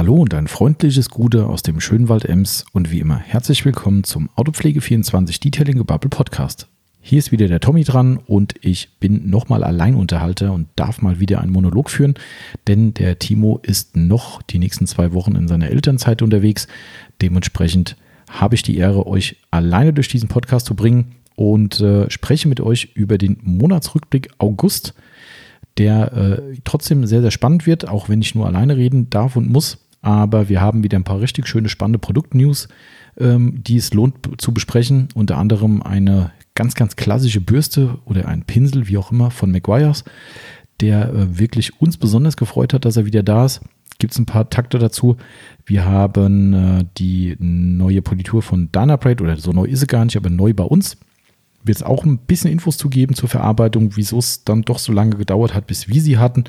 [0.00, 4.02] Hallo und ein freundliches Gute aus dem schönen Wald Ems und wie immer herzlich willkommen
[4.02, 6.68] zum Autopflege24 Detailing Gebubble Podcast.
[7.02, 11.42] Hier ist wieder der Tommy dran und ich bin nochmal Alleinunterhalter und darf mal wieder
[11.42, 12.14] einen Monolog führen,
[12.66, 16.66] denn der Timo ist noch die nächsten zwei Wochen in seiner Elternzeit unterwegs.
[17.20, 17.98] Dementsprechend
[18.30, 22.62] habe ich die Ehre, euch alleine durch diesen Podcast zu bringen und äh, spreche mit
[22.62, 24.94] euch über den Monatsrückblick August
[25.76, 29.50] der äh, trotzdem sehr, sehr spannend wird, auch wenn ich nur alleine reden darf und
[29.50, 29.78] muss.
[30.02, 32.68] Aber wir haben wieder ein paar richtig schöne, spannende Produktnews,
[33.18, 35.08] ähm, die es lohnt zu besprechen.
[35.14, 40.04] Unter anderem eine ganz, ganz klassische Bürste oder ein Pinsel, wie auch immer, von McGuire's,
[40.80, 43.60] der äh, wirklich uns besonders gefreut hat, dass er wieder da ist.
[43.98, 45.18] Gibt es ein paar Takte dazu.
[45.66, 50.16] Wir haben äh, die neue Politur von Dynabrade, oder so neu ist sie gar nicht,
[50.16, 50.96] aber neu bei uns
[51.62, 54.92] wird es auch ein bisschen Infos zu geben zur Verarbeitung, wieso es dann doch so
[54.92, 56.44] lange gedauert hat, bis wir sie hatten.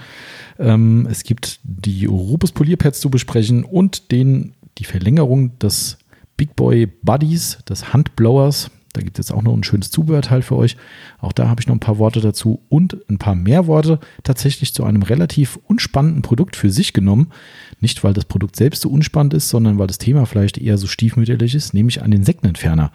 [0.58, 5.98] Ähm, es gibt die Rupes Polierpads zu besprechen und den, die Verlängerung des
[6.38, 8.72] Big Boy Buddies, des Handblowers.
[8.94, 10.76] Da gibt es jetzt auch noch ein schönes Zubehörteil für euch.
[11.20, 14.74] Auch da habe ich noch ein paar Worte dazu und ein paar mehr Worte tatsächlich
[14.74, 17.32] zu einem relativ unspannenden Produkt für sich genommen.
[17.80, 20.88] Nicht, weil das Produkt selbst so unspannend ist, sondern weil das Thema vielleicht eher so
[20.88, 22.92] stiefmütterlich ist, nämlich einen Insektenentferner.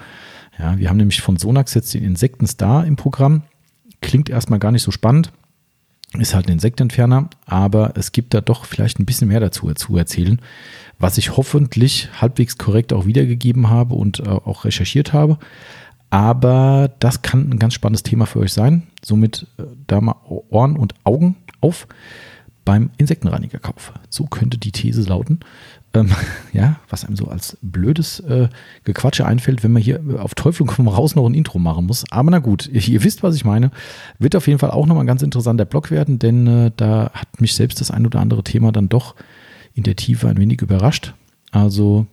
[0.59, 3.43] Ja, wir haben nämlich von Sonax jetzt den Insektenstar im Programm.
[4.01, 5.33] Klingt erstmal gar nicht so spannend.
[6.19, 9.97] Ist halt ein Insektenentferner, aber es gibt da doch vielleicht ein bisschen mehr dazu zu
[9.97, 10.41] erzählen,
[10.99, 15.39] was ich hoffentlich halbwegs korrekt auch wiedergegeben habe und äh, auch recherchiert habe.
[16.09, 18.85] Aber das kann ein ganz spannendes Thema für euch sein.
[19.05, 21.89] Somit äh, da mal Ohren und Augen auf
[22.65, 23.93] beim Insektenreinigerkauf.
[24.09, 25.41] So könnte die These lauten.
[25.95, 26.11] Ähm,
[26.53, 28.49] ja, was einem so als blödes äh,
[28.85, 32.05] Gequatsche einfällt, wenn man hier auf Teufel komm raus noch ein Intro machen muss.
[32.11, 33.71] Aber na gut, ihr, ihr, wisst, was ich meine.
[34.19, 37.41] Wird auf jeden Fall auch nochmal ein ganz interessanter Blog werden, denn äh, da hat
[37.41, 39.15] mich selbst das ein oder andere Thema dann doch
[39.75, 41.15] in der Tiefe ein wenig überrascht.
[41.51, 42.07] Also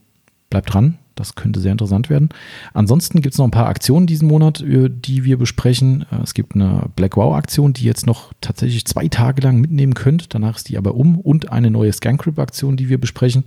[0.49, 2.30] bleibt dran, das könnte sehr interessant werden.
[2.73, 6.06] Ansonsten gibt es noch ein paar Aktionen diesen Monat, äh, die wir besprechen.
[6.12, 10.34] Äh, es gibt eine Black Wow-Aktion, die jetzt noch tatsächlich zwei Tage lang mitnehmen könnt.
[10.34, 11.19] Danach ist die aber um.
[11.19, 13.46] Und eine neue Scancrip-Aktion, die wir besprechen.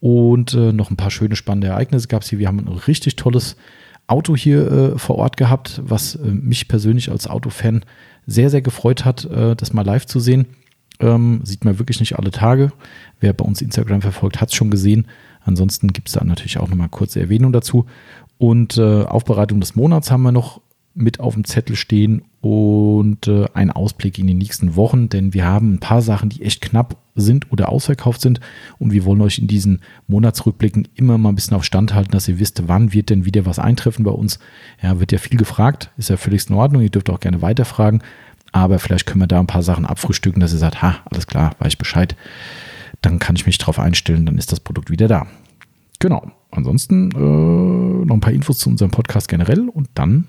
[0.00, 2.38] Und äh, noch ein paar schöne, spannende Ereignisse gab es hier.
[2.38, 3.56] Wir haben ein richtig tolles
[4.06, 7.84] Auto hier äh, vor Ort gehabt, was äh, mich persönlich als Autofan
[8.26, 10.46] sehr, sehr gefreut hat, äh, das mal live zu sehen.
[10.98, 12.72] Ähm, sieht man wirklich nicht alle Tage.
[13.20, 15.06] Wer bei uns Instagram verfolgt, hat es schon gesehen.
[15.44, 17.86] Ansonsten gibt es da natürlich auch nochmal kurze Erwähnung dazu.
[18.38, 20.60] Und äh, Aufbereitung des Monats haben wir noch
[20.94, 25.44] mit auf dem Zettel stehen und äh, ein Ausblick in die nächsten Wochen, denn wir
[25.44, 28.40] haben ein paar Sachen, die echt knapp sind oder ausverkauft sind
[28.78, 32.28] und wir wollen euch in diesen Monatsrückblicken immer mal ein bisschen auf Stand halten, dass
[32.28, 34.38] ihr wisst, wann wird denn wieder was eintreffen bei uns.
[34.82, 38.02] Ja, wird ja viel gefragt, ist ja völlig in Ordnung, ihr dürft auch gerne weiterfragen,
[38.52, 41.54] aber vielleicht können wir da ein paar Sachen abfrühstücken, dass ihr sagt, ha, alles klar,
[41.58, 42.16] weiß ich Bescheid
[43.02, 45.26] dann kann ich mich darauf einstellen, dann ist das Produkt wieder da.
[45.98, 46.30] Genau.
[46.50, 50.26] Ansonsten äh, noch ein paar Infos zu unserem Podcast generell und dann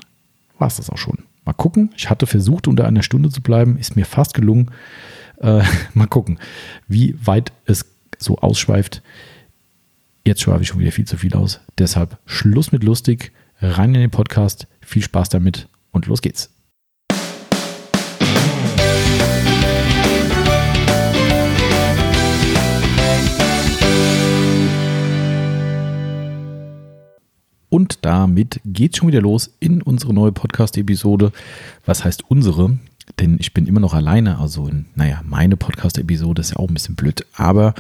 [0.60, 1.20] war es das auch schon.
[1.46, 1.90] Mal gucken.
[1.98, 4.70] Ich hatte versucht, unter einer Stunde zu bleiben, ist mir fast gelungen.
[5.40, 6.40] Äh, mal gucken,
[6.88, 7.86] wie weit es
[8.20, 9.02] so ausschweift.
[10.26, 11.62] Jetzt schweife ich schon wieder viel zu viel aus.
[11.80, 14.68] Deshalb Schluss mit lustig, rein in den Podcast.
[14.82, 16.52] Viel Spaß damit und los geht's.
[27.72, 31.32] Und damit geht's schon wieder los in unsere neue Podcast-Episode.
[31.86, 32.78] Was heißt unsere?
[33.18, 34.40] Denn ich bin immer noch alleine.
[34.40, 37.26] Also, in, naja, meine Podcast-Episode ist ja auch ein bisschen blöd.
[37.34, 37.74] Aber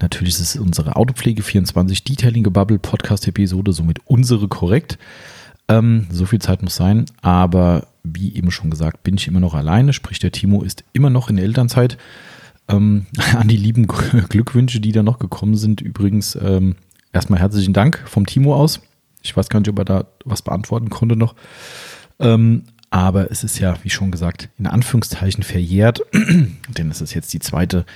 [0.00, 4.96] natürlich ist es unsere Autopflege 24 Detailing Gebubble Podcast-Episode, somit unsere korrekt.
[5.66, 7.06] Ähm, so viel Zeit muss sein.
[7.20, 9.92] Aber wie eben schon gesagt, bin ich immer noch alleine.
[9.92, 11.98] Sprich, der Timo ist immer noch in der Elternzeit.
[12.68, 15.80] Ähm, an die lieben Glückwünsche, die da noch gekommen sind.
[15.80, 16.76] Übrigens, ähm,
[17.12, 18.80] erstmal herzlichen Dank vom Timo aus.
[19.22, 21.34] Ich weiß gar nicht, ob er da was beantworten konnte noch.
[22.18, 27.32] Ähm, aber es ist ja, wie schon gesagt, in Anführungszeichen verjährt, denn es ist jetzt
[27.32, 27.86] die zweite,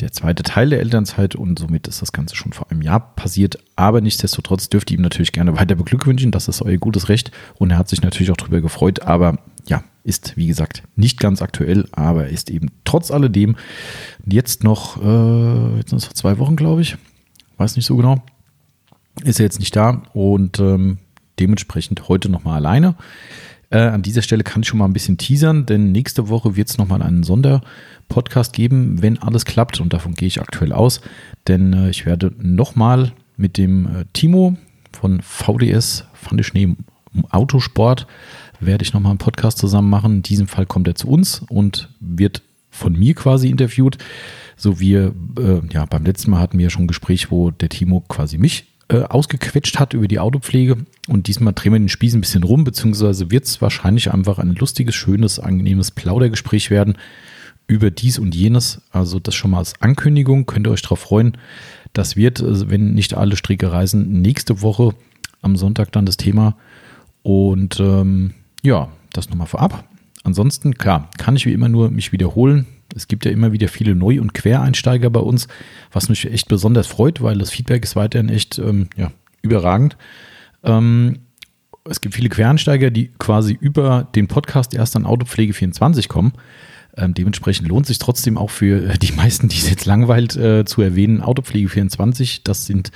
[0.00, 3.58] der zweite Teil der Elternzeit und somit ist das Ganze schon vor einem Jahr passiert.
[3.76, 6.32] Aber nichtsdestotrotz dürft ihr ihm natürlich gerne weiter beglückwünschen.
[6.32, 9.02] Das ist euer gutes Recht und er hat sich natürlich auch darüber gefreut.
[9.02, 13.56] Aber ja, ist wie gesagt nicht ganz aktuell, aber ist eben trotz alledem
[14.26, 16.96] jetzt noch, äh, jetzt sind es zwei Wochen, glaube ich,
[17.58, 18.22] weiß nicht so genau,
[19.24, 20.98] ist er jetzt nicht da und ähm,
[21.38, 22.94] dementsprechend heute nochmal alleine.
[23.70, 26.68] Äh, an dieser Stelle kann ich schon mal ein bisschen teasern, denn nächste Woche wird
[26.68, 31.00] es nochmal einen Sonderpodcast geben, wenn alles klappt und davon gehe ich aktuell aus,
[31.46, 34.56] denn äh, ich werde nochmal mit dem äh, Timo
[34.92, 36.84] von VDS, Fand ich neben
[37.30, 38.06] Autosport,
[38.60, 40.16] werde ich nochmal einen Podcast zusammen machen.
[40.16, 43.98] In diesem Fall kommt er zu uns und wird von mir quasi interviewt.
[44.56, 45.12] So wie äh,
[45.72, 49.04] ja, beim letzten Mal hatten wir schon ein Gespräch, wo der Timo quasi mich äh,
[49.04, 50.76] ausgequetscht hat über die Autopflege.
[51.06, 54.56] Und diesmal drehen wir den Spieß ein bisschen rum, beziehungsweise wird es wahrscheinlich einfach ein
[54.56, 56.98] lustiges, schönes, angenehmes Plaudergespräch werden
[57.68, 58.82] über dies und jenes.
[58.90, 60.44] Also das schon mal als Ankündigung.
[60.44, 61.36] Könnt ihr euch darauf freuen.
[61.92, 64.94] Das wird, äh, wenn nicht alle Stricke reisen, nächste Woche
[65.40, 66.56] am Sonntag dann das Thema.
[67.22, 69.84] Und ähm, ja, das nochmal vorab.
[70.24, 72.66] Ansonsten, klar, kann ich wie immer nur mich wiederholen.
[72.94, 75.48] Es gibt ja immer wieder viele Neu- und Quereinsteiger bei uns,
[75.92, 79.96] was mich echt besonders freut, weil das Feedback ist weiterhin echt ähm, ja, überragend.
[80.64, 81.20] Ähm,
[81.84, 86.32] es gibt viele Quereinsteiger, die quasi über den Podcast erst an Autopflege 24 kommen.
[86.96, 90.82] Ähm, dementsprechend lohnt sich trotzdem auch für die meisten, die es jetzt langweilt, äh, zu
[90.82, 92.44] erwähnen, Autopflege 24.
[92.44, 92.90] Das sind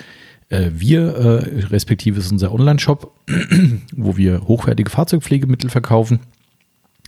[0.51, 3.13] äh, wir, äh, respektive ist unser Online-Shop,
[3.97, 6.21] wo wir hochwertige Fahrzeugpflegemittel verkaufen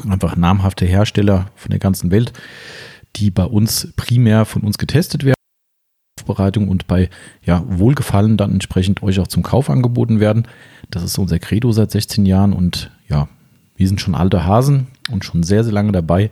[0.09, 2.33] einfach namhafte Hersteller von der ganzen Welt,
[3.17, 5.37] die bei uns primär von uns getestet werden.
[6.21, 7.09] Aufbereitung und bei
[7.45, 10.49] ja, Wohlgefallen dann entsprechend euch auch zum Kauf angeboten werden.
[10.91, 13.29] Das ist unser Credo seit 16 Jahren und ja,
[13.77, 16.31] wir sind schon alte Hasen und schon sehr, sehr lange dabei.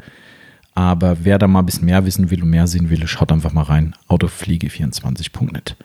[0.74, 3.52] Aber wer da mal ein bisschen mehr wissen will und mehr sehen will, schaut einfach
[3.52, 3.94] mal rein.
[4.08, 5.76] Autofliege24.net.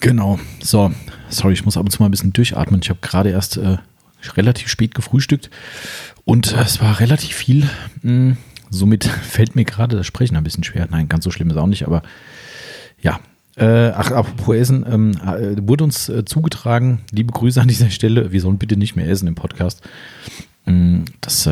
[0.00, 0.40] Genau.
[0.60, 0.90] So,
[1.28, 2.80] sorry, ich muss ab und zu mal ein bisschen durchatmen.
[2.82, 3.76] Ich habe gerade erst äh,
[4.36, 5.50] relativ spät gefrühstückt
[6.24, 7.68] und es war relativ viel.
[8.02, 8.36] Hm,
[8.70, 10.88] somit fällt mir gerade das Sprechen ein bisschen schwer.
[10.90, 12.02] Nein, ganz so schlimm ist auch nicht, aber
[13.00, 13.20] ja.
[13.56, 18.30] Äh, ach, apropos Essen, ähm, äh, wurde uns äh, zugetragen, liebe Grüße an dieser Stelle,
[18.30, 19.80] wir sollen bitte nicht mehr essen im Podcast.
[20.66, 21.48] Ähm, das,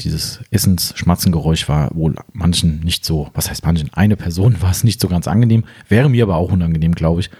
[0.00, 4.98] dieses Essensschmatzengeräusch war wohl manchen nicht so, was heißt manchen, eine Person war es nicht
[4.98, 7.30] so ganz angenehm, wäre mir aber auch unangenehm, glaube ich.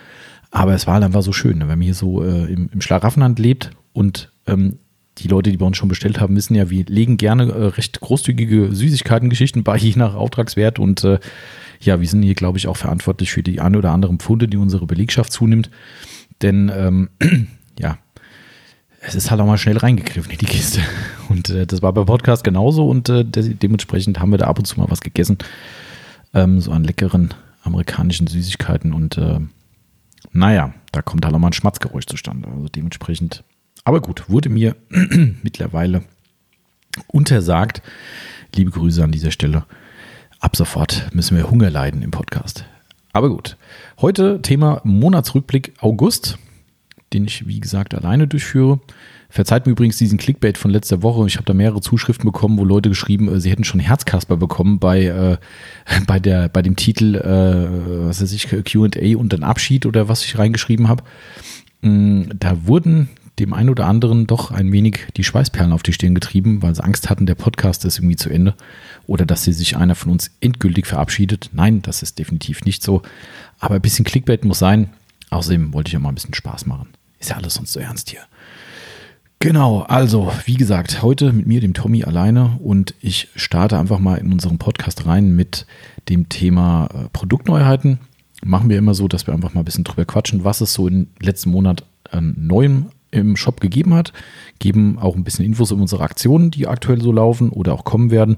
[0.50, 1.68] Aber es war halt einfach so schön, ne?
[1.68, 4.78] wenn man hier so äh, im, im Schlaraffenland lebt und ähm,
[5.18, 8.00] die Leute, die bei uns schon bestellt haben, wissen ja, wir legen gerne äh, recht
[8.00, 10.78] großzügige Süßigkeiten-Geschichten bei, je nach Auftragswert.
[10.78, 11.18] Und äh,
[11.80, 14.56] ja, wir sind hier, glaube ich, auch verantwortlich für die ein oder anderen Pfunde, die
[14.56, 15.70] unsere Belegschaft zunimmt.
[16.42, 17.08] Denn ähm,
[17.78, 17.98] ja,
[19.00, 20.80] es ist halt auch mal schnell reingegriffen in die Kiste.
[21.28, 24.58] Und äh, das war beim Podcast genauso und äh, de dementsprechend haben wir da ab
[24.58, 25.38] und zu mal was gegessen.
[26.34, 27.34] Ähm, so an leckeren
[27.64, 29.40] amerikanischen Süßigkeiten und äh,
[30.32, 32.48] naja, da kommt halt auch mal ein Schmatzgeräusch zustande.
[32.48, 33.42] Also dementsprechend
[33.86, 34.74] aber gut, wurde mir
[35.44, 36.02] mittlerweile
[37.06, 37.82] untersagt.
[38.56, 39.64] Liebe Grüße an dieser Stelle.
[40.40, 42.64] Ab sofort müssen wir Hunger leiden im Podcast.
[43.12, 43.56] Aber gut.
[44.00, 46.36] Heute Thema Monatsrückblick August,
[47.12, 48.80] den ich, wie gesagt, alleine durchführe.
[49.30, 51.24] Verzeiht mir übrigens diesen Clickbait von letzter Woche.
[51.28, 54.80] Ich habe da mehrere Zuschriften bekommen, wo Leute geschrieben, äh, sie hätten schon Herzkasper bekommen
[54.80, 55.36] bei, äh,
[56.08, 60.24] bei, der, bei dem Titel, äh, was weiß ich, QA und dann Abschied oder was
[60.24, 61.04] ich reingeschrieben habe.
[61.82, 66.14] Mm, da wurden dem einen oder anderen doch ein wenig die Schweißperlen auf die Stirn
[66.14, 68.54] getrieben, weil sie Angst hatten, der Podcast ist irgendwie zu Ende
[69.06, 71.50] oder dass sie sich einer von uns endgültig verabschiedet.
[71.52, 73.02] Nein, das ist definitiv nicht so.
[73.58, 74.90] Aber ein bisschen Clickbait muss sein.
[75.30, 76.88] Außerdem wollte ich ja mal ein bisschen Spaß machen.
[77.18, 78.20] Ist ja alles sonst so ernst hier.
[79.38, 84.16] Genau, also wie gesagt, heute mit mir, dem Tommy, alleine und ich starte einfach mal
[84.16, 85.66] in unseren Podcast rein mit
[86.08, 87.98] dem Thema äh, Produktneuheiten.
[88.42, 90.88] Machen wir immer so, dass wir einfach mal ein bisschen drüber quatschen, was es so
[90.88, 94.12] im letzten Monat an Neuem im Shop gegeben hat,
[94.58, 98.10] geben auch ein bisschen Infos um unsere Aktionen, die aktuell so laufen oder auch kommen
[98.10, 98.36] werden,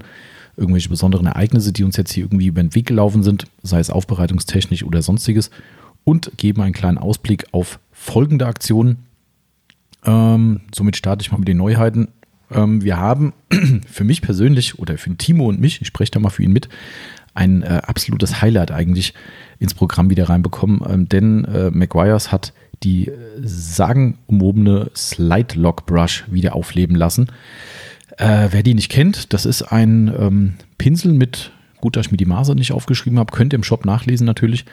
[0.57, 3.89] irgendwelche besonderen Ereignisse, die uns jetzt hier irgendwie über den Weg gelaufen sind, sei es
[3.89, 5.49] aufbereitungstechnisch oder sonstiges,
[6.03, 9.05] und geben einen kleinen Ausblick auf folgende Aktionen.
[10.05, 12.07] Ähm, somit starte ich mal mit den Neuheiten.
[12.51, 13.33] Ähm, wir haben
[13.87, 16.69] für mich persönlich oder für Timo und mich, ich spreche da mal für ihn mit,
[17.33, 19.13] ein äh, absolutes Highlight eigentlich
[19.59, 26.55] ins Programm wieder reinbekommen, ähm, denn äh, McGuire's hat die sagenumwobene Slide Lock Brush wieder
[26.55, 27.27] aufleben lassen.
[28.17, 32.17] Äh, wer die nicht kennt, das ist ein ähm, Pinsel mit, gut, dass ich mir
[32.17, 34.65] die Maße nicht aufgeschrieben habe, könnt ihr im Shop nachlesen natürlich.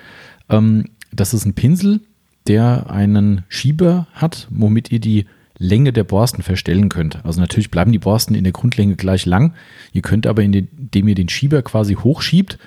[0.48, 2.00] Ähm, das ist ein Pinsel,
[2.46, 5.26] der einen Schieber hat, womit ihr die
[5.58, 7.24] Länge der Borsten verstellen könnt.
[7.24, 9.54] Also natürlich bleiben die Borsten in der Grundlänge gleich lang.
[9.92, 12.58] Ihr könnt aber, indem ihr den Schieber quasi hochschiebt,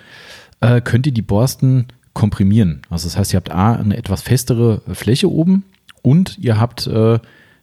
[0.60, 2.82] äh, könnt ihr die Borsten komprimieren.
[2.90, 5.64] Also das heißt, ihr habt A, eine etwas festere Fläche oben
[6.02, 7.18] und ihr habt äh,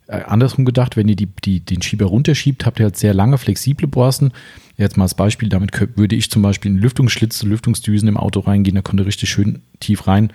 [0.08, 3.88] andersrum gedacht, wenn ihr die, die, den Schieber runterschiebt, habt ihr halt sehr lange, flexible
[3.88, 4.32] Borsten.
[4.77, 8.75] Jetzt mal als Beispiel, damit würde ich zum Beispiel in Lüftungsschlitze, Lüftungsdüsen im Auto reingehen,
[8.75, 10.32] da konnte richtig schön tief rein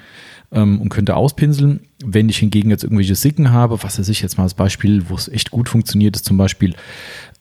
[0.51, 1.81] ähm, und könnte auspinseln.
[2.05, 5.15] Wenn ich hingegen jetzt irgendwelche Sicken habe, was weiß ich jetzt mal als Beispiel, wo
[5.15, 6.75] es echt gut funktioniert, ist zum Beispiel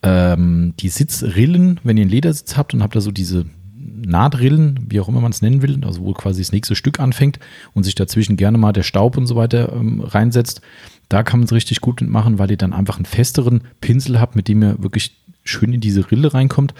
[0.04, 3.46] ähm, die Sitzrillen, wenn ihr einen Ledersitz habt und habt da so diese
[3.94, 7.40] Nahtrillen, wie auch immer man es nennen will, also wo quasi das nächste Stück anfängt
[7.74, 10.62] und sich dazwischen gerne mal der Staub und so weiter ähm, reinsetzt.
[11.10, 14.36] Da kann man es richtig gut mitmachen, weil ihr dann einfach einen festeren Pinsel habt,
[14.36, 16.74] mit dem ihr wirklich schön in diese Rille reinkommt.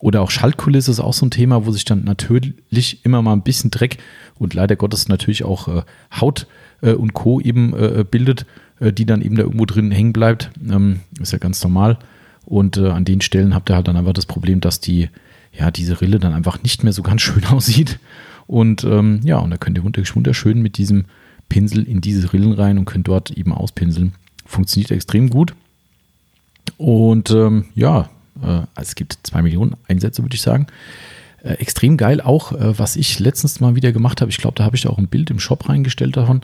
[0.00, 3.42] Oder auch Schaltkulisse ist auch so ein Thema, wo sich dann natürlich immer mal ein
[3.42, 3.98] bisschen Dreck
[4.36, 5.82] und leider Gottes natürlich auch äh,
[6.20, 6.46] Haut
[6.82, 7.40] äh, und Co.
[7.40, 8.46] eben äh, bildet,
[8.80, 10.50] äh, die dann eben da irgendwo drin hängen bleibt.
[10.68, 11.98] Ähm, ist ja ganz normal.
[12.44, 15.10] Und äh, an den Stellen habt ihr halt dann einfach das Problem, dass die,
[15.58, 17.98] ja, diese Rille dann einfach nicht mehr so ganz schön aussieht.
[18.46, 21.04] Und ähm, ja, und da könnt ihr wunderschön mit diesem
[21.48, 24.14] Pinsel in diese Rillen rein und könnt dort eben auspinseln.
[24.46, 25.54] Funktioniert extrem gut.
[26.76, 28.08] Und ähm, ja,
[28.42, 30.66] äh, es gibt zwei Millionen Einsätze, würde ich sagen.
[31.42, 34.30] Äh, extrem geil auch, äh, was ich letztens mal wieder gemacht habe.
[34.30, 36.42] Ich glaube, da habe ich auch ein Bild im Shop reingestellt davon.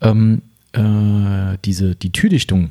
[0.00, 0.42] Ähm,
[0.72, 2.70] äh, diese, die Türdichtung.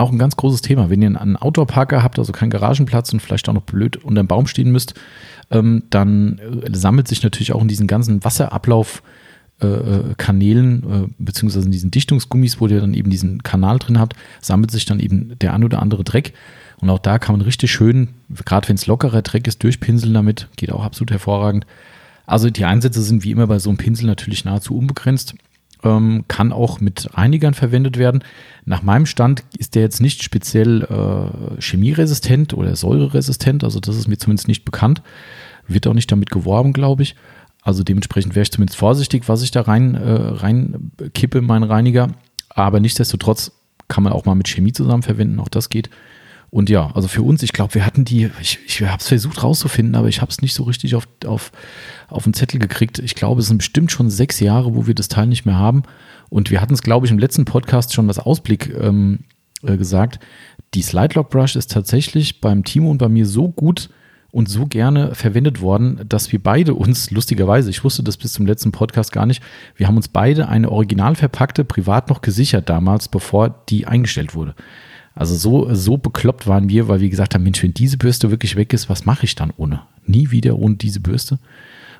[0.00, 0.88] Auch ein ganz großes Thema.
[0.88, 4.28] Wenn ihr einen Outdoor-Parker habt, also keinen Garagenplatz und vielleicht auch noch blöd unter dem
[4.28, 4.94] Baum stehen müsst,
[5.50, 9.02] ähm, dann äh, sammelt sich natürlich auch in diesen ganzen Wasserablauf
[9.60, 13.98] äh, äh, Kanälen, äh, beziehungsweise in diesen Dichtungsgummis, wo ihr dann eben diesen Kanal drin
[13.98, 16.32] habt, sammelt sich dann eben der ein oder andere Dreck.
[16.80, 18.08] Und auch da kann man richtig schön,
[18.46, 20.48] gerade wenn es lockerer Dreck ist, durchpinseln damit.
[20.56, 21.66] Geht auch absolut hervorragend.
[22.24, 25.34] Also die Einsätze sind wie immer bei so einem Pinsel natürlich nahezu unbegrenzt.
[25.82, 28.22] Ähm, kann auch mit Reinigern verwendet werden.
[28.66, 34.06] Nach meinem Stand ist der jetzt nicht speziell äh, chemieresistent oder säureresistent, also das ist
[34.06, 35.02] mir zumindest nicht bekannt.
[35.66, 37.16] Wird auch nicht damit geworben, glaube ich.
[37.62, 41.64] Also dementsprechend wäre ich zumindest vorsichtig, was ich da rein, äh, rein kippe in meinen
[41.64, 42.08] Reiniger.
[42.48, 43.52] Aber nichtsdestotrotz
[43.88, 45.90] kann man auch mal mit Chemie zusammen verwenden, auch das geht.
[46.50, 49.42] Und ja, also für uns, ich glaube, wir hatten die, ich, ich habe es versucht
[49.42, 51.52] rauszufinden, aber ich habe es nicht so richtig auf, auf,
[52.08, 52.98] auf den Zettel gekriegt.
[52.98, 55.84] Ich glaube, es sind bestimmt schon sechs Jahre, wo wir das Teil nicht mehr haben.
[56.28, 59.20] Und wir hatten es, glaube ich, im letzten Podcast schon als Ausblick ähm,
[59.62, 60.18] äh, gesagt.
[60.74, 63.90] Die Slide Lock Brush ist tatsächlich beim Timo und bei mir so gut
[64.32, 68.46] und so gerne verwendet worden, dass wir beide uns, lustigerweise, ich wusste das bis zum
[68.46, 69.42] letzten Podcast gar nicht,
[69.76, 74.54] wir haben uns beide eine original verpackte, privat noch gesichert damals, bevor die eingestellt wurde.
[75.20, 78.56] Also so, so bekloppt waren wir, weil wir gesagt haben, Mensch, wenn diese Bürste wirklich
[78.56, 79.82] weg ist, was mache ich dann ohne?
[80.06, 81.38] Nie wieder ohne diese Bürste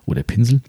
[0.07, 0.63] oder Pinsel.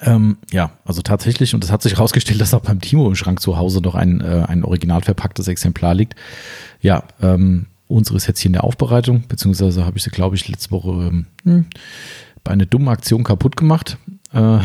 [0.00, 3.40] Ähm, ja, also tatsächlich, und es hat sich herausgestellt, dass auch beim Timo im Schrank
[3.40, 6.14] zu Hause noch ein, äh, ein original verpacktes Exemplar liegt.
[6.80, 10.48] Ja, ähm, Unsere ist jetzt hier in der Aufbereitung, beziehungsweise habe ich sie, glaube ich,
[10.48, 11.66] letzte Woche ähm, hm,
[12.42, 13.98] bei einer dummen Aktion kaputt gemacht.
[14.32, 14.60] Äh,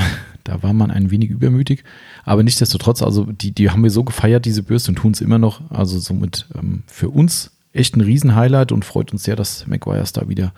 [0.47, 1.83] da war man ein wenig übermütig.
[2.23, 5.37] Aber nichtsdestotrotz, also die, die haben wir so gefeiert, diese Bürste, und tun es immer
[5.37, 5.69] noch.
[5.69, 10.29] Also somit ähm, für uns echt ein Riesenhighlight und freut uns sehr, dass McGuire's da
[10.29, 10.53] wieder,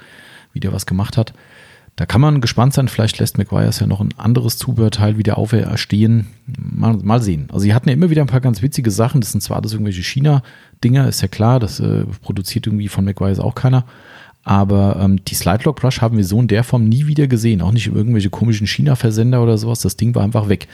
[0.54, 1.34] wieder was gemacht hat.
[1.96, 6.28] Da kann man gespannt sein, vielleicht lässt McGuire's ja noch ein anderes Zubehörteil wieder auferstehen.
[6.46, 7.48] Mal, mal sehen.
[7.50, 9.22] Also sie hatten ja immer wieder ein paar ganz witzige Sachen.
[9.22, 13.40] Das sind zwar alles irgendwelche China-Dinger, ist ja klar, das äh, produziert irgendwie von McGuire's
[13.40, 13.86] auch keiner.
[14.50, 17.62] Aber ähm, die Slide Lock Brush haben wir so in der Form nie wieder gesehen.
[17.62, 19.82] Auch nicht irgendwelche komischen China-Versender oder sowas.
[19.82, 20.68] Das Ding war einfach weg.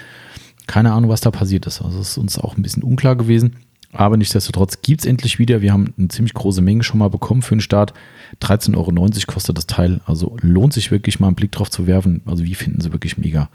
[0.65, 1.81] Keine Ahnung, was da passiert ist.
[1.81, 3.57] Also ist uns auch ein bisschen unklar gewesen.
[3.91, 5.61] Aber nichtsdestotrotz gibt es endlich wieder.
[5.61, 7.93] Wir haben eine ziemlich große Menge schon mal bekommen für den Start.
[8.41, 9.99] 13,90 Euro kostet das Teil.
[10.05, 12.21] Also lohnt sich wirklich mal einen Blick drauf zu werfen.
[12.25, 13.49] Also wie finden sie wirklich mega.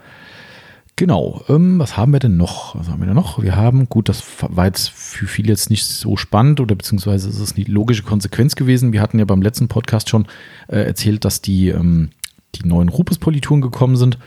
[0.95, 2.75] Genau, ähm, was haben wir denn noch?
[2.75, 3.41] Was haben wir denn noch?
[3.41, 7.39] Wir haben, gut, das war jetzt für viele jetzt nicht so spannend oder beziehungsweise ist
[7.39, 8.93] es die logische Konsequenz gewesen.
[8.93, 10.27] Wir hatten ja beim letzten Podcast schon
[10.67, 12.09] äh, erzählt, dass die, ähm,
[12.55, 14.19] die neuen Rupes-Polituren gekommen sind.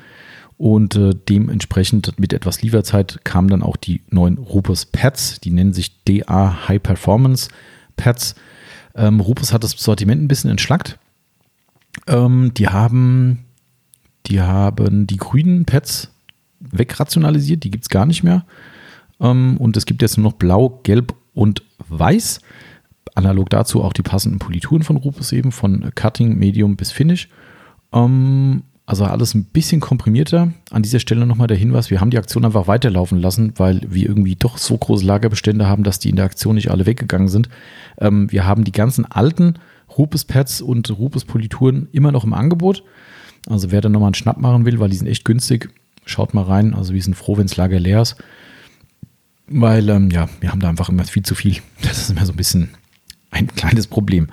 [0.56, 5.40] Und äh, dementsprechend mit etwas Lieferzeit kamen dann auch die neuen Rupus Pads.
[5.40, 7.50] Die nennen sich DA High Performance
[7.96, 8.34] Pads.
[8.94, 10.98] Ähm, Rupus hat das Sortiment ein bisschen entschlackt.
[12.06, 13.44] Ähm, die haben
[14.26, 16.10] die haben die grünen Pads
[16.70, 18.44] wegrationalisiert, die gibt es gar nicht mehr.
[19.20, 22.40] Ähm, und es gibt jetzt nur noch blau, gelb und weiß.
[23.14, 27.28] Analog dazu auch die passenden Polituren von Rupus eben, von Cutting, Medium bis Finish.
[27.92, 30.52] Ähm, also alles ein bisschen komprimierter.
[30.70, 34.06] An dieser Stelle nochmal der Hinweis, wir haben die Aktion einfach weiterlaufen lassen, weil wir
[34.06, 37.48] irgendwie doch so große Lagerbestände haben, dass die in der Aktion nicht alle weggegangen sind.
[37.98, 39.54] Ähm, wir haben die ganzen alten
[39.96, 42.82] Rupes-Pads und Rupes-Polituren immer noch im Angebot.
[43.48, 45.70] Also wer da nochmal einen Schnapp machen will, weil die sind echt günstig,
[46.04, 46.74] schaut mal rein.
[46.74, 48.16] Also wir sind froh, wenn das Lager leer ist.
[49.46, 51.56] Weil, ähm, ja, wir haben da einfach immer viel zu viel.
[51.82, 52.70] Das ist immer so ein bisschen
[53.30, 54.28] ein kleines Problem.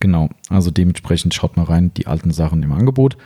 [0.00, 3.18] Genau, also dementsprechend schaut mal rein, die alten Sachen im Angebot.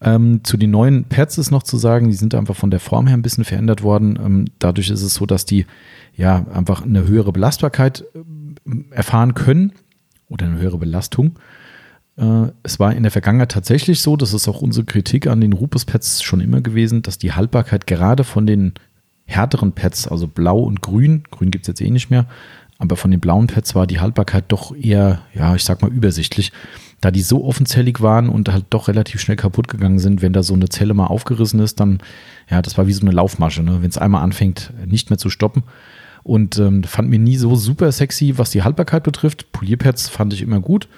[0.00, 3.06] Ähm, zu den neuen Pads ist noch zu sagen, die sind einfach von der Form
[3.06, 4.18] her ein bisschen verändert worden.
[4.22, 5.66] Ähm, dadurch ist es so, dass die
[6.14, 9.72] ja einfach eine höhere Belastbarkeit äh, erfahren können
[10.28, 11.38] oder eine höhere Belastung.
[12.18, 15.52] Äh, es war in der Vergangenheit tatsächlich so, das ist auch unsere Kritik an den
[15.52, 18.74] Rupus Pads schon immer gewesen, dass die Haltbarkeit gerade von den
[19.24, 22.26] härteren Pads, also blau und grün, grün gibt es jetzt eh nicht mehr,
[22.78, 26.52] aber von den blauen Pads war die Haltbarkeit doch eher, ja, ich sag mal, übersichtlich
[27.00, 30.42] da die so offenzellig waren und halt doch relativ schnell kaputt gegangen sind, wenn da
[30.42, 32.00] so eine Zelle mal aufgerissen ist, dann,
[32.50, 33.82] ja, das war wie so eine Laufmasche, ne?
[33.82, 35.62] wenn es einmal anfängt, nicht mehr zu stoppen.
[36.24, 39.52] Und ähm, fand mir nie so super sexy, was die Haltbarkeit betrifft.
[39.52, 40.88] Polierpads fand ich immer gut.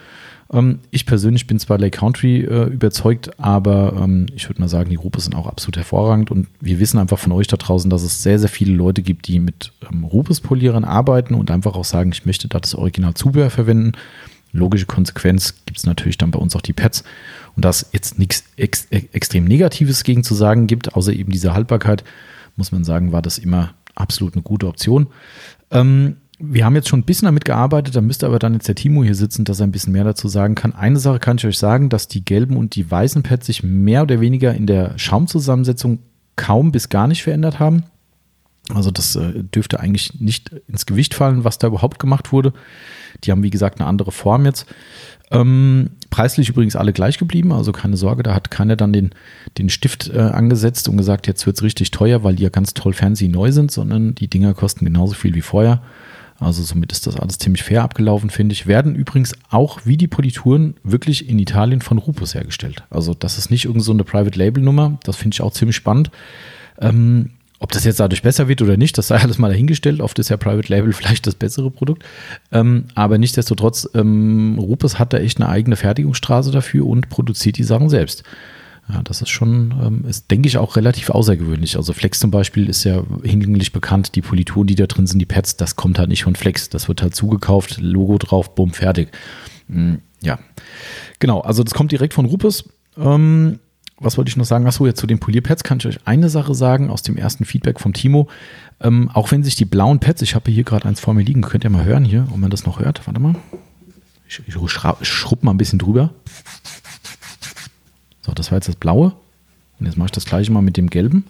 [0.52, 4.90] Ähm, ich persönlich bin zwar Lake Country äh, überzeugt, aber ähm, ich würde mal sagen,
[4.90, 8.02] die Rupes sind auch absolut hervorragend und wir wissen einfach von euch da draußen, dass
[8.02, 12.12] es sehr, sehr viele Leute gibt, die mit ähm, Rupes-Polierern arbeiten und einfach auch sagen,
[12.12, 13.92] ich möchte da das Original-Zubehör verwenden.
[14.52, 17.04] Logische Konsequenz gibt es natürlich dann bei uns auch die Pads
[17.54, 21.54] und da es jetzt nichts ex extrem Negatives gegen zu sagen gibt, außer eben diese
[21.54, 22.02] Haltbarkeit,
[22.57, 25.07] muss man sagen, war das immer absolut eine gute Option.
[25.71, 28.75] Ähm, wir haben jetzt schon ein bisschen damit gearbeitet, da müsste aber dann jetzt der
[28.75, 30.75] Timo hier sitzen, dass er ein bisschen mehr dazu sagen kann.
[30.75, 34.02] Eine Sache kann ich euch sagen, dass die gelben und die weißen Pads sich mehr
[34.02, 36.00] oder weniger in der Schaumzusammensetzung
[36.37, 37.85] kaum bis gar nicht verändert haben.
[38.75, 42.52] Also das äh, dürfte eigentlich nicht ins Gewicht fallen, was da überhaupt gemacht wurde.
[43.25, 44.66] Die haben, wie gesagt, eine andere Form jetzt.
[45.32, 49.11] Ähm, preislich übrigens alle gleich geblieben, also keine Sorge, da hat keiner dann den,
[49.59, 52.75] den Stift äh, angesetzt und gesagt, jetzt wird es richtig teuer, weil die ja ganz
[52.75, 55.82] toll fancy neu sind, sondern die Dinger kosten genauso viel wie vorher.
[56.40, 58.66] Also somit ist das alles ziemlich fair abgelaufen, finde ich.
[58.66, 62.82] Werden übrigens auch wie die Polituren wirklich in Italien von Rupus hergestellt.
[62.88, 64.99] Also das ist nicht irgendeine so Private Label Nummer.
[65.04, 66.11] Das finde ich auch ziemlich spannend.
[66.80, 70.00] Ähm, ob das jetzt dadurch besser wird oder nicht, das sei alles mal dahingestellt.
[70.00, 72.04] Oft ist ja Private Label vielleicht das bessere Produkt.
[72.52, 77.64] Ähm, aber nichtsdestotrotz, ähm, Rupus hat da echt eine eigene Fertigungsstraße dafür und produziert die
[77.64, 78.25] Sachen selbst.
[78.92, 81.76] Ja, das ist schon, ähm, ist, denke ich, auch relativ außergewöhnlich.
[81.76, 85.26] Also Flex zum Beispiel ist ja hinlänglich bekannt, die Polituren, die da drin sind, die
[85.26, 86.68] Pads, das kommt halt nicht von Flex.
[86.70, 89.11] Das wird halt zugekauft, Logo drauf, bumm, fertig.
[89.68, 90.38] Mm, ja,
[91.18, 92.64] genau, also das kommt direkt von Rupes.
[92.97, 93.61] Ähm,
[93.99, 94.66] was wollte ich noch sagen?
[94.66, 97.78] Achso, jetzt zu den Polierpads kann ich euch eine Sache sagen aus dem ersten Feedback
[97.78, 98.28] vom Timo.
[98.80, 101.42] Ähm, auch wenn sich die blauen Pads, ich habe hier gerade eins vor mir liegen,
[101.42, 103.06] könnt ihr mal hören hier, ob man das noch hört.
[103.06, 103.35] Warte mal.
[104.26, 106.14] Ich, ich schrubb mal ein bisschen drüber.
[108.21, 109.15] So, das war jetzt das blaue.
[109.79, 111.25] Und jetzt mache ich das gleiche mal mit dem gelben.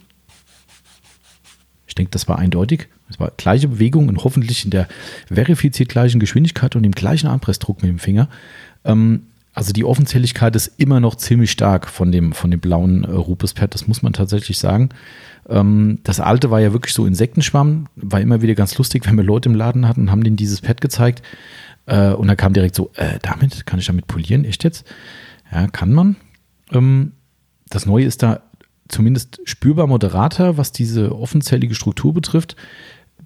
[1.86, 2.88] Ich denke, das war eindeutig.
[3.08, 4.88] Es war gleiche Bewegung und hoffentlich in der
[5.26, 8.28] verifiziert gleichen Geschwindigkeit und dem gleichen Anpressdruck mit dem Finger.
[8.84, 13.10] Ähm, also die Offenzelligkeit ist immer noch ziemlich stark von dem, von dem blauen äh,
[13.10, 14.90] Rupus-Pad, das muss man tatsächlich sagen.
[15.48, 19.24] Ähm, das alte war ja wirklich so Insektenschwamm, war immer wieder ganz lustig, wenn wir
[19.24, 21.22] Leute im Laden hatten und haben denen dieses Pad gezeigt.
[21.86, 24.86] Äh, und dann kam direkt so, äh, damit, kann ich damit polieren, echt jetzt?
[25.50, 26.14] Ja, kann man.
[26.72, 27.12] Ähm,
[27.68, 28.40] das Neue ist da
[28.88, 32.56] zumindest spürbar moderater, was diese offenzellige Struktur betrifft.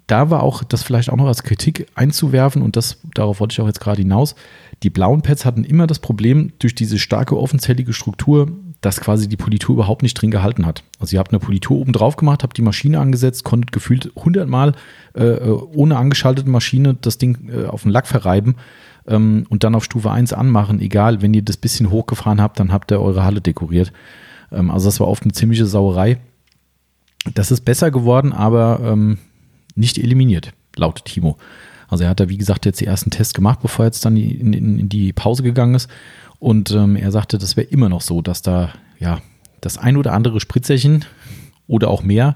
[0.07, 3.61] Da war auch das vielleicht auch noch als Kritik einzuwerfen und das darauf wollte ich
[3.61, 4.35] auch jetzt gerade hinaus.
[4.83, 9.37] Die blauen Pads hatten immer das Problem durch diese starke offenzellige Struktur, dass quasi die
[9.37, 10.83] Politur überhaupt nicht drin gehalten hat.
[10.99, 14.47] Also ihr habt eine Politur oben drauf gemacht, habt die Maschine angesetzt, konntet gefühlt 100
[14.47, 14.73] Mal
[15.13, 18.55] äh, ohne angeschaltete Maschine das Ding äh, auf den Lack verreiben
[19.07, 20.79] ähm, und dann auf Stufe 1 anmachen.
[20.79, 23.91] Egal, wenn ihr das bisschen hochgefahren habt, dann habt ihr eure Halle dekoriert.
[24.51, 26.17] Ähm, also das war oft eine ziemliche Sauerei.
[27.33, 29.17] Das ist besser geworden, aber ähm,
[29.75, 31.37] nicht eliminiert, laut Timo.
[31.87, 34.17] Also er hat da, wie gesagt, jetzt die ersten Tests gemacht, bevor er jetzt dann
[34.17, 35.89] in, in, in die Pause gegangen ist.
[36.39, 39.21] Und ähm, er sagte, das wäre immer noch so, dass da ja
[39.61, 41.05] das ein oder andere Spritzerchen
[41.67, 42.35] oder auch mehr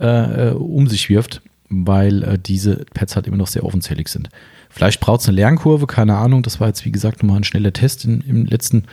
[0.00, 4.28] äh, äh um sich wirft, weil äh, diese Pads halt immer noch sehr offenzählig sind.
[4.70, 6.42] Vielleicht braucht es eine Lernkurve, keine Ahnung.
[6.42, 8.84] Das war jetzt, wie gesagt, nochmal ein schneller Test in, im letzten,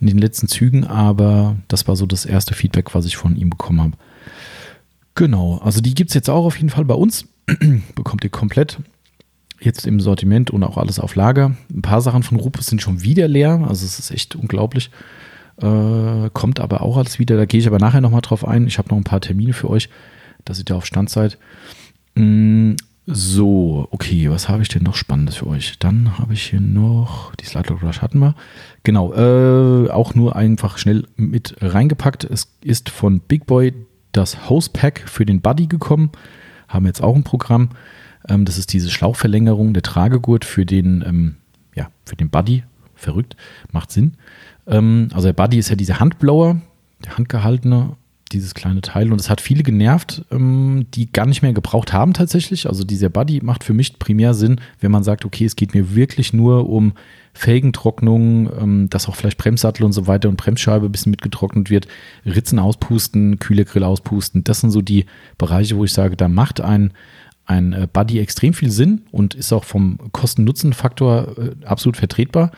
[0.00, 3.50] in den letzten Zügen, aber das war so das erste Feedback, was ich von ihm
[3.50, 3.92] bekommen habe.
[5.14, 7.26] Genau, also die gibt es jetzt auch auf jeden Fall bei uns.
[7.94, 8.78] Bekommt ihr komplett
[9.60, 11.56] jetzt im Sortiment und auch alles auf Lager.
[11.72, 14.90] Ein paar Sachen von Rupus sind schon wieder leer, also es ist echt unglaublich.
[15.60, 18.66] Äh, kommt aber auch alles wieder, da gehe ich aber nachher nochmal drauf ein.
[18.66, 19.88] Ich habe noch ein paar Termine für euch,
[20.44, 21.38] dass ihr da auf Stand seid.
[23.10, 25.78] So, okay, was habe ich denn noch Spannendes für euch?
[25.78, 28.34] Dann habe ich hier noch, die Slide Rush hatten wir.
[28.82, 32.24] Genau, äh, auch nur einfach schnell mit reingepackt.
[32.24, 33.72] Es ist von Big Boy
[34.12, 36.10] das Hose Pack für den Buddy gekommen.
[36.68, 37.70] Haben jetzt auch ein Programm.
[38.28, 41.36] Ähm, das ist diese Schlauchverlängerung, der Tragegurt für den, ähm,
[41.74, 42.64] ja, für den Buddy.
[42.94, 43.36] Verrückt,
[43.72, 44.18] macht Sinn.
[44.66, 46.60] Ähm, also der Buddy ist ja dieser Handblower,
[47.06, 47.96] der handgehaltene
[48.28, 49.12] dieses kleine Teil.
[49.12, 52.68] Und es hat viele genervt, ähm, die gar nicht mehr gebraucht haben tatsächlich.
[52.68, 55.94] Also dieser Buddy macht für mich primär Sinn, wenn man sagt, okay, es geht mir
[55.94, 56.92] wirklich nur um
[57.32, 61.86] Felgentrocknung, ähm, dass auch vielleicht Bremssattel und so weiter und Bremsscheibe ein bisschen mitgetrocknet wird,
[62.26, 64.44] Ritzen auspusten, Kühlergrill auspusten.
[64.44, 65.06] Das sind so die
[65.38, 66.92] Bereiche, wo ich sage, da macht ein,
[67.46, 72.50] ein äh, Buddy extrem viel Sinn und ist auch vom Kosten-Nutzen-Faktor äh, absolut vertretbar.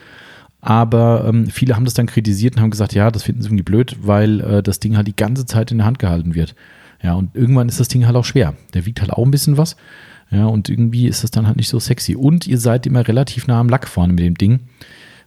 [0.61, 3.63] Aber ähm, viele haben das dann kritisiert und haben gesagt, ja, das finden sie irgendwie
[3.65, 6.55] blöd, weil äh, das Ding halt die ganze Zeit in der Hand gehalten wird.
[7.03, 8.55] Ja, und irgendwann ist das Ding halt auch schwer.
[8.75, 9.77] Der wiegt halt auch ein bisschen was.
[10.31, 12.15] Ja, und irgendwie ist das dann halt nicht so sexy.
[12.15, 14.61] Und ihr seid immer relativ nah am Lack vorne mit dem Ding.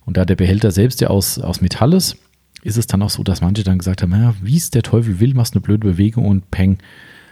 [0.05, 2.17] Und da der Behälter selbst ja aus, aus Metall ist,
[2.61, 5.19] ist es dann auch so, dass manche dann gesagt haben, ja, wie es der Teufel
[5.19, 6.77] will, machst eine blöde Bewegung und peng,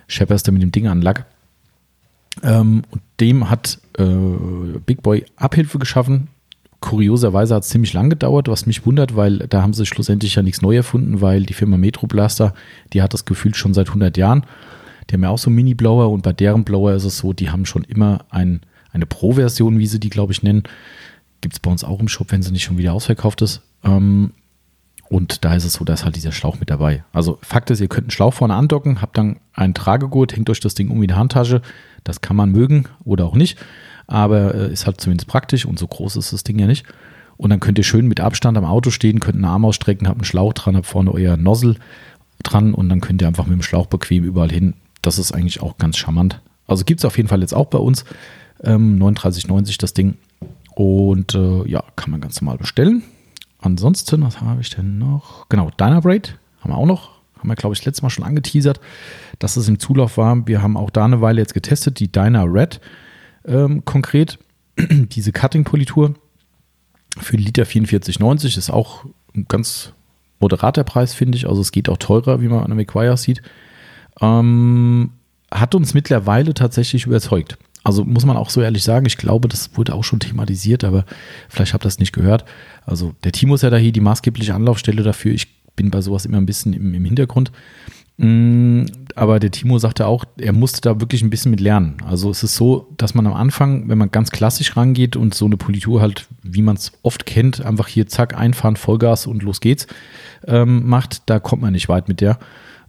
[0.07, 1.25] schepperst du mit dem Ding an Lack.
[2.43, 4.05] Ähm, und dem hat äh,
[4.85, 6.29] Big Boy Abhilfe geschaffen
[6.81, 10.41] kurioserweise hat es ziemlich lang gedauert, was mich wundert, weil da haben sie schlussendlich ja
[10.41, 12.53] nichts neu erfunden, weil die Firma Metro Blaster,
[12.91, 14.45] die hat das gefühlt schon seit 100 Jahren.
[15.09, 17.65] Die haben ja auch so Mini-Blower und bei deren Blower ist es so, die haben
[17.65, 20.63] schon immer ein, eine Pro-Version, wie sie die, glaube ich, nennen.
[21.41, 23.61] Gibt es bei uns auch im Shop, wenn sie nicht schon wieder ausverkauft ist.
[23.83, 24.31] Ähm,
[25.11, 27.03] und da ist es so, da ist halt dieser Schlauch mit dabei.
[27.11, 30.61] Also Fakt ist, ihr könnt einen Schlauch vorne andocken, habt dann einen Tragegurt, hängt euch
[30.61, 31.61] das Ding um in die Handtasche.
[32.05, 33.59] Das kann man mögen oder auch nicht,
[34.11, 36.85] aber äh, ist halt zumindest praktisch und so groß ist das Ding ja nicht.
[37.37, 40.17] Und dann könnt ihr schön mit Abstand am Auto stehen, könnt einen Arm ausstrecken, habt
[40.17, 41.75] einen Schlauch dran, habt vorne euer Nozzle
[42.43, 44.73] dran und dann könnt ihr einfach mit dem Schlauch bequem überall hin.
[45.01, 46.41] Das ist eigentlich auch ganz charmant.
[46.67, 48.05] Also gibt es auf jeden Fall jetzt auch bei uns.
[48.63, 50.17] Ähm, 39,90 das Ding.
[50.75, 53.03] Und äh, ja, kann man ganz normal bestellen.
[53.59, 55.47] Ansonsten, was habe ich denn noch?
[55.49, 57.11] Genau, Dynabraid haben wir auch noch.
[57.39, 58.79] Haben wir, glaube ich, das letzte Mal schon angeteasert,
[59.39, 60.45] dass es im Zulauf war.
[60.47, 62.79] Wir haben auch da eine Weile jetzt getestet, die Dyna Red
[63.45, 64.39] ähm, konkret.
[64.77, 66.15] Diese Cutting-Politur
[67.17, 69.93] für Liter 44,90 ist auch ein ganz
[70.39, 71.47] moderater Preis, finde ich.
[71.47, 73.41] Also es geht auch teurer, wie man an der McGuire sieht.
[74.19, 75.11] Ähm,
[75.51, 77.57] hat uns mittlerweile tatsächlich überzeugt.
[77.83, 81.05] Also muss man auch so ehrlich sagen, ich glaube, das wurde auch schon thematisiert, aber
[81.49, 82.45] vielleicht habt ihr das nicht gehört.
[82.85, 85.33] Also der Timo ist ja da hier die maßgebliche Anlaufstelle dafür.
[85.33, 87.51] Ich bin bei sowas immer ein bisschen im, im Hintergrund.
[88.21, 91.97] Mm, aber der Timo sagte auch, er musste da wirklich ein bisschen mit lernen.
[92.05, 95.45] Also es ist so, dass man am Anfang, wenn man ganz klassisch rangeht und so
[95.45, 99.59] eine Politur halt, wie man es oft kennt, einfach hier zack, einfahren, Vollgas und los
[99.59, 99.87] geht's,
[100.45, 102.37] ähm, macht, da kommt man nicht weit mit der.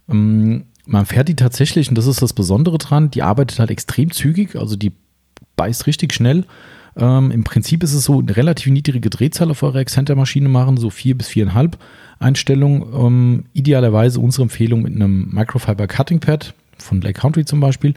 [0.07, 4.11] Ähm, man fährt die tatsächlich, und das ist das Besondere dran, die arbeitet halt extrem
[4.11, 4.91] zügig, also die
[5.55, 6.45] beißt richtig schnell.
[6.97, 10.89] Ähm, Im Prinzip ist es so eine relativ niedrige Drehzahl auf eurer Exzenter-Maschine machen, so
[10.89, 11.77] vier bis viereinhalb
[12.19, 12.83] Einstellungen.
[12.93, 17.93] Ähm, idealerweise unsere Empfehlung mit einem Microfiber Cutting Pad von Lake Country zum Beispiel.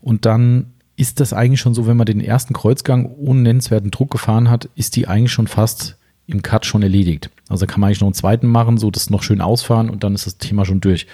[0.00, 4.10] Und dann ist das eigentlich schon so, wenn man den ersten Kreuzgang ohne nennenswerten Druck
[4.10, 7.30] gefahren hat, ist die eigentlich schon fast im Cut schon erledigt.
[7.48, 10.14] Also kann man eigentlich noch einen zweiten machen, so das noch schön ausfahren und dann
[10.14, 11.06] ist das Thema schon durch.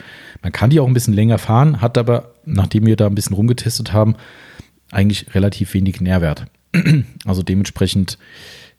[0.43, 3.35] Man kann die auch ein bisschen länger fahren, hat aber, nachdem wir da ein bisschen
[3.35, 4.17] rumgetestet haben,
[4.91, 6.47] eigentlich relativ wenig Nährwert.
[7.25, 8.19] Also dementsprechend,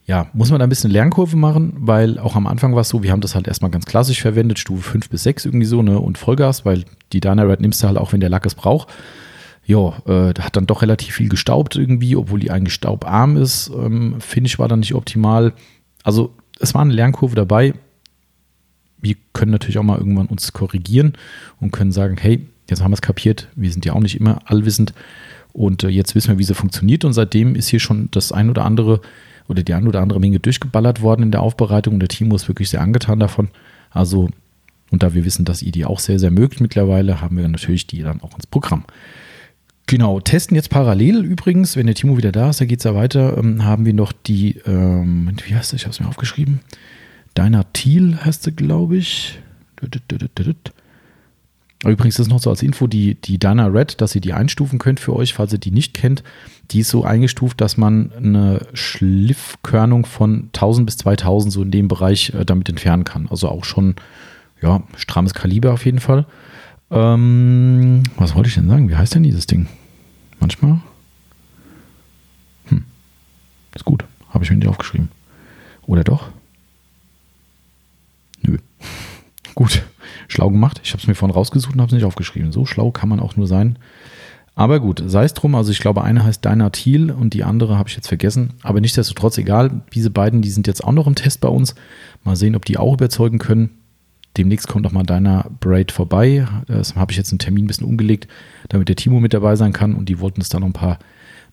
[0.05, 3.03] ja, muss man da ein bisschen Lernkurve machen, weil auch am Anfang war es so,
[3.03, 5.99] wir haben das halt erstmal ganz klassisch verwendet, Stufe 5 bis 6 irgendwie so, ne,
[5.99, 8.89] und Vollgas, weil die Dynared nimmst du halt auch, wenn der Lack es braucht.
[9.65, 13.69] Ja, äh, hat dann doch relativ viel gestaubt irgendwie, obwohl die eigentlich staubarm ist.
[13.69, 15.53] Ähm, Finish war dann nicht optimal.
[16.03, 17.73] Also es war eine Lernkurve dabei.
[18.99, 21.13] Wir können natürlich auch mal irgendwann uns korrigieren
[21.59, 23.49] und können sagen, hey, jetzt haben wir es kapiert.
[23.55, 24.93] Wir sind ja auch nicht immer allwissend.
[25.57, 27.03] Und äh, jetzt wissen wir, wie sie funktioniert.
[27.03, 29.01] Und seitdem ist hier schon das ein oder andere
[29.47, 31.95] oder die ein oder andere Menge durchgeballert worden in der Aufbereitung.
[31.95, 33.49] Und der Timo ist wirklich sehr angetan davon.
[33.89, 34.29] Also,
[34.91, 37.87] und da wir wissen, dass ihr die auch sehr, sehr mögt mittlerweile, haben wir natürlich
[37.87, 38.85] die dann auch ins Programm.
[39.87, 42.93] Genau, testen jetzt parallel übrigens, wenn der Timo wieder da ist, da geht es ja
[42.93, 46.59] weiter, ähm, haben wir noch die, ähm, wie heißt das, ich habe es mir aufgeschrieben,
[47.37, 49.37] Deiner Thiel heißt sie, glaube ich.
[51.85, 54.99] Übrigens ist noch so als Info, die, die Dana Red, dass ihr die einstufen könnt
[54.99, 56.23] für euch, falls ihr die nicht kennt.
[56.71, 61.87] Die ist so eingestuft, dass man eine Schliffkörnung von 1000 bis 2000 so in dem
[61.87, 63.27] Bereich äh, damit entfernen kann.
[63.29, 63.95] Also auch schon,
[64.61, 66.25] ja, strammes Kaliber auf jeden Fall.
[66.89, 68.89] Ähm, was wollte ich denn sagen?
[68.89, 69.67] Wie heißt denn dieses Ding?
[70.39, 70.79] Manchmal?
[72.69, 72.85] Hm.
[73.75, 74.03] Ist gut.
[74.29, 75.09] Habe ich mir nicht aufgeschrieben.
[75.85, 76.29] Oder doch?
[78.41, 78.57] Nö.
[79.53, 79.83] gut
[80.27, 80.81] schlau gemacht.
[80.83, 82.51] Ich habe es mir vorhin rausgesucht und habe es nicht aufgeschrieben.
[82.51, 83.77] So schlau kann man auch nur sein.
[84.57, 85.53] Aber gut, sei es drum.
[85.53, 88.53] Also ich glaube, eine heißt Dyna Thiel und die andere habe ich jetzt vergessen.
[88.63, 89.81] Aber nichtsdestotrotz egal.
[89.93, 91.75] Diese beiden, die sind jetzt auch noch im Test bei uns.
[92.23, 93.69] Mal sehen, ob die auch überzeugen können.
[94.35, 96.47] Demnächst kommt auch mal Dyna Braid vorbei.
[96.65, 98.27] Das habe ich jetzt einen Termin ein bisschen umgelegt,
[98.69, 99.93] damit der Timo mit dabei sein kann.
[99.93, 100.97] Und die wollten uns da noch ein paar,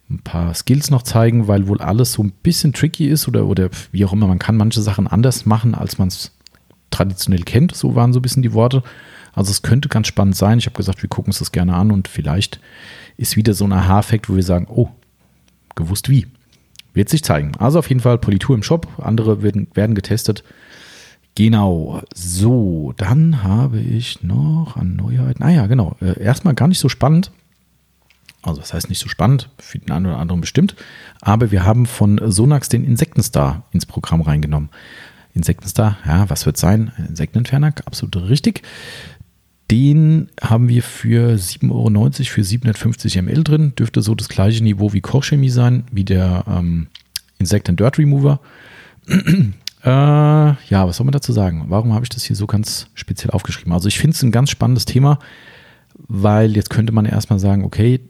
[0.08, 3.68] ein paar Skills noch zeigen, weil wohl alles so ein bisschen tricky ist oder, oder
[3.92, 4.28] wie auch immer.
[4.28, 6.32] Man kann manche Sachen anders machen, als man es
[6.94, 7.74] traditionell kennt.
[7.74, 8.83] So waren so ein bisschen die Worte.
[9.33, 10.59] Also es könnte ganz spannend sein.
[10.59, 12.61] Ich habe gesagt, wir gucken uns das gerne an und vielleicht
[13.16, 14.88] ist wieder so ein Aha-Effekt, wo wir sagen, oh,
[15.74, 16.26] gewusst wie.
[16.92, 17.52] Wird sich zeigen.
[17.59, 18.87] Also auf jeden Fall Politur im Shop.
[18.98, 20.44] Andere werden, werden getestet.
[21.35, 22.02] Genau.
[22.14, 25.42] So, dann habe ich noch an Neuheiten.
[25.42, 25.96] Ah ja, genau.
[26.00, 27.33] Äh, erstmal gar nicht so spannend.
[28.42, 30.76] Also das heißt nicht so spannend, für den einen oder anderen bestimmt.
[31.20, 34.68] Aber wir haben von Sonax den Insektenstar ins Programm reingenommen.
[35.35, 36.92] Insektenstar, ja, was wird sein?
[36.97, 38.62] Ein Insektenentferner, absolut richtig.
[39.70, 43.73] Den haben wir für 7,90 Euro für 750 ml drin.
[43.77, 46.88] Dürfte so das gleiche Niveau wie Kochchemie sein, wie der ähm,
[47.38, 48.40] Insect and Dirt Remover.
[49.09, 51.64] äh, ja, was soll man dazu sagen?
[51.68, 53.73] Warum habe ich das hier so ganz speziell aufgeschrieben?
[53.73, 55.18] Also ich finde es ein ganz spannendes Thema,
[55.97, 58.01] weil jetzt könnte man erstmal sagen, okay,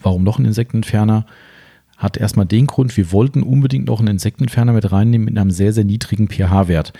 [0.00, 1.26] warum noch ein Insektenentferner?
[1.98, 5.72] Hat erstmal den Grund, wir wollten unbedingt noch einen Insektenentferner mit reinnehmen mit einem sehr,
[5.72, 6.92] sehr niedrigen pH-Wert.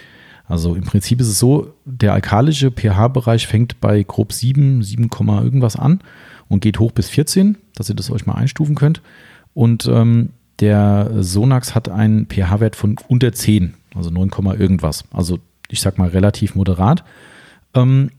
[0.44, 5.08] Also im Prinzip ist es so, der alkalische pH-Bereich fängt bei grob 7, 7,
[5.42, 6.00] irgendwas an
[6.48, 9.00] und geht hoch bis 14, dass ihr das euch mal einstufen könnt.
[9.54, 15.04] Und ähm, der Sonax hat einen pH-Wert von unter 10, also 9, irgendwas.
[15.12, 17.04] Also ich sag mal relativ moderat.
[17.74, 18.10] Ähm,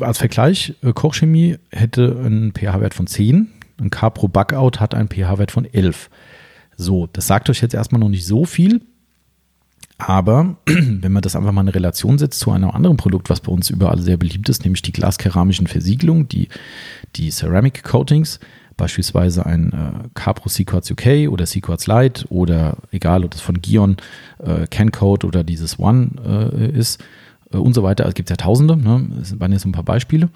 [0.00, 3.48] als Vergleich, äh, Kochchemie hätte einen pH-Wert von 10,
[3.80, 6.10] ein Capro Bugout hat einen pH-Wert von 11.
[6.76, 8.80] So, das sagt euch jetzt erstmal noch nicht so viel,
[9.98, 13.52] aber wenn man das einfach mal in Relation setzt zu einem anderen Produkt, was bei
[13.52, 16.48] uns überall sehr beliebt ist, nämlich die glaskeramischen Versiegelungen, die,
[17.16, 18.40] die Ceramic Coatings,
[18.76, 23.96] beispielsweise ein äh, Capro Sequats UK oder Sequats Lite oder egal, ob das von Gion,
[24.38, 27.02] äh, CanCode oder dieses One äh, ist
[27.52, 28.04] äh, und so weiter.
[28.06, 29.08] Es gibt ja tausende, ne?
[29.16, 30.28] das waren jetzt ein paar Beispiele.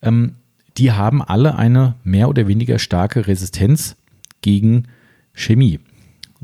[0.00, 0.36] Ähm,
[0.76, 3.96] die haben alle eine mehr oder weniger starke Resistenz
[4.40, 4.88] gegen
[5.32, 5.80] Chemie.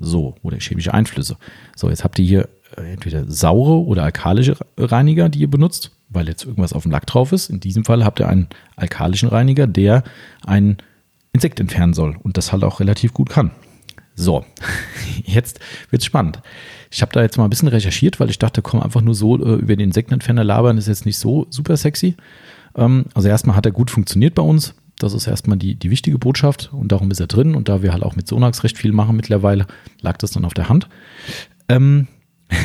[0.01, 1.37] So, oder chemische Einflüsse.
[1.75, 6.29] So, jetzt habt ihr hier äh, entweder saure oder alkalische Reiniger, die ihr benutzt, weil
[6.29, 7.51] jetzt irgendwas auf dem Lack drauf ist.
[7.51, 10.05] In diesem Fall habt ihr einen alkalischen Reiniger, der
[10.47, 10.77] ein
[11.33, 13.51] Insekt entfernen soll und das halt auch relativ gut kann.
[14.15, 14.45] So,
[15.25, 15.61] jetzt
[15.91, 16.41] wird es spannend.
[16.91, 19.37] Ich habe da jetzt mal ein bisschen recherchiert, weil ich dachte, komm, einfach nur so
[19.37, 22.17] äh, über den Insektenentferner labern ist jetzt nicht so super sexy.
[22.79, 24.75] Ähm, also erstmal hat er gut funktioniert bei uns.
[24.99, 27.55] Das ist erstmal die, die wichtige Botschaft und darum ist er drin.
[27.55, 29.67] Und da wir halt auch mit Sonax recht viel machen mittlerweile,
[30.01, 30.89] lag das dann auf der Hand.
[31.69, 32.09] Ähm,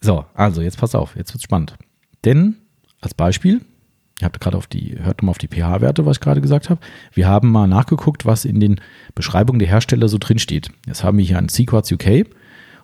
[0.00, 1.76] so, also jetzt pass auf, jetzt wird es spannend.
[2.24, 2.56] Denn
[3.00, 3.60] als Beispiel,
[4.20, 6.80] ihr habt gerade auf die, hört mal auf die pH-Werte, was ich gerade gesagt habe.
[7.12, 8.80] Wir haben mal nachgeguckt, was in den
[9.14, 10.70] Beschreibungen der Hersteller so drin steht.
[10.86, 12.26] Jetzt haben wir hier einen Sequats UK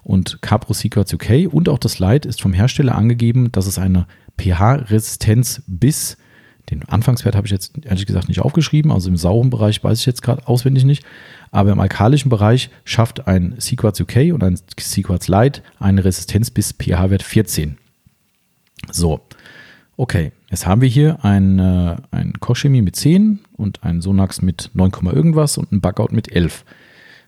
[0.03, 4.07] und Capro Sequats UK und auch das Light ist vom Hersteller angegeben, dass es eine
[4.39, 6.19] pH-Resistenz bis
[6.71, 10.07] den Anfangswert habe ich jetzt ehrlich gesagt nicht aufgeschrieben, also im sauren Bereich weiß ich
[10.07, 11.05] jetzt gerade auswendig nicht.
[11.51, 16.73] Aber im alkalischen Bereich schafft ein Sequats UK und ein Sequats Lite eine Resistenz bis
[16.73, 17.79] pH-Wert 14.
[18.93, 19.21] So,
[19.97, 24.71] okay, jetzt haben wir hier ein, äh, ein Kochchemie mit 10 und ein Sonax mit
[24.75, 26.65] 9, irgendwas und ein Bugout mit 11.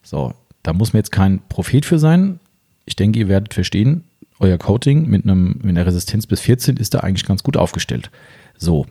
[0.03, 2.41] So, da muss man jetzt kein Prophet für sein.
[2.85, 4.05] Ich denke, ihr werdet verstehen,
[4.39, 8.11] euer Coating mit, einem, mit einer Resistenz bis 14 ist da eigentlich ganz gut aufgestellt.
[8.57, 8.87] So,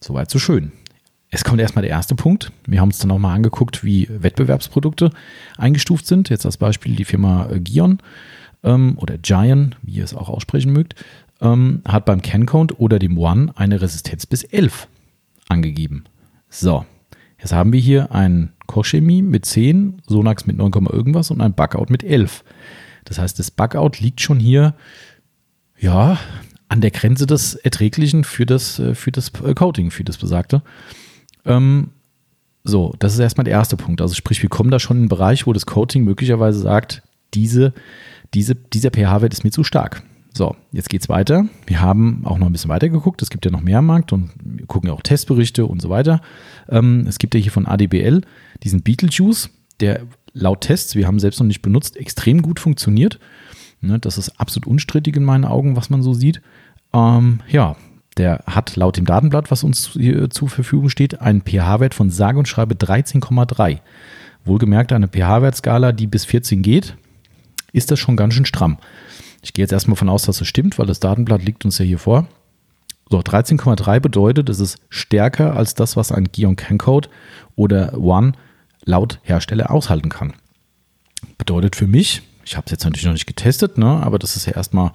[0.00, 0.72] Soweit so schön.
[1.30, 2.52] Es kommt erstmal der erste Punkt.
[2.66, 5.10] Wir haben uns dann auch mal angeguckt, wie Wettbewerbsprodukte
[5.58, 6.30] eingestuft sind.
[6.30, 7.98] Jetzt als Beispiel die Firma äh, Gion
[8.62, 10.94] ähm, oder Giant, wie ihr es auch aussprechen mögt,
[11.40, 14.88] ähm, hat beim CanCount oder dem One eine Resistenz bis 11
[15.48, 16.04] angegeben.
[16.48, 16.86] So,
[17.38, 21.86] jetzt haben wir hier ein Kochchemie mit 10, Sonax mit 9, irgendwas und ein Bugout
[21.88, 22.42] mit 11.
[23.04, 24.74] Das heißt, das Bugout liegt schon hier,
[25.78, 26.18] ja,
[26.68, 30.62] an der Grenze des Erträglichen für das, äh, für das äh, Coating, für das Besagte.
[31.44, 31.90] Ähm,
[32.64, 34.00] so, das ist erstmal der erste Punkt.
[34.00, 37.02] Also sprich, wir kommen da schon in einen Bereich, wo das Coating möglicherweise sagt,
[37.34, 37.72] diese,
[38.34, 40.02] diese, dieser pH-Wert ist mir zu stark.
[40.34, 41.46] So, jetzt geht es weiter.
[41.66, 43.22] Wir haben auch noch ein bisschen weiter geguckt.
[43.22, 45.88] Es gibt ja noch mehr am Markt und wir gucken ja auch Testberichte und so
[45.88, 46.20] weiter.
[46.68, 48.20] Ähm, es gibt ja hier von ADBL
[48.62, 49.50] diesen Beetlejuice,
[49.80, 50.02] der
[50.32, 53.18] laut Tests, wir haben selbst noch nicht benutzt, extrem gut funktioniert.
[53.80, 56.42] Ne, das ist absolut unstrittig in meinen Augen, was man so sieht.
[56.92, 57.76] Ähm, ja,
[58.16, 62.38] der hat laut dem Datenblatt, was uns hier zur Verfügung steht, einen pH-Wert von sage
[62.38, 63.78] und schreibe 13,3.
[64.44, 66.96] Wohlgemerkt eine pH-Wertskala, die bis 14 geht,
[67.72, 68.78] ist das schon ganz schön stramm.
[69.42, 71.84] Ich gehe jetzt erstmal von aus, dass das stimmt, weil das Datenblatt liegt uns ja
[71.84, 72.26] hier vor.
[73.08, 77.08] So, 13,3 bedeutet, es ist stärker als das, was ein Gion Cancode
[77.54, 78.32] oder One
[78.84, 80.34] laut Hersteller aushalten kann.
[81.38, 84.46] Bedeutet für mich, ich habe es jetzt natürlich noch nicht getestet, ne, aber das ist
[84.46, 84.92] ja erstmal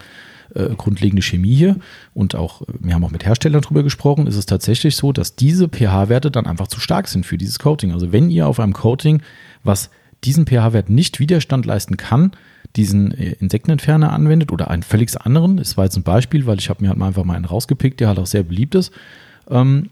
[0.55, 1.77] äh, grundlegende Chemie hier
[2.13, 5.69] und auch, wir haben auch mit Herstellern darüber gesprochen, ist es tatsächlich so, dass diese
[5.69, 7.91] pH-Werte dann einfach zu stark sind für dieses Coating.
[7.91, 9.21] Also wenn ihr auf einem Coating,
[9.63, 9.91] was
[10.23, 12.31] diesen pH-Wert nicht Widerstand leisten kann,
[12.75, 16.69] diesen äh, Insektenentferner anwendet oder einen völlig anderen, das war jetzt ein Beispiel, weil ich
[16.69, 18.91] habe mir halt mal einfach mal einen rausgepickt, der halt auch sehr beliebt ist.
[19.49, 19.89] Ähm,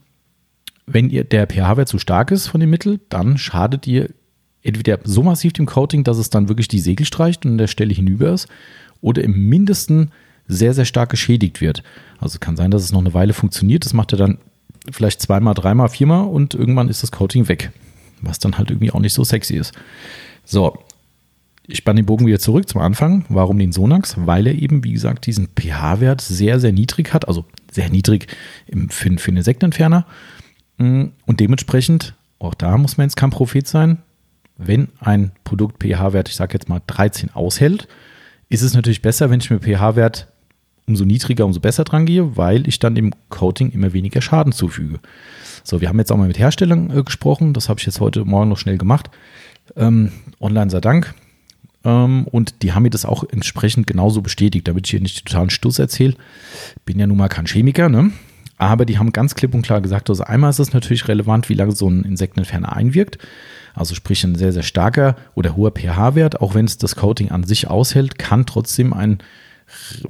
[0.87, 4.09] wenn ihr der pH-Wert zu stark ist von dem Mittel, dann schadet ihr
[4.63, 7.67] entweder so massiv dem Coating, dass es dann wirklich die Segel streicht und an der
[7.67, 8.47] Stelle hinüber ist,
[9.01, 10.11] oder im mindesten
[10.47, 11.83] sehr, sehr stark geschädigt wird.
[12.19, 13.85] Also kann sein, dass es noch eine Weile funktioniert.
[13.85, 14.37] Das macht er dann
[14.91, 17.71] vielleicht zweimal, dreimal, viermal und irgendwann ist das Coating weg.
[18.21, 19.73] Was dann halt irgendwie auch nicht so sexy ist.
[20.45, 20.77] So,
[21.67, 23.25] ich spanne den Bogen wieder zurück zum Anfang.
[23.29, 24.15] Warum den Sonax?
[24.17, 27.27] Weil er eben, wie gesagt, diesen pH-Wert sehr, sehr niedrig hat.
[27.27, 28.27] Also sehr niedrig
[28.89, 30.05] für, für einen Insektenentferner.
[30.77, 33.99] Mm, und dementsprechend, auch da muss man jetzt kein Prophet sein,
[34.63, 37.87] wenn ein Produkt pH-Wert, ich sage jetzt mal 13 aushält,
[38.49, 40.27] ist es natürlich besser, wenn ich mir pH-Wert
[40.87, 44.99] umso niedriger, umso besser dran gehe, weil ich dann im Coating immer weniger Schaden zufüge.
[45.63, 48.25] So, wir haben jetzt auch mal mit Herstellern äh, gesprochen, das habe ich jetzt heute
[48.25, 49.09] Morgen noch schnell gemacht.
[49.75, 51.13] Ähm, online sei Dank.
[51.83, 55.49] Ähm, und die haben mir das auch entsprechend genauso bestätigt, damit ich hier nicht totalen
[55.49, 56.15] Stuss erzähle.
[56.85, 58.11] Bin ja nun mal kein Chemiker, ne?
[58.57, 61.55] Aber die haben ganz klipp und klar gesagt, also einmal ist es natürlich relevant, wie
[61.55, 63.17] lange so ein Insektenentferner einwirkt.
[63.73, 67.43] Also sprich ein sehr, sehr starker oder hoher pH-Wert, auch wenn es das Coating an
[67.43, 69.19] sich aushält, kann trotzdem einen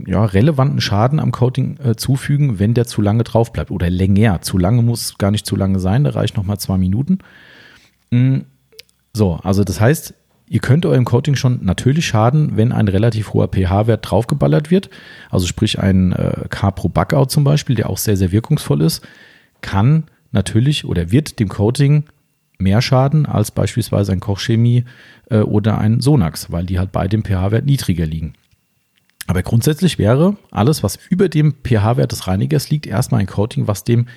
[0.05, 4.41] ja, relevanten Schaden am Coating äh, zufügen, wenn der zu lange drauf bleibt oder länger.
[4.41, 7.19] Zu lange muss gar nicht zu lange sein, da reicht nochmal zwei Minuten.
[8.09, 8.39] Mm,
[9.13, 10.15] so, also das heißt,
[10.51, 14.89] Ihr könnt eurem Coating schon natürlich schaden, wenn ein relativ hoher pH-Wert draufgeballert wird.
[15.29, 19.01] Also sprich ein äh, Capro Buckout zum Beispiel, der auch sehr, sehr wirkungsvoll ist,
[19.61, 22.03] kann natürlich oder wird dem Coating
[22.61, 24.85] mehr schaden als beispielsweise ein Kochchemie
[25.29, 28.33] äh, oder ein Sonax, weil die halt bei dem pH-Wert niedriger liegen.
[29.27, 33.83] Aber grundsätzlich wäre alles, was über dem pH-Wert des Reinigers liegt, erstmal ein Coating, was
[33.83, 34.07] dem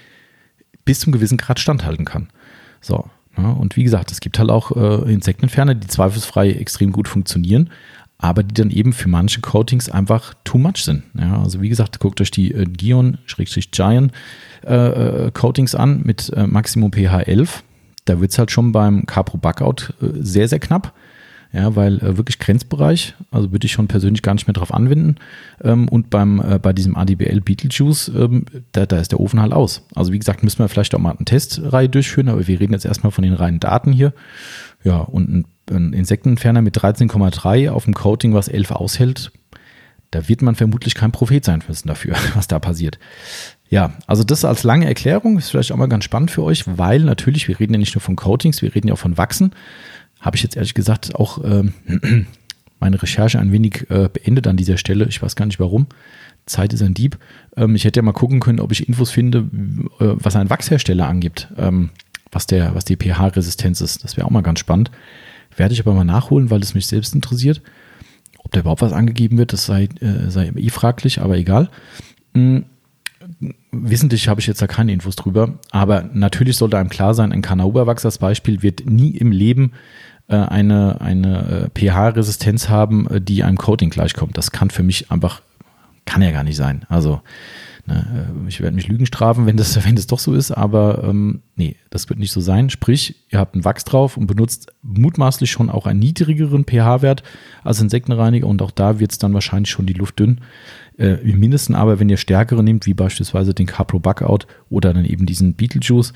[0.85, 2.29] bis zum gewissen Grad standhalten kann.
[2.81, 3.05] So,
[3.37, 7.71] ja, und wie gesagt, es gibt halt auch äh, Insektenentferner, die zweifelsfrei extrem gut funktionieren,
[8.19, 11.05] aber die dann eben für manche Coatings einfach too much sind.
[11.19, 14.13] Ja, also wie gesagt, guckt euch die äh, Gion-Giant
[14.65, 17.65] äh, äh, Coatings an mit äh, Maximum pH 11.
[18.05, 20.95] Da wird es halt schon beim Capro Buckout äh, sehr, sehr knapp.
[21.53, 25.17] Ja, weil äh, wirklich Grenzbereich, also würde ich schon persönlich gar nicht mehr drauf anwenden.
[25.63, 29.53] Ähm, und beim, äh, bei diesem ADBL Beetlejuice, ähm, da, da ist der Ofen halt
[29.53, 29.87] aus.
[29.95, 32.85] Also wie gesagt, müssen wir vielleicht auch mal eine Testreihe durchführen, aber wir reden jetzt
[32.85, 34.15] erstmal von den reinen Daten hier.
[34.83, 39.31] Ja, und ein, ein Insektenentferner mit 13,3 auf dem Coating, was 11 aushält,
[40.11, 42.99] da wird man vermutlich kein Prophet sein müssen dafür, was da passiert.
[43.71, 47.01] Ja, also das als lange Erklärung ist vielleicht auch mal ganz spannend für euch, weil
[47.01, 49.53] natürlich, wir reden ja nicht nur von Coatings, wir reden ja auch von Wachsen
[50.25, 51.75] habe ich jetzt ehrlich gesagt auch ähm,
[52.81, 55.07] meine Recherche ein wenig äh, beendet an dieser Stelle.
[55.07, 55.87] Ich weiß gar nicht warum.
[56.47, 57.19] Zeit ist ein Dieb.
[57.57, 59.39] Ähm, ich hätte ja mal gucken können, ob ich Infos finde,
[60.01, 61.91] äh, was ein Wachshersteller angibt, ähm,
[62.33, 64.03] was, der, was die pH-Resistenz ist.
[64.03, 64.91] Das wäre auch mal ganz spannend.
[65.57, 67.61] Werde ich aber mal nachholen, weil es mich selbst interessiert.
[68.39, 71.71] Ob da überhaupt was angegeben wird, das sei, äh, sei eh fraglich, aber egal.
[72.33, 72.65] Mhm.
[73.73, 77.43] Wissentlich habe ich jetzt da keine Infos drüber, aber natürlich sollte einem klar sein, ein
[77.43, 79.73] Kanauberwachs als Beispiel wird nie im Leben
[80.27, 84.39] äh, eine, eine äh, pH-Resistenz haben, äh, die einem Coating gleichkommt.
[84.39, 85.43] Das kann für mich einfach,
[86.07, 86.87] kann ja gar nicht sein.
[86.89, 87.21] Also
[87.87, 91.43] ne, ich werde mich Lügen strafen, wenn das, wenn das doch so ist, aber ähm,
[91.57, 92.71] nee, das wird nicht so sein.
[92.71, 97.23] Sprich, ihr habt einen Wachs drauf und benutzt mutmaßlich schon auch einen niedrigeren pH-Wert
[97.63, 100.41] als Insektenreiniger und auch da wird es dann wahrscheinlich schon die Luft dünn.
[100.99, 105.05] Äh, Im Mindesten aber, wenn ihr stärkere nehmt, wie beispielsweise den Capro Buckout oder dann
[105.05, 106.13] eben diesen Beetlejuice,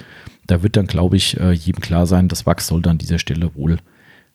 [0.46, 3.78] da wird dann, glaube ich, jedem klar sein, das Wachs sollte an dieser Stelle wohl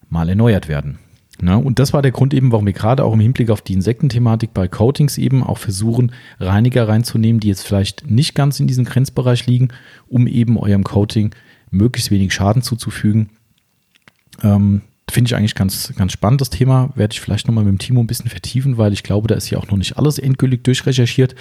[0.10, 1.00] mal erneuert werden.
[1.42, 3.74] Na, und das war der Grund eben, warum wir gerade auch im Hinblick auf die
[3.74, 8.86] Insektenthematik bei Coatings eben auch versuchen, Reiniger reinzunehmen, die jetzt vielleicht nicht ganz in diesem
[8.86, 9.70] Grenzbereich liegen,
[10.08, 11.32] um eben eurem Coating
[11.72, 13.30] möglichst wenig Schaden zuzufügen.
[14.44, 14.82] Ähm,
[15.14, 16.90] Finde ich eigentlich ganz, ganz spannend, das Thema.
[16.96, 19.48] Werde ich vielleicht nochmal mit dem Timo ein bisschen vertiefen, weil ich glaube, da ist
[19.52, 21.36] ja auch noch nicht alles endgültig durchrecherchiert.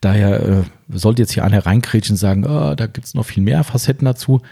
[0.00, 3.44] Daher äh, sollte jetzt hier einer reinkrätschen und sagen, oh, da gibt es noch viel
[3.44, 4.42] mehr Facetten dazu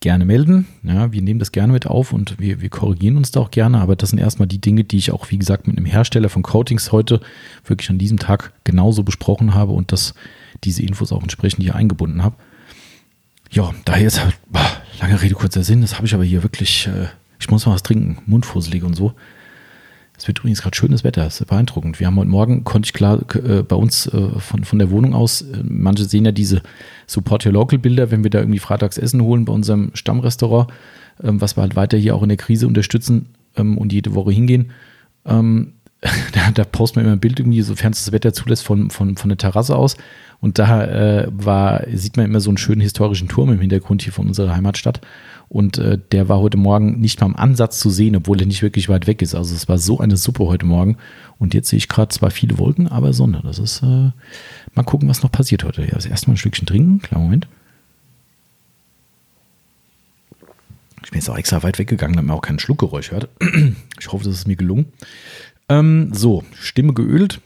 [0.00, 0.66] gerne melden.
[0.82, 3.78] Ja, wir nehmen das gerne mit auf und wir, wir korrigieren uns da auch gerne.
[3.78, 6.42] Aber das sind erstmal die Dinge, die ich auch, wie gesagt, mit einem Hersteller von
[6.42, 7.20] Coatings heute
[7.64, 10.14] wirklich an diesem Tag genauso besprochen habe und dass
[10.64, 12.34] diese Infos auch entsprechend hier eingebunden habe.
[13.52, 14.34] Ja, daher ist halt,
[15.00, 15.82] lange Rede, kurzer Sinn.
[15.82, 17.06] Das habe ich aber hier wirklich, äh,
[17.42, 19.12] ich muss mal was trinken, mundfusselig und so.
[20.16, 21.98] Es wird übrigens gerade schönes Wetter, das ist beeindruckend.
[21.98, 25.14] Wir haben heute Morgen, konnte ich klar äh, bei uns äh, von, von der Wohnung
[25.14, 26.62] aus, äh, manche sehen ja diese
[27.08, 30.70] Support Your Local Bilder, wenn wir da irgendwie freitags Essen holen bei unserem Stammrestaurant,
[31.22, 34.30] ähm, was wir halt weiter hier auch in der Krise unterstützen ähm, und jede Woche
[34.30, 34.70] hingehen.
[35.24, 35.72] Ähm,
[36.32, 39.16] da, da posten wir immer ein Bild irgendwie, sofern es das Wetter zulässt, von, von,
[39.16, 39.96] von der Terrasse aus.
[40.40, 44.12] Und da äh, war, sieht man immer so einen schönen historischen Turm im Hintergrund hier
[44.12, 45.00] von unserer Heimatstadt.
[45.48, 48.62] Und äh, der war heute Morgen nicht mal im Ansatz zu sehen, obwohl er nicht
[48.62, 49.36] wirklich weit weg ist.
[49.36, 50.96] Also es war so eine Suppe heute Morgen.
[51.38, 53.40] Und jetzt sehe ich gerade zwar viele Wolken, aber Sonne.
[53.44, 54.10] Das ist, äh,
[54.74, 55.82] mal gucken, was noch passiert heute.
[55.82, 57.00] Ja, das erste Mal ein Stückchen trinken.
[57.00, 57.46] Klar, Moment.
[61.04, 63.28] Ich bin jetzt auch extra weit weggegangen, damit man auch kein Schluckgeräusch hört.
[64.00, 64.86] Ich hoffe, das ist mir gelungen.
[65.72, 67.40] Ähm, so, Stimme geölt.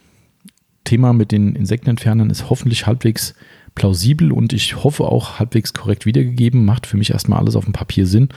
[0.83, 3.35] Thema mit den Insektenentfernern ist hoffentlich halbwegs
[3.75, 6.65] plausibel und ich hoffe auch halbwegs korrekt wiedergegeben.
[6.65, 8.31] Macht für mich erstmal alles auf dem Papier Sinn.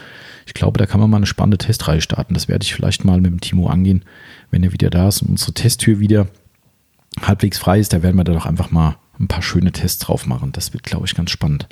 [0.46, 2.36] Ich glaube, da kann man mal eine spannende Testreihe starten.
[2.36, 4.04] Das werde ich vielleicht mal mit dem Timo angehen,
[4.52, 6.28] wenn er wieder da ist und unsere Testtür wieder
[7.22, 7.94] halbwegs frei ist.
[7.94, 10.52] Da werden wir da doch einfach mal ein paar schöne Tests drauf machen.
[10.52, 11.68] Das wird, glaube ich, ganz spannend.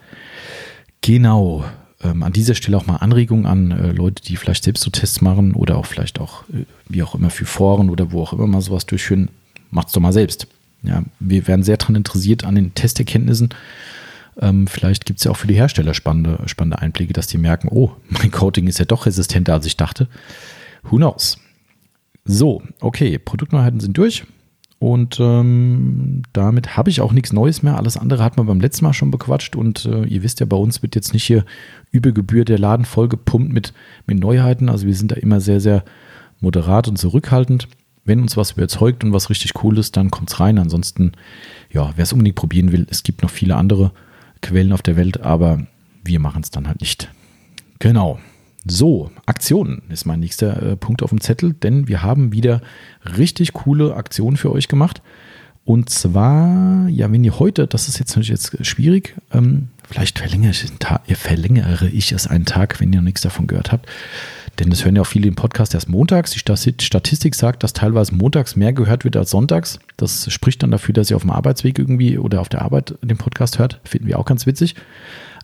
[1.01, 1.65] Genau.
[2.03, 5.21] Ähm, an dieser Stelle auch mal Anregungen an äh, Leute, die vielleicht selbst so Tests
[5.21, 8.47] machen oder auch vielleicht auch, äh, wie auch immer, für Foren oder wo auch immer
[8.47, 9.29] mal sowas durchführen.
[9.71, 10.47] Macht's doch mal selbst.
[10.83, 13.49] Ja, wir werden sehr daran interessiert an den Testerkenntnissen.
[14.39, 17.67] Ähm, vielleicht gibt es ja auch für die Hersteller spannende, spannende Einblicke, dass die merken,
[17.71, 20.07] oh, mein Coating ist ja doch resistenter, als ich dachte.
[20.83, 21.39] Who knows?
[22.25, 24.23] So, okay, Produktneuheiten sind durch.
[24.79, 27.77] Und ähm, damit habe ich auch nichts Neues mehr.
[27.77, 29.55] Alles andere hat man beim letzten Mal schon bequatscht.
[29.55, 31.45] Und äh, ihr wisst ja, bei uns wird jetzt nicht hier
[31.91, 33.73] über Gebühr der Laden vollgepumpt mit,
[34.05, 34.69] mit Neuheiten.
[34.69, 35.83] Also wir sind da immer sehr, sehr
[36.39, 37.67] moderat und zurückhaltend.
[38.05, 40.59] Wenn uns was überzeugt und was richtig cool ist, dann kommt es rein.
[40.59, 41.13] Ansonsten,
[41.71, 43.91] ja, wer es unbedingt probieren will, es gibt noch viele andere
[44.41, 45.65] Quellen auf der Welt, aber
[46.03, 47.09] wir machen es dann halt nicht.
[47.79, 48.19] Genau.
[48.69, 52.61] So, Aktionen ist mein nächster äh, Punkt auf dem Zettel, denn wir haben wieder
[53.17, 55.01] richtig coole Aktionen für euch gemacht.
[55.63, 60.51] Und zwar, ja, wenn ihr heute, das ist jetzt natürlich jetzt schwierig, ähm, vielleicht verlängere
[60.51, 63.87] ich, Tag, verlängere ich es einen Tag, wenn ihr noch nichts davon gehört habt.
[64.59, 66.31] Denn das hören ja auch viele im Podcast erst montags.
[66.31, 69.79] Die Statistik sagt, dass teilweise montags mehr gehört wird als sonntags.
[69.97, 73.17] Das spricht dann dafür, dass ihr auf dem Arbeitsweg irgendwie oder auf der Arbeit den
[73.17, 73.79] Podcast hört.
[73.83, 74.75] Finden wir auch ganz witzig.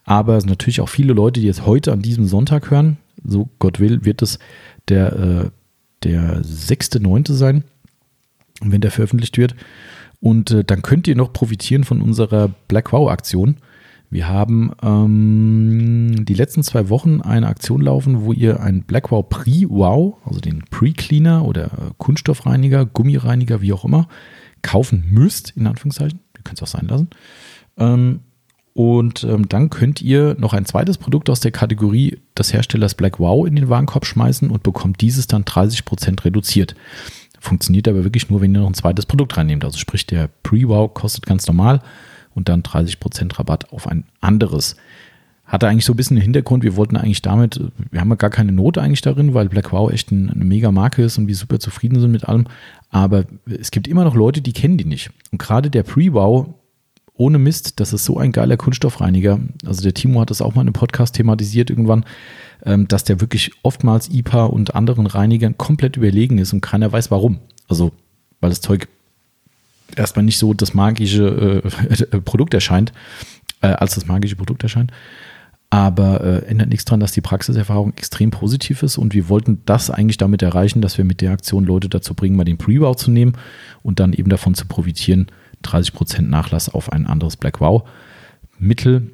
[0.05, 2.97] Aber es sind natürlich auch viele Leute, die jetzt heute an diesem Sonntag hören.
[3.23, 4.39] So Gott will, wird es
[4.87, 5.49] der, äh,
[6.03, 7.33] der 6.9.
[7.33, 7.63] sein,
[8.61, 9.55] wenn der veröffentlicht wird.
[10.19, 13.57] Und äh, dann könnt ihr noch profitieren von unserer Black Wow-Aktion.
[14.13, 20.17] Wir haben ähm, die letzten zwei Wochen eine Aktion laufen, wo ihr einen Blackwell Pre-Wow,
[20.23, 24.07] also den Pre-Cleaner oder äh, Kunststoffreiniger, Gummireiniger, wie auch immer,
[24.61, 26.19] kaufen müsst, in Anführungszeichen.
[26.37, 27.09] Ihr könnt es auch sein lassen.
[27.77, 28.19] Ähm,
[28.73, 33.19] und ähm, dann könnt ihr noch ein zweites Produkt aus der Kategorie des Herstellers Black
[33.19, 36.75] Wow in den Warenkorb schmeißen und bekommt dieses dann 30% reduziert.
[37.39, 39.63] Funktioniert aber wirklich nur, wenn ihr noch ein zweites Produkt reinnehmt.
[39.63, 41.81] Also sprich, der Pre-Wow kostet ganz normal
[42.33, 44.75] und dann 30% Rabatt auf ein anderes.
[45.45, 47.61] Hatte eigentlich so ein bisschen den Hintergrund, wir wollten eigentlich damit,
[47.91, 51.03] wir haben ja gar keine Note eigentlich darin, weil Black Wow echt eine mega Marke
[51.03, 52.45] ist und wir super zufrieden sind mit allem.
[52.89, 55.11] Aber es gibt immer noch Leute, die kennen die nicht.
[55.31, 56.55] Und gerade der Pre-Wow,
[57.15, 59.39] ohne Mist, das ist so ein geiler Kunststoffreiniger.
[59.65, 62.05] Also der Timo hat das auch mal in einem Podcast thematisiert irgendwann,
[62.65, 67.11] ähm, dass der wirklich oftmals IPA und anderen Reinigern komplett überlegen ist und keiner weiß
[67.11, 67.39] warum.
[67.67, 67.91] Also,
[68.41, 68.87] weil das Zeug
[69.95, 72.91] erstmal nicht so das magische äh, Produkt erscheint,
[73.61, 74.91] äh, als das magische Produkt erscheint.
[75.69, 79.89] Aber äh, ändert nichts daran, dass die Praxiserfahrung extrem positiv ist und wir wollten das
[79.89, 83.09] eigentlich damit erreichen, dass wir mit der Aktion Leute dazu bringen, mal den Pre-Wow zu
[83.09, 83.33] nehmen
[83.81, 85.27] und dann eben davon zu profitieren,
[85.63, 87.83] 30% Nachlass auf ein anderes Black Wow.
[88.59, 89.11] Mittel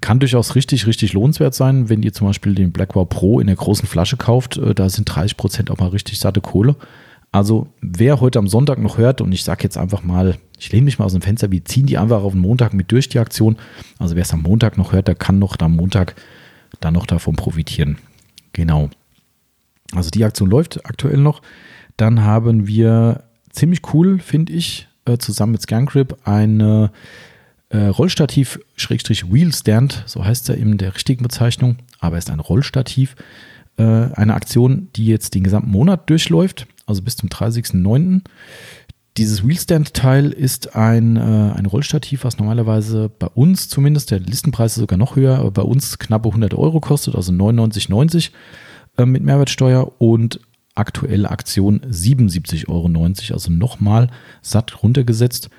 [0.00, 3.46] kann durchaus richtig, richtig lohnenswert sein, wenn ihr zum Beispiel den Black Wow Pro in
[3.46, 4.56] der großen Flasche kauft.
[4.56, 6.76] Äh, da sind 30% auch mal richtig satte Kohle.
[7.32, 10.84] Also wer heute am Sonntag noch hört, und ich sage jetzt einfach mal, ich lehne
[10.84, 13.18] mich mal aus dem Fenster, wir ziehen die einfach auf den Montag mit durch die
[13.18, 13.56] Aktion.
[13.98, 16.14] Also wer es am Montag noch hört, der kann noch am Montag
[16.80, 17.98] dann noch davon profitieren.
[18.52, 18.90] Genau.
[19.94, 21.42] Also die Aktion läuft aktuell noch.
[21.96, 26.90] Dann haben wir ziemlich cool, finde ich, äh, zusammen mit ScanGrip eine
[27.70, 33.16] äh, Rollstativ-Wheelstand, so heißt er in der richtigen Bezeichnung, aber ist ein Rollstativ.
[33.76, 38.22] Äh, eine Aktion, die jetzt den gesamten Monat durchläuft also bis zum 30.09.
[39.16, 44.80] Dieses Wheelstand-Teil ist ein, äh, ein Rollstativ, was normalerweise bei uns zumindest, der Listenpreis ist
[44.80, 48.30] sogar noch höher, aber bei uns knappe 100 Euro kostet, also 99,90
[48.98, 50.40] äh, mit Mehrwertsteuer und
[50.76, 54.08] aktuelle Aktion 77,90 Euro, also nochmal
[54.42, 55.50] satt runtergesetzt.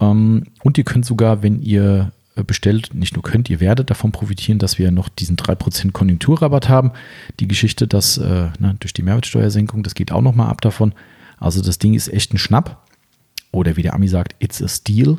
[0.00, 4.12] Ähm, und ihr könnt sogar, wenn ihr äh, bestellt, nicht nur könnt, ihr werdet davon
[4.12, 6.92] profitieren, dass wir noch diesen 3% Konjunkturrabatt haben.
[7.38, 10.94] Die Geschichte, dass äh, ne, durch die Mehrwertsteuersenkung, das geht auch nochmal ab davon.
[11.38, 12.86] Also das Ding ist echt ein Schnapp.
[13.52, 15.18] Oder wie der Ami sagt, it's a steal.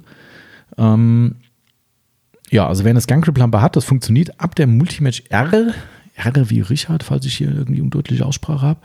[0.78, 1.36] Ähm,
[2.50, 5.74] ja, also wer eine Scancrip-Lampe hat, das funktioniert ab der Multimatch R,
[6.16, 8.80] R wie Richard, falls ich hier irgendwie undeutliche Aussprache habe.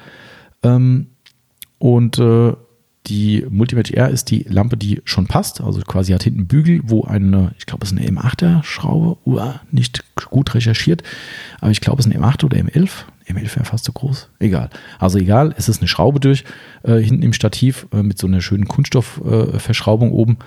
[0.62, 1.08] Ähm,
[1.78, 2.54] und äh,
[3.06, 5.60] die Multimatch R ist die Lampe, die schon passt.
[5.60, 9.52] Also quasi hat hinten Bügel, wo eine, ich glaube, es ist eine M8er Schraube, uh,
[9.70, 11.02] nicht gut recherchiert,
[11.60, 12.90] aber ich glaube, es ist eine M8 oder M11.
[13.28, 14.28] M11 wäre fast so groß.
[14.38, 14.70] Egal.
[14.98, 16.44] Also egal, es ist eine Schraube durch,
[16.82, 20.38] äh, hinten im Stativ äh, mit so einer schönen Kunststoffverschraubung äh, oben.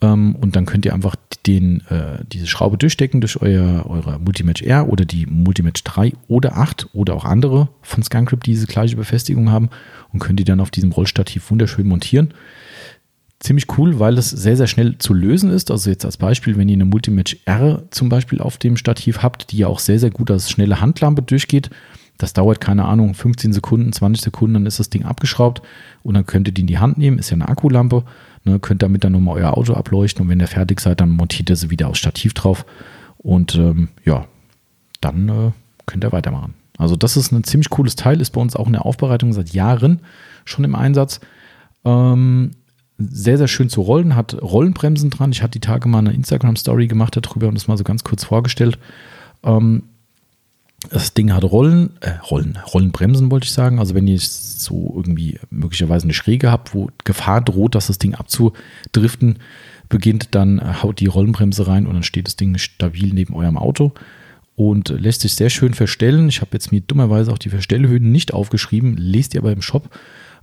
[0.00, 4.62] Ähm, und dann könnt ihr einfach den, äh, diese Schraube durchstecken durch euer, eure Multimatch
[4.62, 8.96] R oder die Multimatch 3 oder 8 oder auch andere von ScanCrypt, die diese gleiche
[8.96, 9.70] Befestigung haben
[10.12, 12.34] und könnt die dann auf diesem Rollstativ wunderschön montieren.
[13.40, 15.70] Ziemlich cool, weil es sehr, sehr schnell zu lösen ist.
[15.70, 19.52] Also jetzt als Beispiel, wenn ihr eine Multimatch R zum Beispiel auf dem Stativ habt,
[19.52, 21.70] die ja auch sehr, sehr gut als schnelle Handlampe durchgeht,
[22.18, 25.62] das dauert, keine Ahnung, 15 Sekunden, 20 Sekunden, dann ist das Ding abgeschraubt
[26.02, 28.02] und dann könnt ihr die in die Hand nehmen, ist ja eine Akkulampe,
[28.48, 31.50] ne, könnt damit dann nochmal euer Auto ableuchten und wenn ihr fertig seid, dann montiert
[31.50, 32.64] ihr sie wieder aufs Stativ drauf
[33.18, 34.26] und ähm, ja,
[35.00, 35.50] dann äh,
[35.86, 36.54] könnt ihr weitermachen.
[36.78, 39.50] Also das ist ein ziemlich cooles Teil, ist bei uns auch in der Aufbereitung seit
[39.50, 40.00] Jahren
[40.44, 41.20] schon im Einsatz.
[41.84, 42.52] Ähm,
[42.98, 45.32] sehr, sehr schön zu rollen, hat Rollenbremsen dran.
[45.32, 48.24] Ich hatte die Tage mal eine Instagram-Story gemacht darüber und das mal so ganz kurz
[48.24, 48.78] vorgestellt.
[49.44, 49.84] Ähm,
[50.90, 53.78] das Ding hat Rollen, äh, Rollen, Rollenbremsen wollte ich sagen.
[53.78, 58.14] Also wenn ihr so irgendwie möglicherweise eine Schräge habt, wo Gefahr droht, dass das Ding
[58.14, 59.38] abzudriften
[59.88, 63.56] beginnt, dann äh, haut die Rollenbremse rein und dann steht das Ding stabil neben eurem
[63.56, 63.92] Auto
[64.54, 66.28] und lässt sich sehr schön verstellen.
[66.28, 69.90] Ich habe jetzt mir dummerweise auch die Verstellhöhen nicht aufgeschrieben, lest ihr aber im Shop.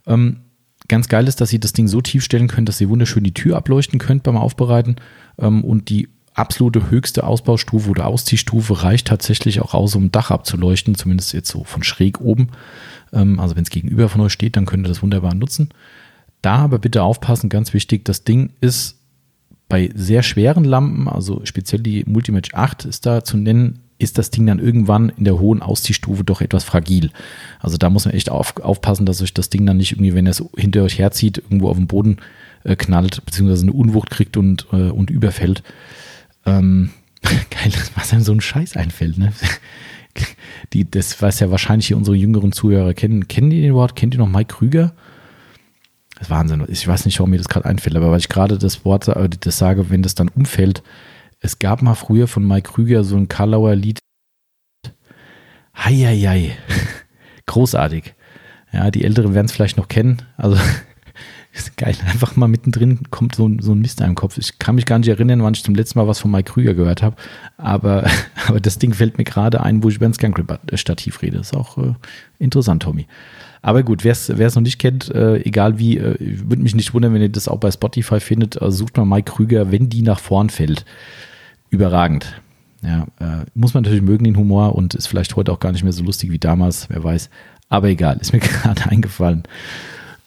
[0.06, 0.42] Ähm,
[0.88, 3.34] ganz geil ist, dass ihr das Ding so tief stellen könnt, dass ihr wunderschön die
[3.34, 4.98] Tür ableuchten könnt beim Aufbereiten
[5.38, 10.32] ähm, und die absolute höchste Ausbaustufe oder Ausziehstufe reicht tatsächlich auch aus, um ein Dach
[10.32, 12.50] abzuleuchten, zumindest jetzt so von schräg oben.
[13.14, 15.70] Ähm, also wenn es gegenüber von euch steht, dann könnt ihr das wunderbar nutzen.
[16.42, 19.00] Da aber bitte aufpassen, ganz wichtig, das Ding ist
[19.68, 24.30] bei sehr schweren Lampen, also speziell die Multimatch 8 ist da zu nennen, ist das
[24.30, 27.12] Ding dann irgendwann in der hohen Ausziehstufe doch etwas fragil.
[27.62, 30.28] Also da muss man echt auf, aufpassen, dass euch das Ding dann nicht irgendwie, wenn
[30.28, 32.18] es hinter euch herzieht, irgendwo auf den Boden
[32.64, 35.64] äh, knallt, beziehungsweise eine Unwucht kriegt und, äh, und überfällt.
[36.46, 36.92] Ähm,
[37.24, 39.34] geil, was einem so ein Scheiß einfällt, ne?
[40.74, 43.28] Die, das, was ja wahrscheinlich hier unsere jüngeren Zuhörer kennen.
[43.28, 43.98] Kennen die den Wort?
[43.98, 44.94] Kennt ihr noch Mike Krüger?
[46.16, 46.66] Das ist Wahnsinn.
[46.70, 49.30] Ich weiß nicht, warum mir das gerade einfällt, aber weil ich gerade das Wort äh,
[49.30, 50.84] das sage, wenn das dann umfällt.
[51.42, 54.00] Es gab mal früher von Mike Krüger so ein Karlauer Lied.
[55.78, 56.58] Heieiei.
[57.46, 58.16] Großartig.
[58.72, 60.22] Ja, die Älteren werden es vielleicht noch kennen.
[60.38, 60.58] Also
[61.56, 61.96] ist geil.
[62.06, 64.38] Einfach mal mittendrin kommt so, so ein Mist in einem Kopf.
[64.38, 66.74] Ich kann mich gar nicht erinnern, wann ich zum letzten Mal was von Mike Krüger
[66.74, 67.16] gehört habe.
[67.58, 68.06] Aber,
[68.48, 71.38] aber das Ding fällt mir gerade ein, wo ich über ein Scangrip-Stativ rede.
[71.38, 71.94] Ist auch äh,
[72.40, 73.08] interessant, Tommy.
[73.62, 77.14] Aber gut, wer es noch nicht kennt, äh, egal wie, äh, würde mich nicht wundern,
[77.14, 78.62] wenn ihr das auch bei Spotify findet.
[78.62, 80.86] Also sucht mal Mike Krüger, wenn die nach vorn fällt.
[81.72, 82.40] Überragend.
[82.84, 85.84] Ja, äh, muss man natürlich mögen, den Humor, und ist vielleicht heute auch gar nicht
[85.84, 87.32] mehr so lustig wie damals, wer weiß.
[87.70, 89.44] Aber egal, ist mir gerade eingefallen.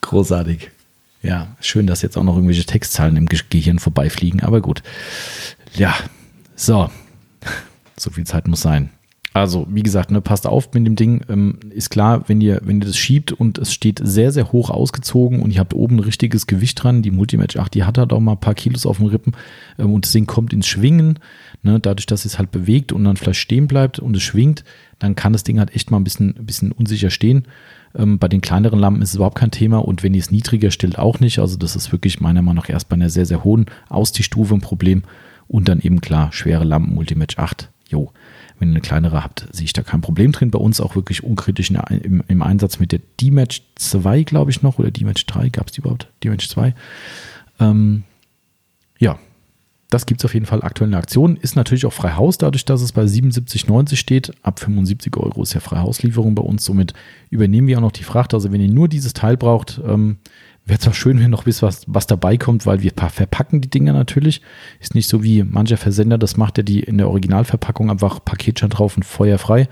[0.01, 0.71] Großartig.
[1.23, 4.83] Ja, schön, dass jetzt auch noch irgendwelche Textzahlen im Gehirn vorbeifliegen, aber gut.
[5.75, 5.95] Ja,
[6.55, 6.91] so.
[8.01, 8.91] So viel Zeit muss sein.
[9.35, 11.21] Also, wie gesagt, ne, passt auf mit dem Ding.
[11.29, 14.71] Ähm, ist klar, wenn ihr, wenn ihr das schiebt und es steht sehr, sehr hoch
[14.71, 18.13] ausgezogen und ihr habt oben ein richtiges Gewicht dran, die Multimatch 8, die hat halt
[18.13, 19.33] auch mal ein paar Kilos auf den Rippen
[19.79, 21.19] ähm, und das Ding kommt ins Schwingen.
[21.63, 24.65] Ne, dadurch, dass es halt bewegt und dann vielleicht stehen bleibt und es schwingt,
[24.99, 27.45] dann kann das Ding halt echt mal ein bisschen, ein bisschen unsicher stehen.
[27.99, 30.71] Ähm, bei den kleineren Lampen ist es überhaupt kein Thema und wenn ihr es niedriger
[30.71, 31.41] stellt, auch nicht.
[31.41, 34.61] Also, das ist wirklich meiner Meinung nach erst bei einer sehr, sehr hohen Ausziehstufe ein
[34.61, 35.03] Problem
[35.49, 37.71] und dann eben klar, schwere Lampen, Multimatch 8.
[37.89, 38.13] Jo.
[38.59, 40.51] Wenn ihr eine kleinere habt, sehe ich da kein Problem drin.
[40.51, 44.81] Bei uns auch wirklich unkritisch im, im Einsatz mit der D-Match 2, glaube ich noch,
[44.81, 46.09] oder D-Match 3, gab es die überhaupt?
[46.25, 46.75] D-Match 2.
[47.61, 48.03] Ähm,
[48.99, 49.19] ja,
[49.91, 51.37] das gibt es auf jeden Fall aktuell in der Aktion.
[51.37, 54.33] Ist natürlich auch frei Haus, dadurch, dass es bei 77,90 steht.
[54.43, 56.65] Ab 75 Euro ist ja freie Hauslieferung bei uns.
[56.65, 56.93] Somit
[57.31, 58.35] übernehmen wir auch noch die Fracht.
[58.35, 60.19] Also wenn ihr nur dieses Teil braucht, ähm,
[60.69, 63.95] Wäre zwar schön, wenn noch bis was, was dabei kommt, weil wir verpacken die Dinger
[63.95, 64.43] natürlich.
[64.81, 68.69] Ist nicht so wie mancher Versender, das macht ja die in der Originalverpackung einfach Paketschein
[68.69, 69.67] drauf und feuerfrei.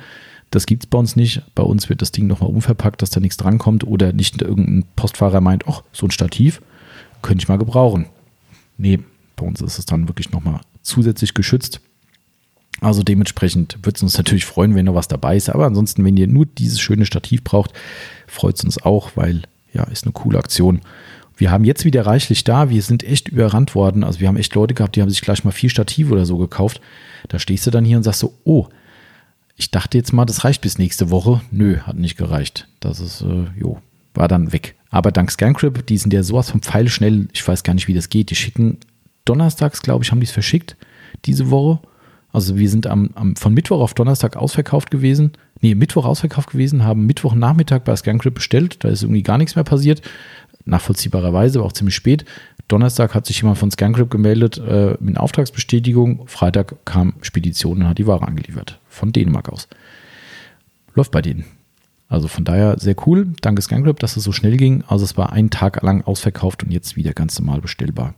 [0.50, 1.42] Das gibt es bei uns nicht.
[1.54, 5.42] Bei uns wird das Ding nochmal umverpackt, dass da nichts drankommt oder nicht irgendein Postfahrer
[5.42, 6.62] meint, ach, so ein Stativ
[7.20, 8.06] könnte ich mal gebrauchen.
[8.78, 9.00] Nee,
[9.36, 11.80] bei uns ist es dann wirklich nochmal zusätzlich geschützt.
[12.80, 15.48] Also dementsprechend würde es uns natürlich freuen, wenn noch was dabei ist.
[15.48, 17.72] Aber ansonsten, wenn ihr nur dieses schöne Stativ braucht,
[18.26, 20.80] freut es uns auch, weil ja, ist eine coole Aktion.
[21.36, 22.70] Wir haben jetzt wieder reichlich da.
[22.70, 24.04] Wir sind echt überrannt worden.
[24.04, 26.38] Also wir haben echt Leute gehabt, die haben sich gleich mal vier Stative oder so
[26.38, 26.80] gekauft.
[27.28, 28.68] Da stehst du dann hier und sagst so, oh,
[29.56, 31.40] ich dachte jetzt mal, das reicht bis nächste Woche.
[31.50, 32.68] Nö, hat nicht gereicht.
[32.80, 33.80] Das ist, äh, jo,
[34.14, 34.76] war dann weg.
[34.90, 37.28] Aber dank Scancrip, die sind ja sowas vom Pfeil schnell.
[37.32, 38.30] Ich weiß gar nicht, wie das geht.
[38.30, 38.78] Die schicken
[39.26, 40.76] donnerstags, glaube ich, haben die es verschickt
[41.24, 41.80] diese Woche.
[42.32, 46.84] Also wir sind am, am, von Mittwoch auf Donnerstag ausverkauft gewesen nee, Mittwoch ausverkauft gewesen,
[46.84, 48.84] haben Mittwochnachmittag bei Scancrip bestellt.
[48.84, 50.02] Da ist irgendwie gar nichts mehr passiert.
[50.64, 52.24] Nachvollziehbarerweise, aber auch ziemlich spät.
[52.68, 56.26] Donnerstag hat sich jemand von Scancrip gemeldet äh, mit Auftragsbestätigung.
[56.26, 58.80] Freitag kam Spedition und hat die Ware angeliefert.
[58.88, 59.68] Von Dänemark aus.
[60.94, 61.44] Läuft bei denen.
[62.08, 63.28] Also von daher sehr cool.
[63.40, 64.82] Danke Scancrip, dass es so schnell ging.
[64.88, 68.14] Also es war einen Tag lang ausverkauft und jetzt wieder ganz normal bestellbar.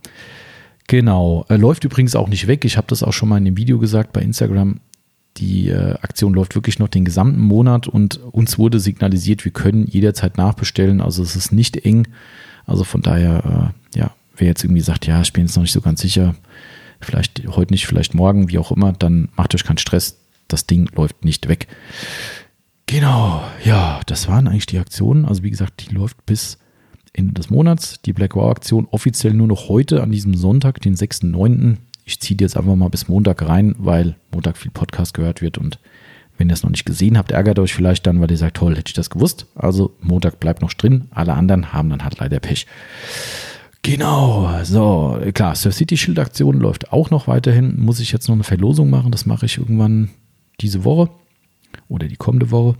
[0.89, 1.45] Genau.
[1.49, 2.65] Äh, läuft übrigens auch nicht weg.
[2.65, 4.79] Ich habe das auch schon mal in dem Video gesagt bei Instagram.
[5.37, 9.85] Die äh, Aktion läuft wirklich noch den gesamten Monat und uns wurde signalisiert, wir können
[9.85, 10.99] jederzeit nachbestellen.
[10.99, 12.07] Also es ist nicht eng.
[12.65, 15.73] Also von daher, äh, ja, wer jetzt irgendwie sagt, ja, ich bin jetzt noch nicht
[15.73, 16.33] so ganz sicher,
[16.99, 20.17] vielleicht heute nicht, vielleicht morgen, wie auch immer, dann macht euch keinen Stress.
[20.47, 21.67] Das Ding läuft nicht weg.
[22.87, 25.25] Genau, ja, das waren eigentlich die Aktionen.
[25.25, 26.57] Also wie gesagt, die läuft bis
[27.19, 28.01] Ende des Monats.
[28.01, 31.77] Die Black Wow Aktion offiziell nur noch heute an diesem Sonntag, den 6.9
[32.09, 35.77] ich ziehe jetzt einfach mal bis Montag rein, weil Montag viel Podcast gehört wird und
[36.37, 38.75] wenn ihr es noch nicht gesehen habt, ärgert euch vielleicht dann, weil ihr sagt, toll,
[38.75, 39.45] hätte ich das gewusst.
[39.53, 42.65] Also Montag bleibt noch drin, alle anderen haben dann halt leider Pech.
[43.83, 47.79] Genau, so, klar, Surf City Schildaktion läuft auch noch weiterhin.
[47.79, 49.11] Muss ich jetzt noch eine Verlosung machen?
[49.11, 50.09] Das mache ich irgendwann
[50.61, 51.09] diese Woche
[51.89, 52.75] oder die kommende Woche.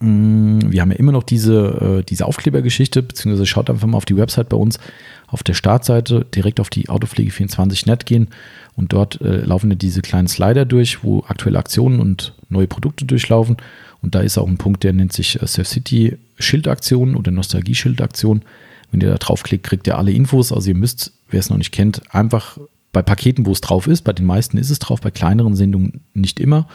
[0.00, 4.04] Mm, wir haben ja immer noch diese, äh, diese Aufklebergeschichte, beziehungsweise schaut einfach mal auf
[4.04, 4.78] die Website bei uns,
[5.26, 8.28] auf der Startseite direkt auf die Autopflege24net gehen
[8.76, 13.06] und dort äh, laufen ja diese kleinen Slider durch, wo aktuelle Aktionen und neue Produkte
[13.06, 13.56] durchlaufen.
[14.02, 17.74] Und da ist auch ein Punkt, der nennt sich äh, Surf City Schildaktion oder Nostalgie
[17.74, 18.42] Schildaktion.
[18.90, 20.52] Wenn ihr da draufklickt, kriegt ihr alle Infos.
[20.52, 22.58] Also ihr müsst, wer es noch nicht kennt, einfach
[22.92, 26.00] bei Paketen, wo es drauf ist, bei den meisten ist es drauf, bei kleineren Sendungen
[26.14, 26.66] nicht immer,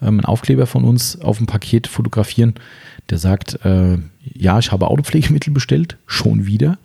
[0.00, 2.54] ähm, einen Aufkleber von uns auf dem Paket fotografieren,
[3.10, 3.98] der sagt, äh,
[4.34, 6.78] ja, ich habe Autopflegemittel bestellt, schon wieder.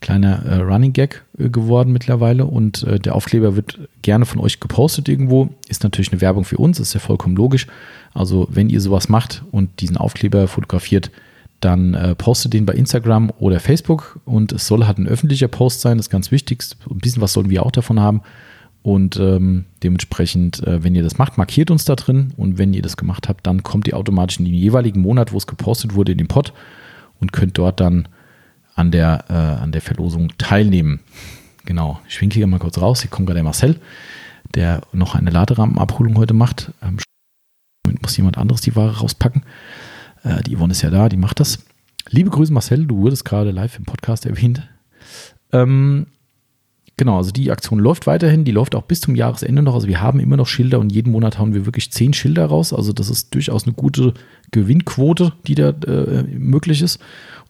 [0.00, 4.60] Kleiner äh, Running Gag äh, geworden mittlerweile und äh, der Aufkleber wird gerne von euch
[4.60, 5.48] gepostet irgendwo.
[5.68, 7.66] Ist natürlich eine Werbung für uns, ist ja vollkommen logisch.
[8.12, 11.10] Also wenn ihr sowas macht und diesen Aufkleber fotografiert,
[11.60, 15.80] dann äh, postet den bei Instagram oder Facebook und es soll halt ein öffentlicher Post
[15.80, 16.62] sein, das ist ganz wichtig.
[16.90, 18.20] Ein bisschen was sollen wir auch davon haben.
[18.86, 22.32] Und ähm, dementsprechend, äh, wenn ihr das macht, markiert uns da drin.
[22.36, 25.38] Und wenn ihr das gemacht habt, dann kommt ihr automatisch in den jeweiligen Monat, wo
[25.38, 26.52] es gepostet wurde, in den Pod
[27.18, 28.06] und könnt dort dann
[28.76, 31.00] an der, äh, an der Verlosung teilnehmen.
[31.64, 33.00] Genau, ich winke hier mal kurz raus.
[33.00, 33.80] Hier kommt gerade der Marcel,
[34.54, 36.70] der noch eine Laderampenabholung heute macht.
[36.80, 36.98] Ähm,
[38.00, 39.42] muss jemand anderes die Ware rauspacken.
[40.22, 41.58] Äh, die Yvonne ist ja da, die macht das.
[42.08, 44.62] Liebe Grüße, Marcel, du wurdest gerade live im Podcast erwähnt.
[45.50, 46.06] Ähm,
[46.96, 49.74] genau, also die Aktion läuft weiterhin, die läuft auch bis zum Jahresende noch.
[49.74, 52.72] Also wir haben immer noch Schilder und jeden Monat hauen wir wirklich zehn Schilder raus.
[52.72, 54.14] Also das ist durchaus eine gute
[54.50, 57.00] Gewinnquote, die da äh, möglich ist.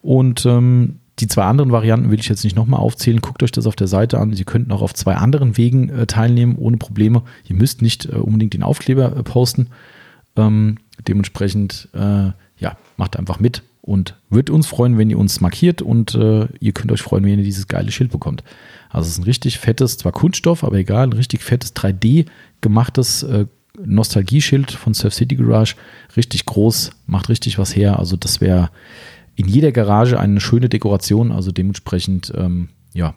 [0.03, 3.21] Und ähm, die zwei anderen Varianten will ich jetzt nicht nochmal aufzählen.
[3.21, 4.35] Guckt euch das auf der Seite an.
[4.35, 7.23] Sie könnten auch auf zwei anderen Wegen äh, teilnehmen, ohne Probleme.
[7.49, 9.69] Ihr müsst nicht äh, unbedingt den Aufkleber äh, posten.
[10.37, 10.77] Ähm,
[11.09, 16.15] dementsprechend, äh, ja, macht einfach mit und wird uns freuen, wenn ihr uns markiert und
[16.15, 18.43] äh, ihr könnt euch freuen, wenn ihr dieses geile Schild bekommt.
[18.91, 22.27] Also es ist ein richtig fettes, zwar Kunststoff, aber egal, ein richtig fettes 3D
[22.61, 23.47] gemachtes äh,
[23.85, 25.77] Nostalgie-Schild von Surf City Garage.
[26.17, 27.99] Richtig groß, macht richtig was her.
[27.99, 28.71] Also das wäre
[29.37, 31.31] in jeder Garage eine schöne Dekoration.
[31.31, 33.15] Also dementsprechend, ähm, ja,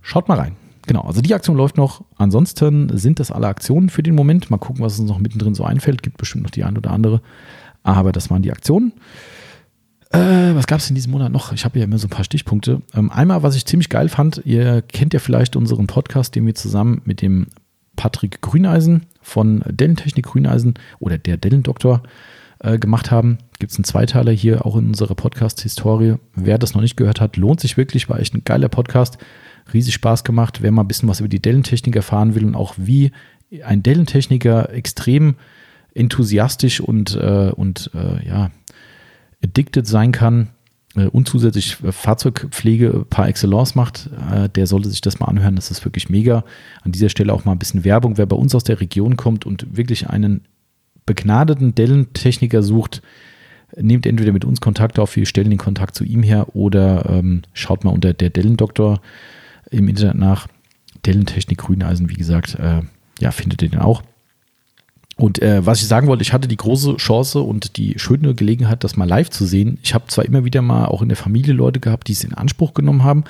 [0.00, 0.56] schaut mal rein.
[0.86, 2.02] Genau, also die Aktion läuft noch.
[2.16, 4.50] Ansonsten sind das alle Aktionen für den Moment.
[4.50, 6.02] Mal gucken, was uns noch mittendrin so einfällt.
[6.02, 7.20] Gibt bestimmt noch die ein oder andere.
[7.82, 8.92] Aber das waren die Aktionen.
[10.10, 11.52] Äh, was gab es in diesem Monat noch?
[11.52, 12.82] Ich habe ja immer so ein paar Stichpunkte.
[12.94, 16.54] Ähm, einmal, was ich ziemlich geil fand, ihr kennt ja vielleicht unseren Podcast, den wir
[16.54, 17.48] zusammen mit dem
[17.96, 22.02] Patrick Grüneisen von Dellentechnik Grüneisen oder der Dellendoktor
[22.60, 23.38] äh, gemacht haben.
[23.58, 26.14] Gibt es einen Zweiteiler hier auch in unserer Podcast-Historie.
[26.34, 29.18] Wer das noch nicht gehört hat, lohnt sich wirklich, war echt ein geiler Podcast.
[29.72, 30.62] Riesig Spaß gemacht.
[30.62, 33.12] Wer mal ein bisschen was über die Dellentechnik erfahren will und auch wie
[33.62, 35.36] ein Dellentechniker extrem
[35.94, 38.50] enthusiastisch und, äh, und äh, ja,
[39.42, 40.48] addicted sein kann
[40.96, 45.56] äh, und zusätzlich Fahrzeugpflege par excellence macht, äh, der sollte sich das mal anhören.
[45.56, 46.44] Das ist wirklich mega.
[46.82, 48.18] An dieser Stelle auch mal ein bisschen Werbung.
[48.18, 50.42] Wer bei uns aus der Region kommt und wirklich einen
[51.06, 53.02] begnadeten Dellentechniker sucht,
[53.76, 57.42] nehmt entweder mit uns Kontakt auf, wir stellen den Kontakt zu ihm her oder ähm,
[57.52, 59.00] schaut mal unter der Dellendoktor
[59.70, 60.48] im Internet nach.
[61.06, 62.82] Dellentechnik Grüneisen, wie gesagt, äh,
[63.20, 64.02] ja, findet ihr den auch.
[65.18, 68.84] Und äh, was ich sagen wollte, ich hatte die große Chance und die schöne Gelegenheit,
[68.84, 69.78] das mal live zu sehen.
[69.82, 72.34] Ich habe zwar immer wieder mal auch in der Familie Leute gehabt, die es in
[72.34, 73.24] Anspruch genommen haben,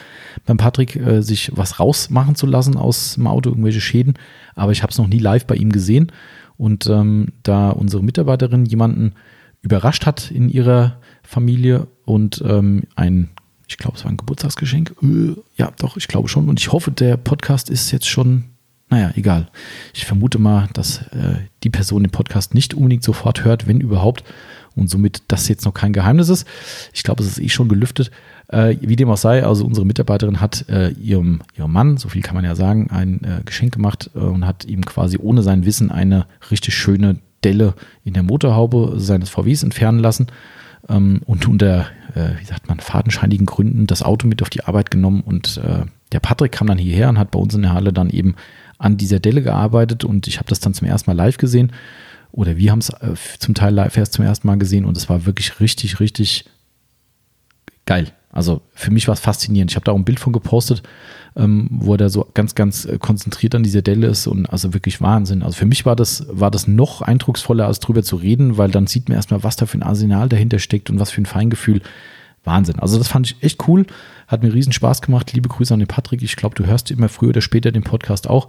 [0.45, 4.15] beim Patrick äh, sich was rausmachen zu lassen aus dem Auto, irgendwelche Schäden,
[4.55, 6.13] aber ich habe es noch nie live bei ihm gesehen.
[6.59, 9.15] Und ähm, da unsere Mitarbeiterin jemanden
[9.63, 13.31] überrascht hat in ihrer Familie und ähm, ein,
[13.67, 14.95] ich glaube, es war ein Geburtstagsgeschenk.
[15.03, 16.51] Äh, ja, doch, ich glaube schon.
[16.51, 18.45] Und ich hoffe, der Podcast ist jetzt schon
[18.91, 19.49] naja, egal.
[19.93, 24.25] Ich vermute mal, dass äh, die Person den Podcast nicht unbedingt sofort hört, wenn überhaupt.
[24.75, 26.47] Und somit das jetzt noch kein Geheimnis ist.
[26.93, 28.11] Ich glaube, es ist eh schon gelüftet.
[28.47, 32.23] Äh, wie dem auch sei, also unsere Mitarbeiterin hat äh, ihrem, ihrem Mann, so viel
[32.23, 35.67] kann man ja sagen, ein äh, Geschenk gemacht äh, und hat ihm quasi ohne sein
[35.67, 37.75] Wissen eine richtig schöne Delle
[38.05, 40.29] in der Motorhaube seines VWs entfernen lassen
[40.89, 44.91] ähm, und unter, äh, wie sagt man, fadenscheinigen Gründen das Auto mit auf die Arbeit
[44.91, 47.93] genommen und äh, der Patrick kam dann hierher und hat bei uns in der Halle
[47.93, 48.35] dann eben
[48.79, 51.73] an dieser Delle gearbeitet und ich habe das dann zum ersten Mal live gesehen
[52.33, 55.09] oder wir haben es äh, zum Teil live erst zum ersten Mal gesehen und es
[55.09, 56.45] war wirklich richtig, richtig
[57.87, 58.13] geil.
[58.31, 59.71] Also für mich war es faszinierend.
[59.71, 60.83] Ich habe da auch ein Bild von gepostet,
[61.35, 64.75] ähm, wo er da so ganz, ganz äh, konzentriert an dieser Delle ist und also
[64.75, 65.43] wirklich Wahnsinn.
[65.43, 68.87] Also für mich war das, war das noch eindrucksvoller, als drüber zu reden, weil dann
[68.87, 71.81] sieht man erstmal, was da für ein Arsenal dahinter steckt und was für ein Feingefühl.
[72.45, 72.79] Wahnsinn.
[72.79, 73.87] Also das fand ich echt cool.
[74.27, 75.33] Hat mir riesen Spaß gemacht.
[75.33, 76.23] Liebe Grüße an den Patrick.
[76.23, 78.49] Ich glaube, du hörst immer früher oder später den Podcast auch.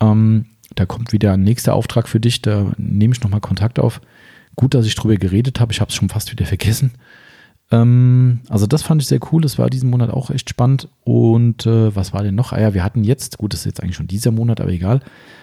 [0.00, 2.42] Ähm, da kommt wieder ein nächster Auftrag für dich.
[2.42, 4.00] Da nehme ich nochmal Kontakt auf.
[4.56, 5.72] Gut, dass ich drüber geredet habe.
[5.72, 6.92] Ich habe es schon fast wieder vergessen.
[7.70, 9.42] Ähm, also das fand ich sehr cool.
[9.42, 10.88] Das war diesen Monat auch echt spannend.
[11.04, 12.52] Und äh, was war denn noch?
[12.52, 15.00] Ah ja, wir hatten jetzt, gut, das ist jetzt eigentlich schon dieser Monat, aber egal,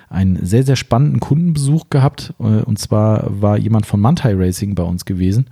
[0.09, 2.33] einen sehr, sehr spannenden Kundenbesuch gehabt.
[2.39, 5.47] Äh, und zwar war jemand von Mantai Racing bei uns gewesen.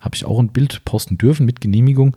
[0.00, 2.16] Habe ich auch ein Bild posten dürfen mit Genehmigung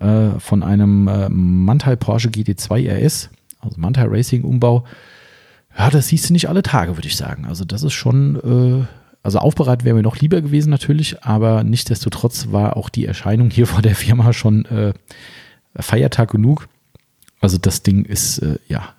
[0.00, 3.30] äh, von einem äh, Mantai Porsche GT2 RS,
[3.60, 4.84] also Mantai Racing Umbau.
[5.76, 7.46] Ja, das siehst du nicht alle Tage, würde ich sagen.
[7.46, 8.36] Also das ist schon,
[8.82, 8.86] äh,
[9.22, 13.66] also aufbereitet wäre mir noch lieber gewesen natürlich, aber nichtsdestotrotz war auch die Erscheinung hier
[13.68, 14.92] vor der Firma schon äh,
[15.76, 16.68] Feiertag genug.
[17.40, 18.94] Also das Ding ist, äh, ja,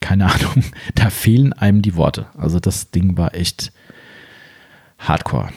[0.00, 0.64] keine Ahnung,
[0.94, 2.26] da fehlen einem die Worte.
[2.36, 3.72] Also das Ding war echt
[4.98, 5.50] hardcore.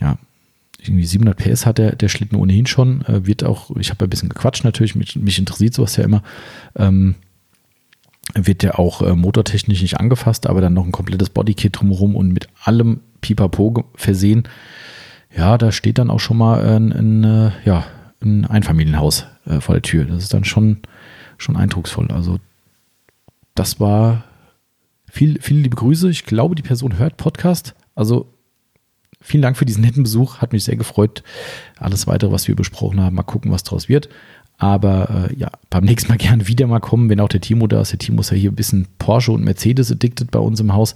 [0.00, 0.18] Ja,
[0.82, 3.02] irgendwie 700 PS hat der, der Schlitten ohnehin schon.
[3.02, 6.22] Äh, wird auch, ich habe ein bisschen gequatscht natürlich, mich, mich interessiert sowas ja immer.
[6.76, 7.14] Ähm,
[8.34, 12.32] wird der auch äh, motortechnisch nicht angefasst, aber dann noch ein komplettes Bodykit drumherum und
[12.32, 14.44] mit allem Pipapo versehen.
[15.36, 17.86] Ja, da steht dann auch schon mal ein, ein, äh, ja,
[18.22, 20.04] ein Einfamilienhaus äh, vor der Tür.
[20.04, 20.78] Das ist dann schon,
[21.38, 22.10] schon eindrucksvoll.
[22.10, 22.38] Also
[23.54, 24.24] das war
[25.10, 26.08] viel, viele liebe Grüße.
[26.10, 27.74] Ich glaube, die Person hört Podcast.
[27.94, 28.32] Also
[29.22, 30.38] vielen Dank für diesen netten Besuch.
[30.38, 31.22] Hat mich sehr gefreut.
[31.78, 34.08] Alles weitere, was wir besprochen haben, mal gucken, was draus wird.
[34.58, 37.80] Aber äh, ja, beim nächsten Mal gerne wieder mal kommen, wenn auch der Timo da
[37.80, 37.92] ist.
[37.92, 40.94] Der Timo ist ja hier ein bisschen Porsche und Mercedes addicted bei uns im Haus.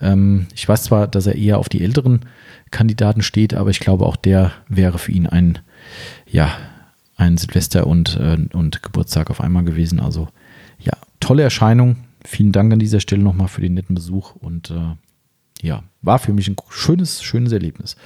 [0.00, 2.20] Ähm, ich weiß zwar, dass er eher auf die älteren
[2.70, 5.58] Kandidaten steht, aber ich glaube, auch der wäre für ihn ein,
[6.30, 6.50] ja,
[7.16, 10.00] ein Silvester und, äh, und Geburtstag auf einmal gewesen.
[10.00, 10.28] Also
[10.78, 11.96] ja, tolle Erscheinung.
[12.24, 14.96] Vielen Dank an dieser Stelle nochmal für den netten Besuch und äh,
[15.62, 17.96] ja, war für mich ein schönes, schönes Erlebnis.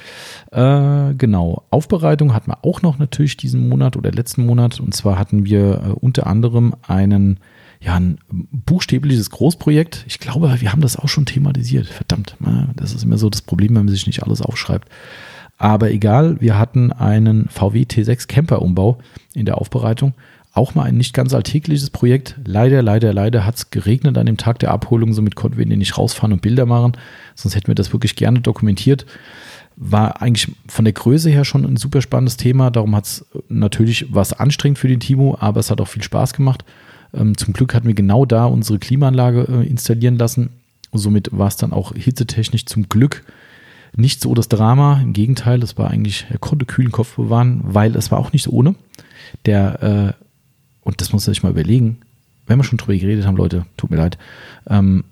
[0.51, 4.81] Äh, genau, Aufbereitung hatten wir auch noch natürlich diesen Monat oder letzten Monat.
[4.81, 7.41] Und zwar hatten wir äh, unter anderem einen,
[7.81, 10.05] ja, ein buchstäbliches Großprojekt.
[10.07, 11.87] Ich glaube, wir haben das auch schon thematisiert.
[11.87, 12.37] Verdammt,
[12.77, 14.89] das ist immer so das Problem, wenn man sich nicht alles aufschreibt.
[15.59, 18.99] Aber egal, wir hatten einen VW T6 Camper Umbau
[19.35, 20.15] in der Aufbereitung
[20.53, 22.37] auch mal ein nicht ganz alltägliches Projekt.
[22.45, 25.97] Leider, leider, leider hat es geregnet an dem Tag der Abholung, somit konnten wir nicht
[25.97, 26.93] rausfahren und Bilder machen.
[27.35, 29.07] Sonst hätten wir das wirklich gerne dokumentiert.
[29.77, 32.71] War eigentlich von der Größe her schon ein super spannendes Thema.
[32.71, 36.35] Darum hat es natürlich was anstrengend für den Timo, aber es hat auch viel Spaß
[36.35, 36.65] gemacht.
[37.15, 40.51] Ähm, zum Glück hatten wir genau da unsere Klimaanlage äh, installieren lassen.
[40.93, 43.25] Somit war es dann auch hitzetechnisch zum Glück
[43.97, 45.01] nicht so das Drama.
[45.03, 48.49] Im Gegenteil, es war eigentlich, er konnte kühlen Kopf bewahren, weil es war auch nicht
[48.49, 48.75] ohne.
[49.47, 49.83] Der
[50.19, 50.22] äh,
[50.83, 51.99] und das muss sich mal überlegen,
[52.47, 54.19] wenn wir schon drüber geredet haben, Leute, tut mir leid,
[54.69, 55.05] ähm,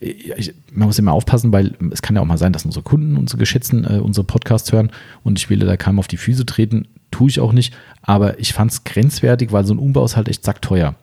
[0.00, 3.16] ich, man muss immer aufpassen, weil es kann ja auch mal sein, dass unsere Kunden,
[3.16, 4.90] unsere Geschätzten, äh, unsere Podcasts hören
[5.22, 8.52] und ich will da keinem auf die Füße treten, tue ich auch nicht, aber ich
[8.52, 10.94] fand es grenzwertig, weil so ein Umbau ist halt echt sackteuer.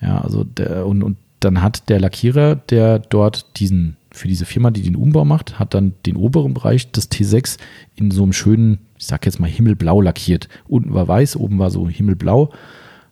[0.00, 4.70] Ja, also der, und, und dann hat der Lackierer, der dort diesen, für diese Firma,
[4.70, 7.58] die den Umbau macht, hat dann den oberen Bereich des T6
[7.96, 10.48] in so einem schönen ich sag jetzt mal himmelblau lackiert.
[10.66, 12.50] Unten war weiß, oben war so himmelblau.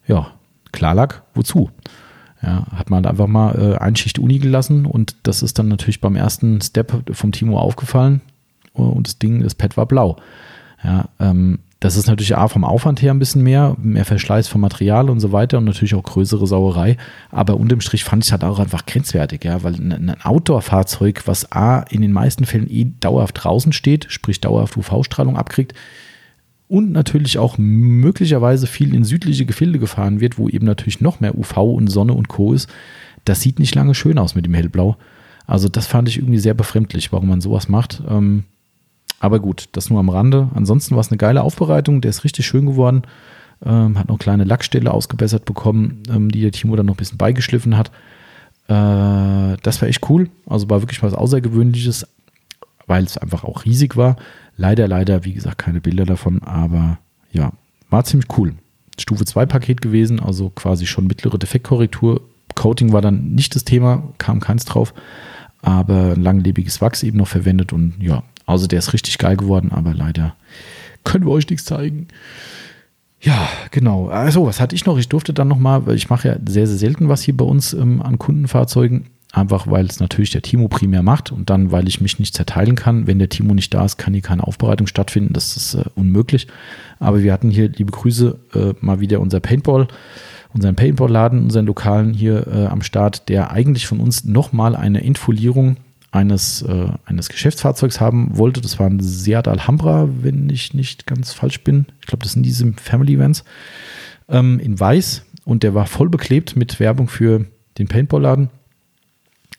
[0.07, 0.33] Ja,
[0.73, 1.71] Klarlack, wozu?
[2.43, 6.01] Ja, hat man einfach mal äh, eine Schicht Uni gelassen und das ist dann natürlich
[6.01, 8.23] beim ersten Step vom Timo aufgefallen
[8.73, 10.17] und das Ding, das Pad war blau.
[10.83, 14.61] Ja, ähm, das ist natürlich A vom Aufwand her ein bisschen mehr, mehr Verschleiß vom
[14.61, 16.97] Material und so weiter und natürlich auch größere Sauerei.
[17.33, 21.51] Aber unterm Strich fand ich es halt auch einfach grenzwertig, ja, weil ein Outdoor-Fahrzeug, was
[21.51, 25.75] A in den meisten Fällen eh dauerhaft draußen steht, sprich dauerhaft UV-Strahlung abkriegt
[26.69, 31.37] und natürlich auch möglicherweise viel in südliche Gefilde gefahren wird, wo eben natürlich noch mehr
[31.37, 32.53] UV und Sonne und Co.
[32.53, 32.71] ist,
[33.25, 34.99] das sieht nicht lange schön aus mit dem Hellblau.
[35.49, 38.05] Also das fand ich irgendwie sehr befremdlich, warum man sowas macht.
[38.09, 38.45] Ähm,
[39.23, 40.49] aber gut, das nur am Rande.
[40.53, 43.03] Ansonsten war es eine geile Aufbereitung, der ist richtig schön geworden.
[43.65, 47.19] Ähm, hat noch kleine Lackstelle ausgebessert bekommen, ähm, die der Timo dann noch ein bisschen
[47.19, 47.93] beigeschliffen hat.
[48.67, 50.29] Äh, das war echt cool.
[50.45, 52.05] Also war wirklich was Außergewöhnliches,
[52.89, 54.17] weil es einfach auch riesig war.
[54.57, 56.99] Leider, leider, wie gesagt, keine Bilder davon, aber
[57.31, 57.53] ja,
[57.91, 58.55] war ziemlich cool.
[58.99, 62.23] Stufe 2 Paket gewesen, also quasi schon mittlere Defektkorrektur.
[62.57, 64.93] Coating war dann nicht das Thema, kam keins drauf,
[65.61, 69.95] aber langlebiges Wachs eben noch verwendet und ja, also der ist richtig geil geworden, aber
[69.95, 70.35] leider
[71.05, 72.09] können wir euch nichts zeigen.
[73.21, 74.09] Ja, genau.
[74.09, 74.99] Also, was hatte ich noch?
[74.99, 77.73] Ich durfte dann nochmal, weil ich mache ja sehr, sehr selten was hier bei uns
[77.73, 79.07] ähm, an Kundenfahrzeugen.
[79.33, 82.75] Einfach weil es natürlich der Timo primär macht und dann, weil ich mich nicht zerteilen
[82.75, 83.07] kann.
[83.07, 85.33] Wenn der Timo nicht da ist, kann hier keine Aufbereitung stattfinden.
[85.33, 86.49] Das ist äh, unmöglich.
[86.99, 89.89] Aber wir hatten hier, liebe Grüße, äh, mal wieder unser Paintball,
[90.53, 95.77] unseren Paintball-Laden, unseren Lokalen hier äh, am Start, der eigentlich von uns nochmal eine Infoliierung
[96.13, 98.61] eines, äh, eines Geschäftsfahrzeugs haben wollte.
[98.61, 101.87] Das war ein Seat Alhambra, wenn ich nicht ganz falsch bin.
[102.01, 103.45] Ich glaube, das sind diese Family Events.
[104.29, 107.47] Ähm, in weiß und der war voll beklebt mit Werbung für
[107.79, 108.51] den Paintball-Laden.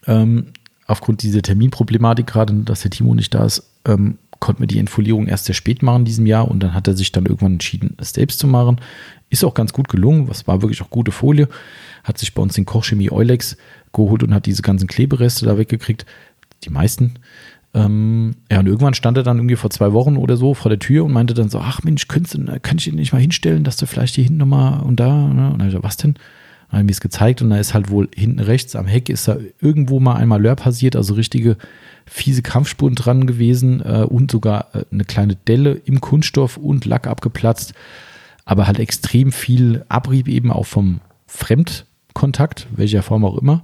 [0.06, 0.48] Ähm,
[0.86, 5.28] aufgrund dieser Terminproblematik, gerade dass der Timo nicht da ist, ähm, konnten wir die Entfolierung
[5.28, 7.96] erst sehr spät machen in diesem Jahr und dann hat er sich dann irgendwann entschieden,
[7.98, 8.80] es selbst zu machen.
[9.30, 11.48] Ist auch ganz gut gelungen, was war wirklich auch gute Folie.
[12.04, 13.58] Hat sich bei uns den Kochchemie Eulex
[13.94, 16.06] geholt und hat diese ganzen Klebereste da weggekriegt.
[16.64, 17.16] Die meisten.
[17.74, 20.80] Ähm, ja, und irgendwann stand er dann irgendwie vor zwei Wochen oder so vor der
[20.80, 23.64] Tür und meinte dann so, ach Mensch, könntest du, kann ich den nicht mal hinstellen,
[23.64, 25.50] dass du vielleicht hier hinten nochmal und da, ne?
[25.52, 26.16] Und dann ich so, was denn?
[26.70, 29.28] Dann ich mir es gezeigt und da ist halt wohl hinten rechts am Heck ist
[29.28, 31.58] da irgendwo mal einmal Lör passiert, also richtige
[32.06, 37.08] fiese Kampfspuren dran gewesen äh, und sogar äh, eine kleine Delle im Kunststoff und Lack
[37.08, 37.74] abgeplatzt,
[38.46, 43.64] aber halt extrem viel Abrieb eben auch vom Fremdkontakt, welcher Form auch immer.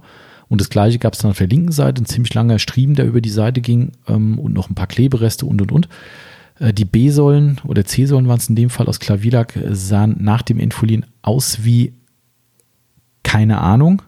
[0.50, 3.06] Und das gleiche gab es dann auf der linken Seite, ein ziemlich langer Striemen, der
[3.06, 5.88] über die Seite ging ähm, und noch ein paar Klebereste und und und.
[6.58, 10.42] Äh, die B-Säulen oder C-Säulen waren es in dem Fall aus Klavierlack, äh, sahen nach
[10.42, 11.94] dem Entfolieren aus wie
[13.22, 14.02] keine Ahnung.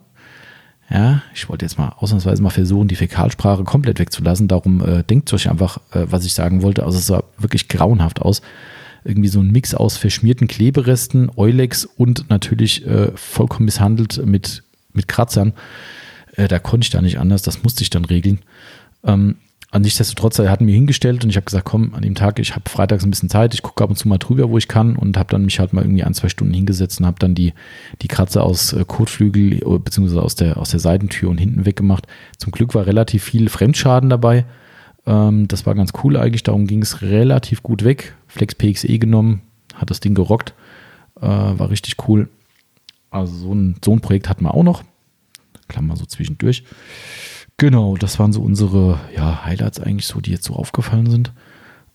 [0.90, 4.48] Ja, ich wollte jetzt mal ausnahmsweise mal versuchen, die Fäkalsprache komplett wegzulassen.
[4.48, 6.84] Darum äh, denkt euch einfach, äh, was ich sagen wollte.
[6.84, 8.42] Also es sah wirklich grauenhaft aus.
[9.04, 15.06] Irgendwie so ein Mix aus verschmierten Kleberesten, Eulex und natürlich äh, vollkommen misshandelt mit, mit
[15.06, 15.54] Kratzern.
[16.36, 18.40] Äh, da konnte ich da nicht anders, das musste ich dann regeln.
[19.04, 19.36] Ähm,
[19.80, 22.68] nichtsdestotrotz, er hat mir hingestellt und ich habe gesagt, komm, an dem Tag, ich habe
[22.68, 25.16] freitags ein bisschen Zeit, ich gucke ab und zu mal drüber, wo ich kann und
[25.16, 27.54] habe dann mich halt mal irgendwie ein, zwei Stunden hingesetzt und habe dann die,
[28.02, 32.06] die Kratzer aus äh, Kotflügel äh, beziehungsweise aus der, aus der Seitentür und hinten weggemacht.
[32.36, 34.44] Zum Glück war relativ viel Fremdschaden dabei.
[35.06, 38.14] Ähm, das war ganz cool eigentlich, darum ging es relativ gut weg.
[38.26, 39.40] Flex PXE genommen,
[39.74, 40.52] hat das Ding gerockt,
[41.20, 42.28] äh, war richtig cool.
[43.10, 44.84] Also so ein, so ein Projekt hatten wir auch noch.
[45.72, 46.64] Klammer so zwischendurch.
[47.56, 51.32] Genau, das waren so unsere ja, Highlights eigentlich so, die jetzt so aufgefallen sind.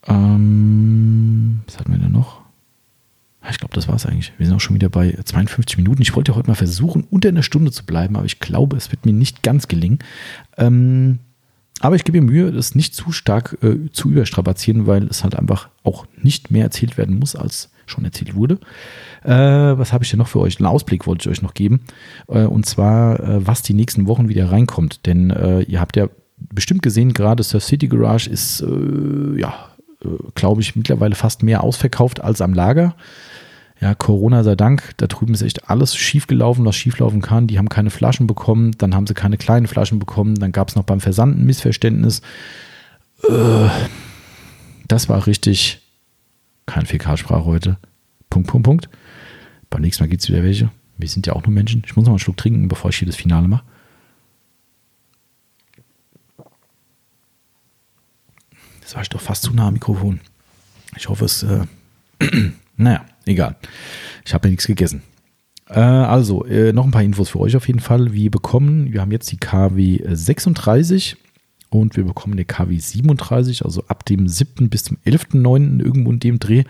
[0.06, 2.40] Ähm, was hatten wir denn noch?
[3.50, 4.32] Ich glaube, das war es eigentlich.
[4.36, 6.02] Wir sind auch schon wieder bei 52 Minuten.
[6.02, 8.90] Ich wollte ja heute mal versuchen, unter einer Stunde zu bleiben, aber ich glaube, es
[8.90, 10.00] wird mir nicht ganz gelingen.
[10.56, 11.20] Ähm,
[11.80, 15.36] aber ich gebe mir Mühe, das nicht zu stark äh, zu überstrapazieren, weil es halt
[15.36, 18.58] einfach auch nicht mehr erzählt werden muss, als schon erzählt wurde.
[19.24, 19.30] Äh,
[19.78, 20.58] was habe ich denn noch für euch?
[20.58, 21.80] Einen Ausblick wollte ich euch noch geben.
[22.28, 25.06] Äh, und zwar, äh, was die nächsten Wochen wieder reinkommt.
[25.06, 29.70] Denn äh, ihr habt ja bestimmt gesehen, gerade Surf City Garage ist, äh, ja,
[30.04, 32.94] äh, glaube ich, mittlerweile fast mehr ausverkauft als am Lager.
[33.80, 37.46] Ja, Corona sei Dank, da drüben ist echt alles schiefgelaufen, was schieflaufen kann.
[37.46, 40.74] Die haben keine Flaschen bekommen, dann haben sie keine kleinen Flaschen bekommen, dann gab es
[40.74, 42.20] noch beim Versand ein Missverständnis.
[44.88, 45.87] das war richtig
[46.68, 47.78] kein Fäkalsprache heute.
[48.30, 48.88] Punkt, Punkt, Punkt.
[49.70, 50.70] Beim nächsten Mal gibt es wieder welche.
[50.96, 51.82] Wir sind ja auch nur Menschen.
[51.84, 53.64] Ich muss noch einen Schluck trinken, bevor ich hier das Finale mache.
[58.82, 60.20] Das war ich doch fast zu nah am Mikrofon.
[60.96, 61.42] Ich hoffe, es.
[61.42, 61.66] Äh,
[62.76, 63.56] naja, egal.
[64.24, 65.02] Ich habe ja nichts gegessen.
[65.68, 68.12] Äh, also, äh, noch ein paar Infos für euch auf jeden Fall.
[68.12, 71.16] Wir bekommen, wir haben jetzt die KW 36
[71.70, 74.70] und wir bekommen eine KW 37, also ab dem 7.
[74.70, 75.80] bis zum 11.9.
[75.82, 76.64] irgendwo in dem Dreh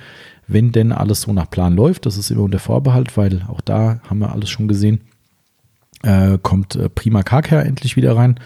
[0.49, 2.07] wenn denn alles so nach Plan läuft.
[2.07, 5.03] Das ist immer unter Vorbehalt, weil auch da haben wir alles schon gesehen.
[6.03, 8.41] Äh, kommt äh, Prima Carcare endlich wieder rein.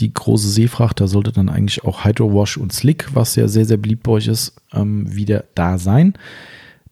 [0.00, 3.64] Die große Seefracht, da sollte dann eigentlich auch Hydro Wash und Slick, was ja sehr,
[3.64, 6.14] sehr beliebt bei euch ist, ähm, wieder da sein.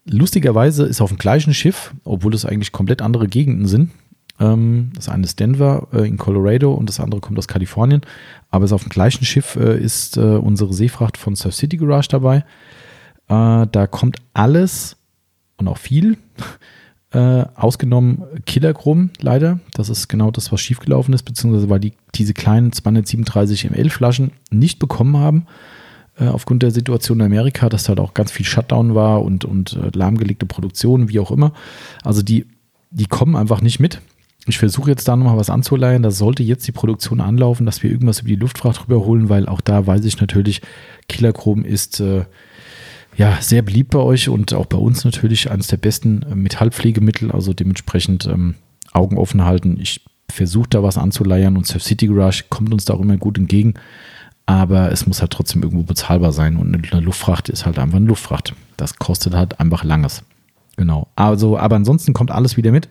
[0.06, 3.90] Lustigerweise ist auf dem gleichen Schiff, obwohl es eigentlich komplett andere Gegenden sind.
[4.40, 8.02] Ähm, das eine ist Denver äh, in Colorado und das andere kommt aus Kalifornien.
[8.50, 12.08] Aber es auf dem gleichen Schiff äh, ist äh, unsere Seefracht von Surf City Garage
[12.10, 12.44] dabei.
[13.28, 14.96] Äh, da kommt alles
[15.56, 16.18] und auch viel,
[17.12, 19.60] äh, ausgenommen Killerchrom leider.
[19.74, 24.32] Das ist genau das, was schiefgelaufen ist, beziehungsweise weil die diese kleinen 237 ml Flaschen
[24.50, 25.46] nicht bekommen haben
[26.18, 29.44] äh, aufgrund der Situation in Amerika, dass da halt auch ganz viel Shutdown war und,
[29.44, 31.52] und lahmgelegte Produktion, wie auch immer.
[32.02, 32.46] Also die,
[32.90, 34.00] die kommen einfach nicht mit.
[34.46, 36.02] Ich versuche jetzt da nochmal was anzuleihen.
[36.02, 39.60] Da sollte jetzt die Produktion anlaufen, dass wir irgendwas über die Luftfracht rüberholen, weil auch
[39.60, 40.60] da weiß ich natürlich,
[41.08, 42.24] Killerchrom ist äh,
[43.16, 47.30] ja, sehr beliebt bei euch und auch bei uns natürlich eines der besten äh, Metallpflegemittel,
[47.30, 48.54] also dementsprechend ähm,
[48.92, 49.78] Augen offen halten.
[49.80, 53.38] Ich versuche da was anzuleiern und Surf City Garage kommt uns da auch immer gut
[53.38, 53.74] entgegen,
[54.46, 58.06] aber es muss halt trotzdem irgendwo bezahlbar sein und eine Luftfracht ist halt einfach eine
[58.06, 58.54] Luftfracht.
[58.76, 60.22] Das kostet halt einfach langes.
[60.76, 61.06] Genau.
[61.14, 62.88] Also, aber ansonsten kommt alles wieder mit.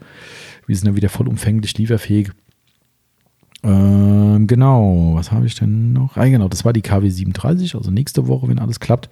[0.68, 2.32] Wir sind ja wieder vollumfänglich lieferfähig.
[3.64, 6.18] Ähm, genau, was habe ich denn noch?
[6.18, 9.10] Ah, genau, das war die KW 37, also nächste Woche, wenn alles klappt.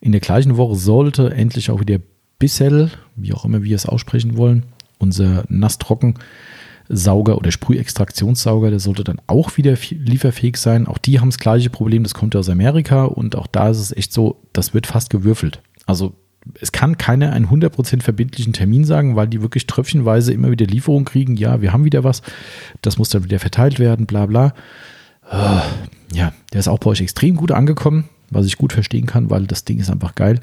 [0.00, 1.98] In der gleichen Woche sollte endlich auch wieder
[2.38, 4.64] Bissell, wie auch immer wir es aussprechen wollen,
[4.98, 6.14] unser nasstrocken
[6.88, 10.86] Sauger oder Sprühextraktionssauger, der sollte dann auch wieder lieferfähig sein.
[10.86, 13.96] Auch die haben das gleiche Problem, das kommt aus Amerika und auch da ist es
[13.96, 15.62] echt so, das wird fast gewürfelt.
[15.86, 16.12] Also
[16.60, 21.04] es kann keiner einen 100% verbindlichen Termin sagen, weil die wirklich tröpfchenweise immer wieder Lieferung
[21.04, 21.36] kriegen.
[21.36, 22.22] Ja, wir haben wieder was.
[22.82, 24.54] Das muss dann wieder verteilt werden, bla bla.
[25.32, 25.60] Uh,
[26.14, 28.08] ja, der ist auch bei euch extrem gut angekommen.
[28.30, 30.40] was ich gut verstehen kann, weil das Ding ist einfach geil.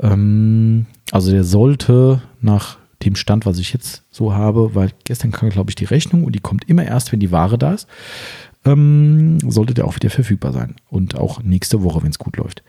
[0.00, 5.50] Ähm, also der sollte nach dem Stand, was ich jetzt so habe, weil gestern kam,
[5.50, 7.88] glaube ich, die Rechnung und die kommt immer erst, wenn die Ware da ist,
[8.64, 10.76] ähm, sollte der auch wieder verfügbar sein.
[10.88, 12.62] Und auch nächste Woche, wenn es gut läuft.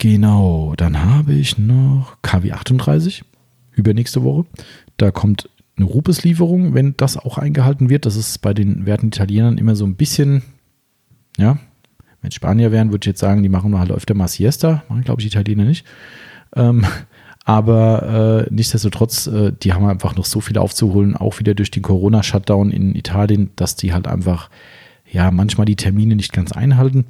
[0.00, 3.22] Genau, dann habe ich noch KW 38
[3.72, 4.46] übernächste Woche.
[4.96, 8.06] Da kommt eine Rupes-Lieferung, wenn das auch eingehalten wird.
[8.06, 10.42] Das ist bei den werten Italienern immer so ein bisschen,
[11.36, 11.58] ja,
[12.22, 14.84] wenn Spanier wären, würde ich jetzt sagen, die machen halt öfter mal Siesta.
[14.88, 15.84] Machen, glaube ich, Italiener nicht.
[16.56, 16.86] Ähm,
[17.44, 21.82] aber äh, nichtsdestotrotz, äh, die haben einfach noch so viel aufzuholen, auch wieder durch den
[21.82, 24.48] Corona-Shutdown in Italien, dass die halt einfach,
[25.04, 27.04] ja, manchmal die Termine nicht ganz einhalten.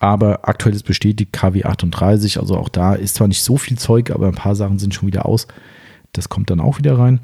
[0.00, 4.10] Aber aktuell ist bestätigt KW 38, also auch da ist zwar nicht so viel Zeug,
[4.10, 5.48] aber ein paar Sachen sind schon wieder aus.
[6.12, 7.20] Das kommt dann auch wieder rein.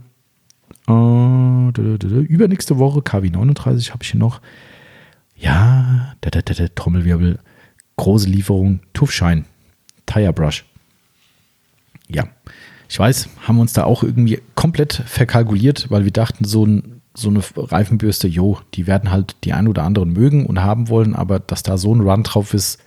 [0.88, 4.40] Äh, übernächste Woche, KW 39, habe ich hier noch.
[5.36, 6.14] Ja,
[6.74, 7.38] Trommelwirbel.
[7.96, 8.80] Große Lieferung.
[8.92, 9.44] Tuffschein.
[10.06, 10.64] Tire Brush.
[12.08, 12.24] Ja,
[12.88, 17.28] ich weiß, haben uns da auch irgendwie komplett verkalkuliert, weil wir dachten, so, ein, so
[17.28, 21.38] eine Reifenbürste, jo, die werden halt die ein oder anderen mögen und haben wollen, aber
[21.38, 22.80] dass da so ein Run drauf ist,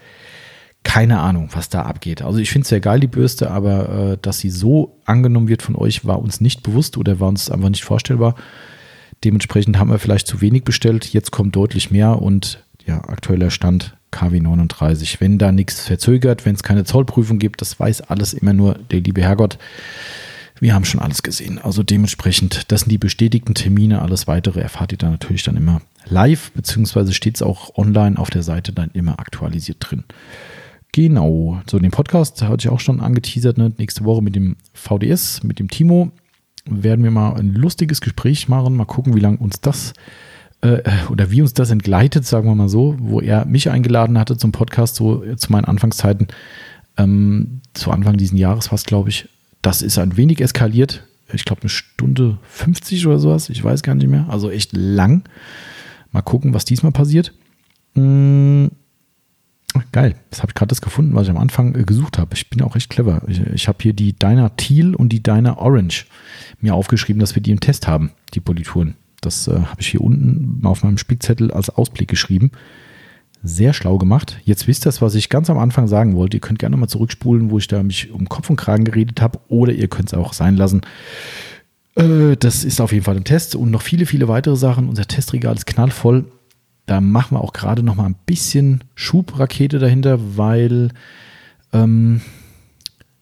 [0.84, 2.21] keine Ahnung, was da abgeht.
[2.21, 5.61] Also ich finde es sehr geil, die Bürste, aber äh, dass sie so angenommen wird
[5.61, 8.36] von euch, war uns nicht bewusst oder war uns einfach nicht vorstellbar.
[9.23, 11.11] Dementsprechend haben wir vielleicht zu wenig bestellt.
[11.11, 15.19] Jetzt kommt deutlich mehr und ja, aktueller Stand KW 39.
[15.19, 19.01] Wenn da nichts verzögert, wenn es keine Zollprüfung gibt, das weiß alles immer nur der
[19.01, 19.57] liebe Herrgott.
[20.60, 21.60] Wir haben schon alles gesehen.
[21.60, 24.01] Also dementsprechend, das sind die bestätigten Termine.
[24.01, 28.30] Alles weitere erfahrt ihr dann natürlich dann immer live, beziehungsweise steht es auch online auf
[28.30, 30.03] der Seite dann immer aktualisiert drin.
[30.93, 33.58] Genau, so den Podcast hatte ich auch schon angeteasert.
[33.58, 33.72] Ne?
[33.78, 36.12] Nächste Woche mit dem VDS, mit dem Timo,
[36.66, 38.76] werden wir mal ein lustiges Gespräch machen.
[38.76, 39.93] Mal gucken, wie lange uns das
[40.62, 44.38] äh, oder wie uns das entgleitet, sagen wir mal so, wo er mich eingeladen hatte
[44.38, 46.28] zum Podcast, so zu meinen Anfangszeiten,
[46.97, 49.30] ähm, zu Anfang diesen Jahres fast, glaube ich.
[49.68, 51.05] Das ist ein wenig eskaliert.
[51.34, 53.49] Ich glaube, eine Stunde 50 oder sowas.
[53.49, 54.26] Ich weiß gar nicht mehr.
[54.30, 55.24] Also echt lang.
[56.13, 57.34] Mal gucken, was diesmal passiert.
[57.93, 58.70] Mmh
[59.91, 62.34] Geil, das habe ich gerade das gefunden, was ich am Anfang äh, gesucht habe.
[62.34, 63.22] Ich bin auch echt clever.
[63.28, 66.05] Ich, ich habe hier die Dyna Teal und die Dyna Orange
[66.61, 68.95] mir aufgeschrieben, dass wir die im Test haben, die Polituren.
[69.20, 72.51] Das äh, habe ich hier unten auf meinem Spickzettel als Ausblick geschrieben.
[73.44, 74.40] Sehr schlau gemacht.
[74.44, 76.38] Jetzt wisst ihr was ich ganz am Anfang sagen wollte.
[76.38, 79.40] Ihr könnt gerne mal zurückspulen, wo ich da mich um Kopf und Kragen geredet habe,
[79.48, 80.82] oder ihr könnt es auch sein lassen.
[81.96, 84.90] Äh, das ist auf jeden Fall ein Test und noch viele, viele weitere Sachen.
[84.90, 86.26] Unser Testregal ist knallvoll.
[86.86, 90.90] Da machen wir auch gerade noch mal ein bisschen Schubrakete dahinter, weil
[91.74, 92.22] ähm,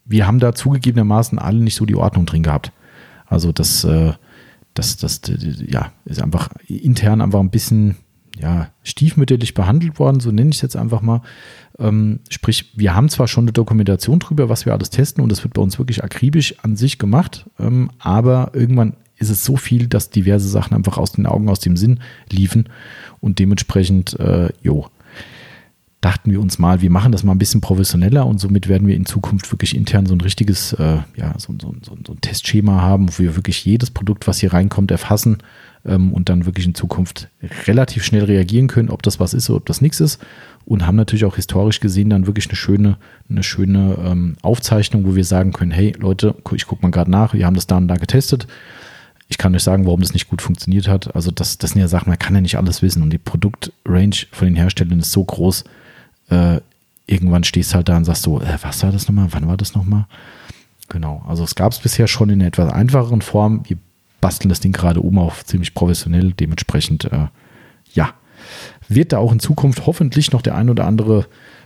[0.05, 2.71] wir haben da zugegebenermaßen alle nicht so die Ordnung drin gehabt.
[3.25, 4.13] Also das, äh,
[4.75, 5.21] das, das,
[5.67, 7.95] ja, ist einfach intern einfach ein bisschen
[8.39, 11.21] ja, stiefmütterlich behandelt worden, so nenne ich es jetzt einfach mal.
[11.79, 15.43] Ähm, sprich, wir haben zwar schon eine Dokumentation drüber, was wir alles testen und das
[15.43, 19.87] wird bei uns wirklich akribisch an sich gemacht, ähm, aber irgendwann ist es so viel,
[19.87, 22.69] dass diverse Sachen einfach aus den Augen, aus dem Sinn liefen
[23.21, 24.87] und dementsprechend, äh, jo,
[26.05, 28.95] dachten wir uns mal, wir machen das mal ein bisschen professioneller und somit werden wir
[28.95, 32.79] in Zukunft wirklich intern so ein richtiges, äh, ja, so, so, so, so, ein Testschema
[32.83, 35.39] haben, wo wir wirklich jedes Produkt, was hier reinkommt, erfassen
[35.83, 37.29] ähm, und dann wirklich in Zukunft
[37.65, 40.21] relativ schnell reagieren können, ob das was ist oder ob das nichts ist.
[40.65, 42.97] Und haben natürlich auch historisch gesehen dann wirklich eine schöne,
[43.27, 47.33] eine schöne ähm, Aufzeichnung, wo wir sagen können, hey Leute, ich gucke mal gerade nach,
[47.33, 48.45] wir haben das da und da getestet
[49.27, 51.15] ich kann euch sagen, warum das nicht gut funktioniert hat.
[51.15, 53.01] Also das, das sind ja Sachen, man kann ja nicht alles wissen.
[53.01, 55.63] Und die Produktrange von den Herstellern ist so groß.
[56.29, 56.61] Äh,
[57.07, 59.27] irgendwann stehst halt da und sagst so, äh, was war das nochmal?
[59.31, 60.07] Wann war das nochmal?
[60.89, 61.23] Genau.
[61.27, 63.63] Also es gab es bisher schon in einer etwas einfacheren Form.
[63.67, 63.77] Wir
[64.21, 66.33] basteln das Ding gerade um auf ziemlich professionell.
[66.33, 67.27] Dementsprechend, äh,
[67.93, 68.13] ja,
[68.87, 71.25] wird da auch in Zukunft hoffentlich noch der ein oder andere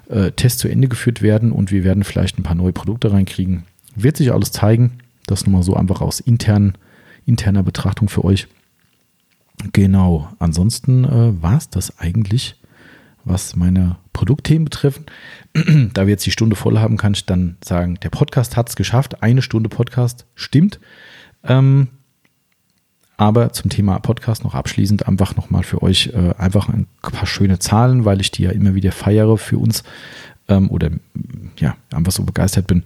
[0.10, 3.64] äh, Test zu Ende geführt werden und wir werden vielleicht ein paar neue Produkte reinkriegen.
[3.96, 5.00] Wird sich alles zeigen.
[5.28, 6.74] Das nochmal so einfach aus internen
[7.26, 8.48] interner Betrachtung für euch.
[9.74, 12.56] Genau, ansonsten äh, war es das eigentlich,
[13.30, 15.06] was meine Produktthemen betreffen.
[15.94, 18.76] da wir jetzt die Stunde voll haben, kann ich dann sagen, der Podcast hat es
[18.76, 19.24] geschafft.
[19.24, 20.80] Eine Stunde Podcast stimmt.
[21.44, 21.88] Ähm,
[23.18, 27.60] aber zum Thema Podcast noch abschließend einfach nochmal für euch äh, einfach ein paar schöne
[27.60, 29.84] Zahlen, weil ich die ja immer wieder feiere für uns
[30.48, 30.90] ähm, oder
[31.58, 32.84] ja, einfach so begeistert bin.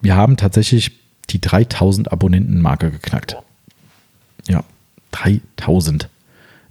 [0.00, 0.92] Wir haben tatsächlich
[1.30, 3.36] die 3000 Abonnenten-Marke geknackt.
[4.48, 4.64] Ja,
[5.10, 6.08] 3000.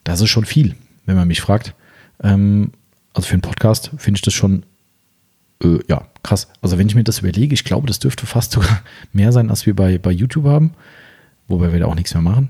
[0.03, 1.75] Das ist schon viel, wenn man mich fragt.
[2.23, 2.71] Ähm,
[3.13, 4.63] also für einen Podcast finde ich das schon,
[5.63, 6.47] äh, ja, krass.
[6.61, 8.81] Also wenn ich mir das überlege, ich glaube, das dürfte fast sogar
[9.13, 10.71] mehr sein, als wir bei, bei YouTube haben,
[11.47, 12.49] wobei wir da auch nichts mehr machen.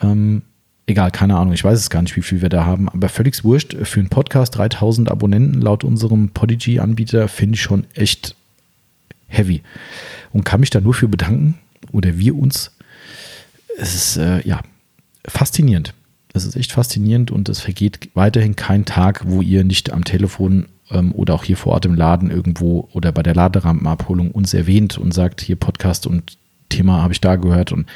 [0.00, 0.42] Ähm,
[0.86, 3.42] egal, keine Ahnung, ich weiß es gar nicht, wie viel wir da haben, aber völlig
[3.44, 3.74] wurscht.
[3.82, 8.36] Für einen Podcast 3000 Abonnenten laut unserem Podigy-Anbieter finde ich schon echt
[9.26, 9.62] heavy.
[10.32, 11.58] Und kann mich da nur für bedanken,
[11.92, 12.72] oder wir uns.
[13.78, 14.60] Es ist, äh, ja,
[15.26, 15.94] faszinierend.
[16.34, 20.66] Es ist echt faszinierend und es vergeht weiterhin kein Tag, wo ihr nicht am Telefon
[20.90, 24.98] ähm, oder auch hier vor Ort im Laden irgendwo oder bei der Laderampenabholung uns erwähnt
[24.98, 26.36] und sagt, hier Podcast und
[26.68, 27.86] Thema habe ich da gehört und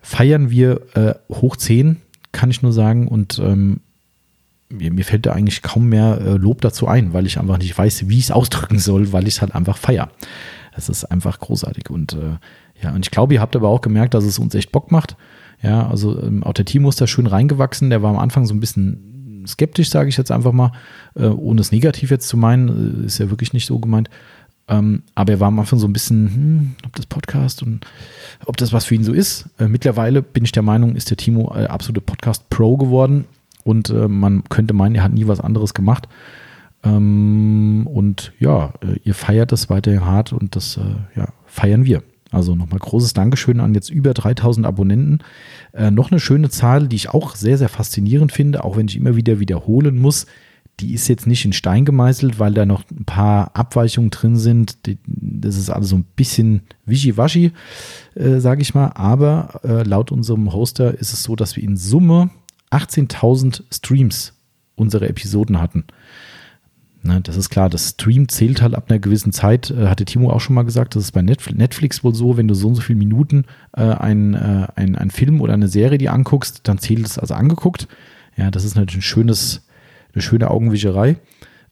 [0.00, 1.98] feiern wir äh, hoch 10,
[2.32, 3.06] kann ich nur sagen.
[3.06, 3.80] Und ähm,
[4.70, 7.76] mir, mir, fällt da eigentlich kaum mehr äh, Lob dazu ein, weil ich einfach nicht
[7.76, 10.10] weiß, wie ich es ausdrücken soll, weil ich es halt einfach feier.
[10.74, 11.90] Es ist einfach großartig.
[11.90, 12.38] Und äh,
[12.82, 15.16] ja, und ich glaube, ihr habt aber auch gemerkt, dass es uns echt Bock macht.
[15.62, 17.90] Ja, also ähm, auch der Timo ist da schön reingewachsen.
[17.90, 20.72] Der war am Anfang so ein bisschen skeptisch, sage ich jetzt einfach mal,
[21.14, 23.02] äh, ohne es negativ jetzt zu meinen.
[23.02, 24.08] Äh, ist ja wirklich nicht so gemeint.
[24.68, 27.86] Ähm, aber er war am Anfang so ein bisschen, hm, ob das Podcast und
[28.46, 29.50] ob das was für ihn so ist.
[29.58, 33.24] Äh, mittlerweile bin ich der Meinung, ist der Timo absolute Podcast-Pro geworden
[33.64, 36.08] und man könnte meinen, er hat nie was anderes gemacht.
[36.82, 38.72] Ähm, und ja,
[39.04, 40.80] ihr feiert das weiterhin hart und das
[41.14, 42.02] ja, feiern wir.
[42.30, 45.18] Also nochmal großes Dankeschön an jetzt über 3000 Abonnenten.
[45.72, 48.96] Äh, noch eine schöne Zahl, die ich auch sehr, sehr faszinierend finde, auch wenn ich
[48.96, 50.26] immer wieder wiederholen muss
[50.80, 54.78] die ist jetzt nicht in Stein gemeißelt, weil da noch ein paar Abweichungen drin sind.
[55.06, 57.52] das ist also so ein bisschen wischiwaschi,
[58.14, 58.92] äh, sage ich mal.
[58.94, 62.30] Aber äh, laut unserem Hoster ist es so, dass wir in Summe
[62.70, 64.34] 18.000 Streams
[64.74, 65.84] unserer Episoden hatten.
[67.02, 70.30] Ne, das ist klar, das Stream zählt halt ab einer gewissen Zeit, äh, hatte Timo
[70.30, 72.82] auch schon mal gesagt, das ist bei Netflix wohl so, wenn du so und so
[72.82, 73.44] viele Minuten
[73.74, 77.88] äh, einen äh, ein Film oder eine Serie die anguckst, dann zählt es also angeguckt.
[78.36, 79.62] Ja, das ist natürlich ein schönes
[80.12, 81.16] eine schöne Augenwischerei.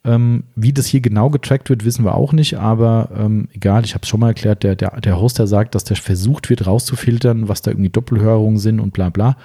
[0.04, 3.94] Ähm, wie das hier genau getrackt wird, wissen wir auch nicht, aber ähm, egal, ich
[3.94, 7.48] habe es schon mal erklärt, der, der, der Hoster sagt, dass der versucht wird rauszufiltern,
[7.48, 9.36] was da irgendwie Doppelhörungen sind und bla bla.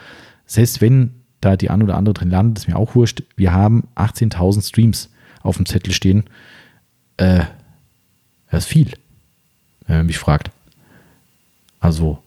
[0.46, 1.12] Selbst wenn
[1.42, 3.24] da die ein oder andere drin landet, ist mir auch wurscht.
[3.36, 5.10] Wir haben 18.000 Streams
[5.44, 6.24] auf dem Zettel stehen.
[7.18, 7.44] Äh,
[8.50, 8.92] das ist viel,
[9.88, 10.52] wenn man mich fragt.
[11.80, 12.20] Also,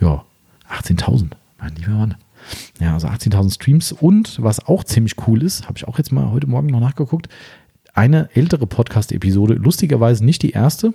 [0.00, 0.24] ja,
[0.70, 2.14] 18.000, mein lieber Mann.
[2.80, 3.92] Ja, also 18.000 Streams.
[3.92, 7.28] Und was auch ziemlich cool ist, habe ich auch jetzt mal heute Morgen noch nachgeguckt,
[7.94, 10.94] eine ältere Podcast-Episode, lustigerweise nicht die erste,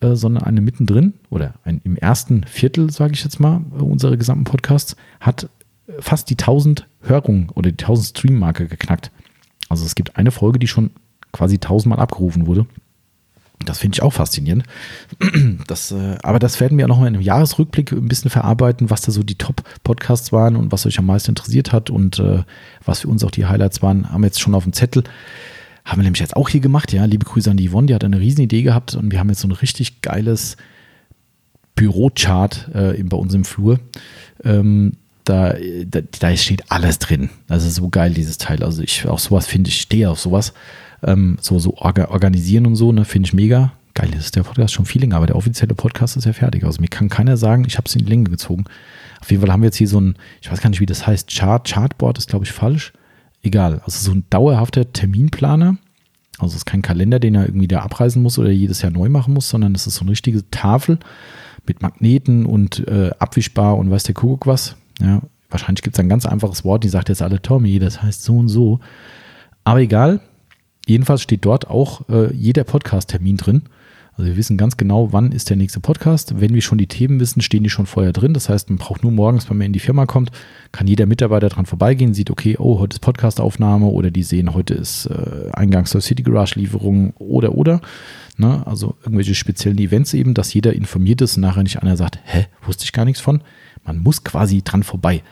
[0.00, 4.16] äh, sondern eine mittendrin oder ein, im ersten Viertel, sage ich jetzt mal, äh, unserer
[4.16, 5.48] gesamten Podcasts, hat
[6.00, 9.10] fast die 1000 Hörungen oder die 1000 Stream-Marke geknackt.
[9.68, 10.90] Also es gibt eine Folge, die schon
[11.32, 12.66] quasi 1000 Mal abgerufen wurde.
[13.64, 14.64] Das finde ich auch faszinierend.
[15.66, 19.02] Das, äh, aber das werden wir ja nochmal in einem Jahresrückblick ein bisschen verarbeiten, was
[19.02, 22.42] da so die Top-Podcasts waren und was euch am meisten interessiert hat und äh,
[22.84, 25.04] was für uns auch die Highlights waren, haben wir jetzt schon auf dem Zettel.
[25.84, 27.04] Haben wir nämlich jetzt auch hier gemacht, ja.
[27.04, 29.40] Liebe Grüße an die Yvonne, die hat eine riesen Idee gehabt und wir haben jetzt
[29.40, 30.56] so ein richtig geiles
[31.74, 33.80] Bürochart äh, bei uns im Flur.
[34.44, 34.94] Ähm,
[35.28, 35.54] da,
[35.84, 37.30] da, da, steht alles drin.
[37.48, 38.62] Ist so geil, dieses Teil.
[38.62, 40.52] Also ich auch sowas finde ich, stehe auf sowas.
[41.02, 43.72] Ähm, so, so orga, organisieren und so, ne, finde ich mega.
[43.94, 46.64] Geil ist der Podcast schon viel länger, aber der offizielle Podcast ist ja fertig.
[46.64, 48.64] Also mir kann keiner sagen, ich habe es in die Länge gezogen.
[49.20, 51.06] Auf jeden Fall haben wir jetzt hier so ein, ich weiß gar nicht, wie das
[51.06, 52.92] heißt, Chart, Chartboard ist, glaube ich, falsch.
[53.42, 53.80] Egal.
[53.84, 55.76] Also so ein dauerhafter Terminplaner.
[56.38, 59.08] Also es ist kein Kalender, den er irgendwie da abreisen muss oder jedes Jahr neu
[59.08, 60.98] machen muss, sondern es ist so eine richtige Tafel
[61.66, 64.76] mit Magneten und äh, abwischbar und weiß der Kuckuck was.
[65.00, 68.22] Ja, wahrscheinlich gibt es ein ganz einfaches Wort, die sagt jetzt alle Tommy, das heißt
[68.22, 68.80] so und so.
[69.64, 70.20] Aber egal,
[70.88, 73.62] Jedenfalls steht dort auch äh, jeder Podcast-Termin drin.
[74.14, 76.40] Also wir wissen ganz genau, wann ist der nächste Podcast.
[76.40, 78.32] Wenn wir schon die Themen wissen, stehen die schon vorher drin.
[78.32, 80.30] Das heißt, man braucht nur morgens, wenn man in die Firma kommt,
[80.72, 84.74] kann jeder Mitarbeiter dran vorbeigehen, sieht, okay, oh, heute ist Podcastaufnahme oder die sehen, heute
[84.74, 87.82] ist äh, Eingangs- zur City Garage-Lieferung oder, oder.
[88.38, 88.66] Ne?
[88.66, 92.46] Also irgendwelche speziellen Events eben, dass jeder informiert ist und nachher nicht einer sagt, hä,
[92.62, 93.42] wusste ich gar nichts von.
[93.88, 95.22] Man muss quasi dran vorbei.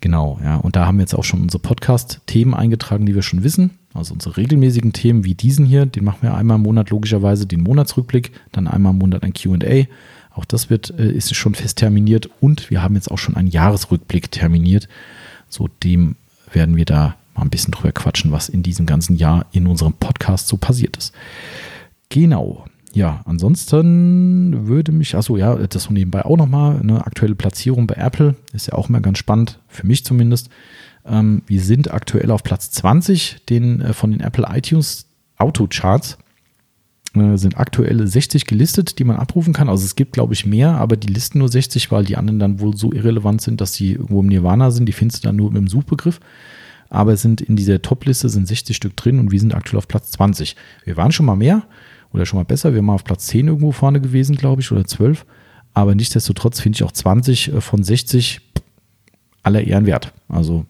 [0.00, 0.56] Genau, ja.
[0.56, 3.78] Und da haben wir jetzt auch schon unsere Podcast-Themen eingetragen, die wir schon wissen.
[3.94, 7.62] Also unsere regelmäßigen Themen wie diesen hier, den machen wir einmal im Monat logischerweise den
[7.62, 9.86] Monatsrückblick, dann einmal im Monat ein QA.
[10.30, 13.48] Auch das wird, äh, ist schon fest terminiert und wir haben jetzt auch schon einen
[13.48, 14.86] Jahresrückblick terminiert.
[15.48, 16.16] So dem
[16.52, 19.94] werden wir da mal ein bisschen drüber quatschen, was in diesem ganzen Jahr in unserem
[19.94, 21.14] Podcast so passiert ist.
[22.10, 22.66] Genau.
[22.98, 27.94] Ja, ansonsten würde mich, achso, ja, das so nebenbei auch nochmal, eine aktuelle Platzierung bei
[27.94, 30.50] Apple ist ja auch mal ganz spannend, für mich zumindest.
[31.06, 35.06] Ähm, wir sind aktuell auf Platz 20 den, äh, von den Apple iTunes
[35.36, 36.18] Auto-Charts.
[37.14, 39.68] Äh, sind aktuell 60 gelistet, die man abrufen kann.
[39.68, 42.58] Also es gibt, glaube ich, mehr, aber die listen nur 60, weil die anderen dann
[42.58, 44.86] wohl so irrelevant sind, dass sie irgendwo im Nirvana sind.
[44.86, 46.18] Die findest du dann nur mit dem Suchbegriff.
[46.90, 50.10] Aber sind in dieser Top-Liste sind 60 Stück drin und wir sind aktuell auf Platz
[50.10, 50.56] 20.
[50.84, 51.62] Wir waren schon mal mehr
[52.12, 52.72] oder schon mal besser.
[52.72, 55.26] Wir waren mal auf Platz 10 irgendwo vorne gewesen, glaube ich, oder 12.
[55.74, 58.40] Aber nichtsdestotrotz finde ich auch 20 äh, von 60
[59.42, 60.12] aller Ehren wert.
[60.28, 60.66] Also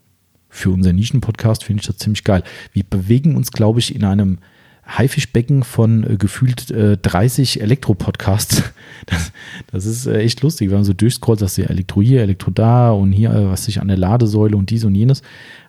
[0.49, 2.43] für unseren Nischen-Podcast finde ich das ziemlich geil.
[2.73, 4.39] Wir bewegen uns, glaube ich, in einem
[4.87, 8.63] Haifischbecken von äh, gefühlt äh, 30 Elektro-Podcasts.
[9.07, 9.33] Das,
[9.71, 12.91] das ist äh, echt lustig, wenn man so durchscrollt, dass hier Elektro hier, Elektro da
[12.91, 15.23] und hier, äh, was sich an der Ladesäule und dies und jenes.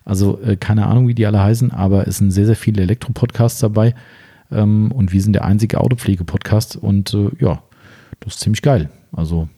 [0.04, 3.60] Also äh, keine Ahnung, wie die alle heißen, aber es sind sehr, sehr viele Elektro-Podcasts
[3.60, 3.94] dabei.
[4.50, 7.62] Ähm, und wir sind der einzige Autopflege-Podcast und äh, ja,
[8.20, 8.90] das ist ziemlich geil.
[9.12, 9.48] Also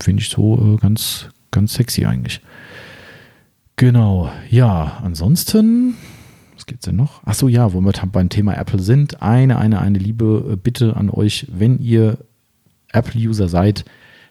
[0.00, 2.40] finde ich so ganz, ganz sexy eigentlich.
[3.76, 5.94] Genau, ja, ansonsten
[6.56, 7.24] was gibt es denn noch?
[7.24, 9.22] Achso, ja, wo wir beim Thema Apple sind.
[9.22, 12.18] Eine, eine, eine liebe äh, Bitte an euch, wenn ihr
[12.92, 13.84] Apple-User seid,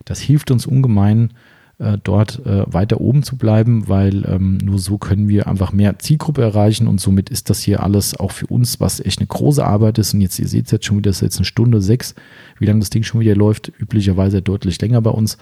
[0.04, 1.32] das hilft uns ungemein,
[1.78, 6.00] äh, dort äh, weiter oben zu bleiben, weil ähm, nur so können wir einfach mehr
[6.00, 9.66] Zielgruppe erreichen und somit ist das hier alles auch für uns, was echt eine große
[9.66, 10.14] Arbeit ist.
[10.14, 12.16] Und jetzt, ihr seht es jetzt schon wieder, das ist jetzt eine Stunde sechs,
[12.60, 15.38] wie lange das Ding schon wieder läuft, üblicherweise deutlich länger bei uns.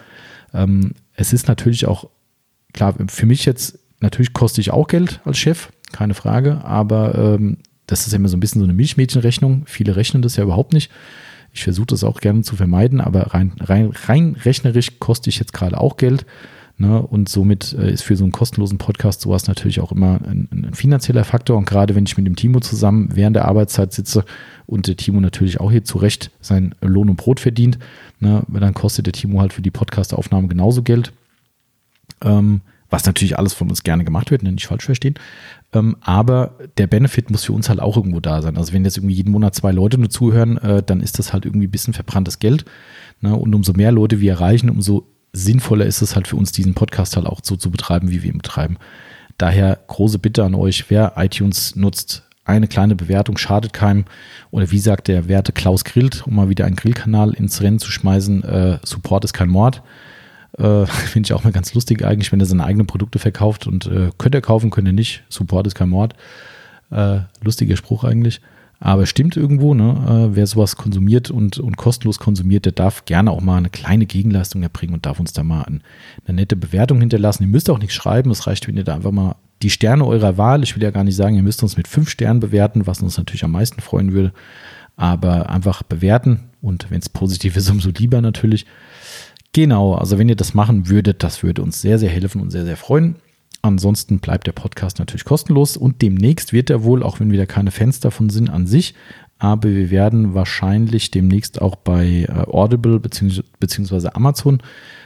[0.53, 2.09] Ähm, es ist natürlich auch,
[2.73, 6.65] klar, für mich jetzt, natürlich koste ich auch Geld als Chef, keine Frage.
[6.65, 9.63] Aber ähm, das ist ja immer so ein bisschen so eine Milchmädchenrechnung.
[9.65, 10.89] Viele rechnen das ja überhaupt nicht.
[11.53, 15.53] Ich versuche das auch gerne zu vermeiden, aber rein, rein, rein rechnerisch koste ich jetzt
[15.53, 16.25] gerade auch Geld.
[16.77, 16.99] Ne?
[17.01, 20.73] Und somit äh, ist für so einen kostenlosen Podcast sowas natürlich auch immer ein, ein,
[20.73, 21.57] finanzieller Faktor.
[21.57, 24.25] Und gerade wenn ich mit dem Timo zusammen während der Arbeitszeit sitze
[24.65, 27.77] und der Timo natürlich auch hier zu Recht sein Lohn und Brot verdient,
[28.19, 28.41] ne?
[28.49, 31.13] dann kostet der Timo halt für die Podcastaufnahme genauso Geld.
[32.23, 32.61] Ähm,
[32.93, 35.15] was natürlich alles von uns gerne gemacht wird, ne, nicht falsch verstehen.
[35.73, 38.55] Ähm, aber der Benefit muss für uns halt auch irgendwo da sein.
[38.55, 41.45] Also wenn jetzt irgendwie jeden Monat zwei Leute nur zuhören, äh, dann ist das halt
[41.45, 42.65] irgendwie ein bisschen verbranntes Geld.
[43.19, 43.35] Ne?
[43.35, 47.15] Und umso mehr Leute wir erreichen, umso sinnvoller ist es halt für uns, diesen Podcast
[47.15, 48.77] halt auch so zu betreiben, wie wir ihn betreiben.
[49.39, 54.05] Daher große Bitte an euch, wer iTunes nutzt, eine kleine Bewertung schadet keinem.
[54.51, 57.89] Oder wie sagt der werte Klaus Grillt, um mal wieder einen Grillkanal ins Rennen zu
[57.89, 59.81] schmeißen, äh, Support ist kein Mord.
[60.57, 63.87] Äh, Finde ich auch mal ganz lustig eigentlich, wenn er seine eigenen Produkte verkauft und
[63.87, 65.23] äh, könnt ihr kaufen, könnt ihr nicht.
[65.29, 66.13] Support ist kein Mord.
[66.91, 68.41] Äh, lustiger Spruch eigentlich.
[68.79, 70.29] Aber stimmt irgendwo, ne?
[70.33, 74.05] Äh, wer sowas konsumiert und, und kostenlos konsumiert, der darf gerne auch mal eine kleine
[74.05, 75.81] Gegenleistung erbringen und darf uns da mal ein,
[76.27, 77.43] eine nette Bewertung hinterlassen.
[77.43, 80.37] Ihr müsst auch nichts schreiben, es reicht, wenn ihr da einfach mal die Sterne eurer
[80.37, 83.01] Wahl, ich will ja gar nicht sagen, ihr müsst uns mit fünf Sternen bewerten, was
[83.01, 84.33] uns natürlich am meisten freuen würde,
[84.97, 88.65] aber einfach bewerten und wenn es positiv ist, umso lieber natürlich.
[89.53, 92.65] Genau, also wenn ihr das machen würdet, das würde uns sehr, sehr helfen und sehr,
[92.65, 93.15] sehr freuen.
[93.61, 97.71] Ansonsten bleibt der Podcast natürlich kostenlos und demnächst wird er wohl, auch wenn wieder keine
[97.71, 98.95] Fans davon sind an sich,
[99.37, 104.09] aber wir werden wahrscheinlich demnächst auch bei äh, Audible bzw.
[104.13, 104.61] Amazon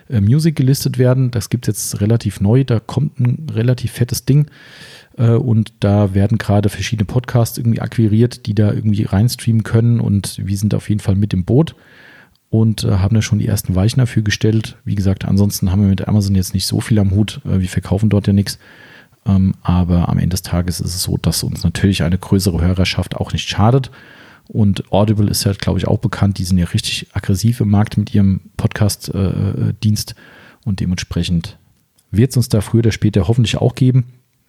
[0.10, 1.30] äh, Music gelistet werden.
[1.30, 4.48] Das gibt es jetzt relativ neu, da kommt ein relativ fettes Ding
[5.18, 10.40] äh, und da werden gerade verschiedene Podcasts irgendwie akquiriert, die da irgendwie reinstreamen können und
[10.42, 11.76] wir sind auf jeden Fall mit im Boot
[12.50, 14.78] und äh, haben da schon die ersten Weichen dafür gestellt.
[14.86, 17.42] Wie gesagt, ansonsten haben wir mit Amazon jetzt nicht so viel am Hut.
[17.46, 18.58] Äh, wir verkaufen dort ja nichts.
[19.26, 23.16] Ähm, aber am Ende des Tages ist es so, dass uns natürlich eine größere Hörerschaft
[23.16, 23.92] auch nicht schadet.
[24.48, 26.38] Und Audible ist ja, glaube ich, auch bekannt.
[26.38, 30.12] Die sind ja richtig aggressiv im Markt mit ihrem Podcast-Dienst.
[30.12, 30.16] Äh,
[30.66, 31.58] und dementsprechend
[32.12, 34.06] wird es uns da früher oder später hoffentlich auch geben.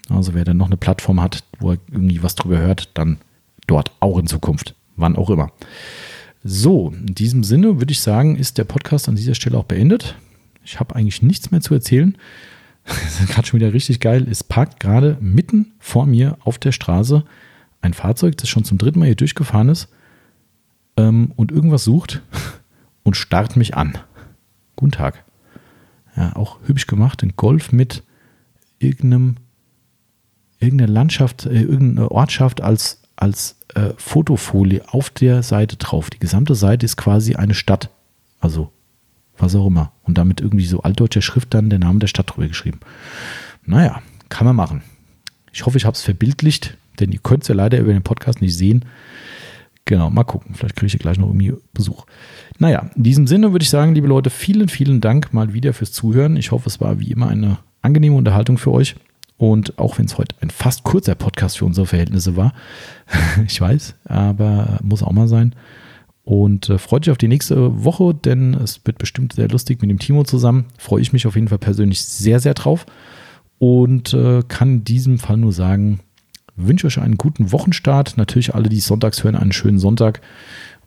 [0.09, 3.19] Also wer dann noch eine Plattform hat, wo er irgendwie was drüber hört, dann
[3.67, 4.75] dort auch in Zukunft.
[4.97, 5.51] Wann auch immer.
[6.45, 10.17] So, in diesem Sinne würde ich sagen, ist der Podcast an dieser Stelle auch beendet.
[10.65, 12.17] Ich habe eigentlich nichts mehr zu erzählen.
[12.85, 14.27] Das ist gerade schon wieder richtig geil.
[14.31, 17.25] Es parkt gerade mitten vor mir auf der Straße
[17.81, 19.89] ein Fahrzeug, das schon zum dritten Mal hier durchgefahren ist
[20.97, 22.23] ähm, und irgendwas sucht
[23.03, 23.99] und starrt mich an.
[24.77, 25.25] Guten Tag.
[26.17, 27.23] Ja, auch hübsch gemacht.
[27.23, 28.03] Ein Golf mit
[28.79, 29.37] irgendeinem,
[30.59, 36.11] irgendeiner Landschaft, äh, irgendeine Ortschaft als, als äh, Fotofolie auf der Seite drauf.
[36.11, 37.91] Die gesamte Seite ist quasi eine Stadt.
[38.41, 38.71] Also
[39.37, 39.93] was auch immer.
[40.03, 42.81] Und damit irgendwie so altdeutscher Schrift dann der Name der Stadt drüber geschrieben.
[43.65, 44.83] Naja, kann man machen.
[45.53, 48.41] Ich hoffe, ich habe es verbildlicht, denn ihr könnt es ja leider über den Podcast
[48.41, 48.85] nicht sehen.
[49.85, 50.55] Genau, mal gucken.
[50.55, 52.05] Vielleicht kriege ich hier gleich noch irgendwie Besuch.
[52.59, 55.93] Naja, in diesem Sinne würde ich sagen, liebe Leute, vielen, vielen Dank mal wieder fürs
[55.93, 56.37] Zuhören.
[56.37, 58.97] Ich hoffe, es war wie immer eine angenehme Unterhaltung für euch.
[59.39, 62.53] Und auch wenn es heute ein fast kurzer Podcast für unsere Verhältnisse war,
[63.47, 65.55] ich weiß, aber muss auch mal sein.
[66.25, 69.91] Und äh, freut euch auf die nächste Woche, denn es wird bestimmt sehr lustig mit
[69.91, 70.67] dem Timo zusammen.
[70.77, 72.85] Freue ich mich auf jeden Fall persönlich sehr, sehr drauf.
[73.59, 76.01] Und äh, kann in diesem Fall nur sagen,
[76.55, 78.19] wünsche euch einen guten Wochenstart.
[78.19, 80.21] Natürlich alle, die sonntags hören, einen schönen Sonntag.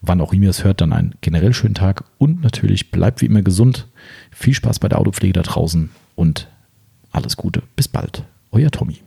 [0.02, 2.04] Wann auch immer es hört, dann einen generell schönen Tag.
[2.20, 3.88] Und natürlich bleibt wie immer gesund.
[4.30, 6.50] Viel Spaß bei der Autopflege da draußen und
[7.12, 7.64] alles Gute.
[7.76, 8.26] Bis bald.
[8.54, 9.02] Euer Tommy.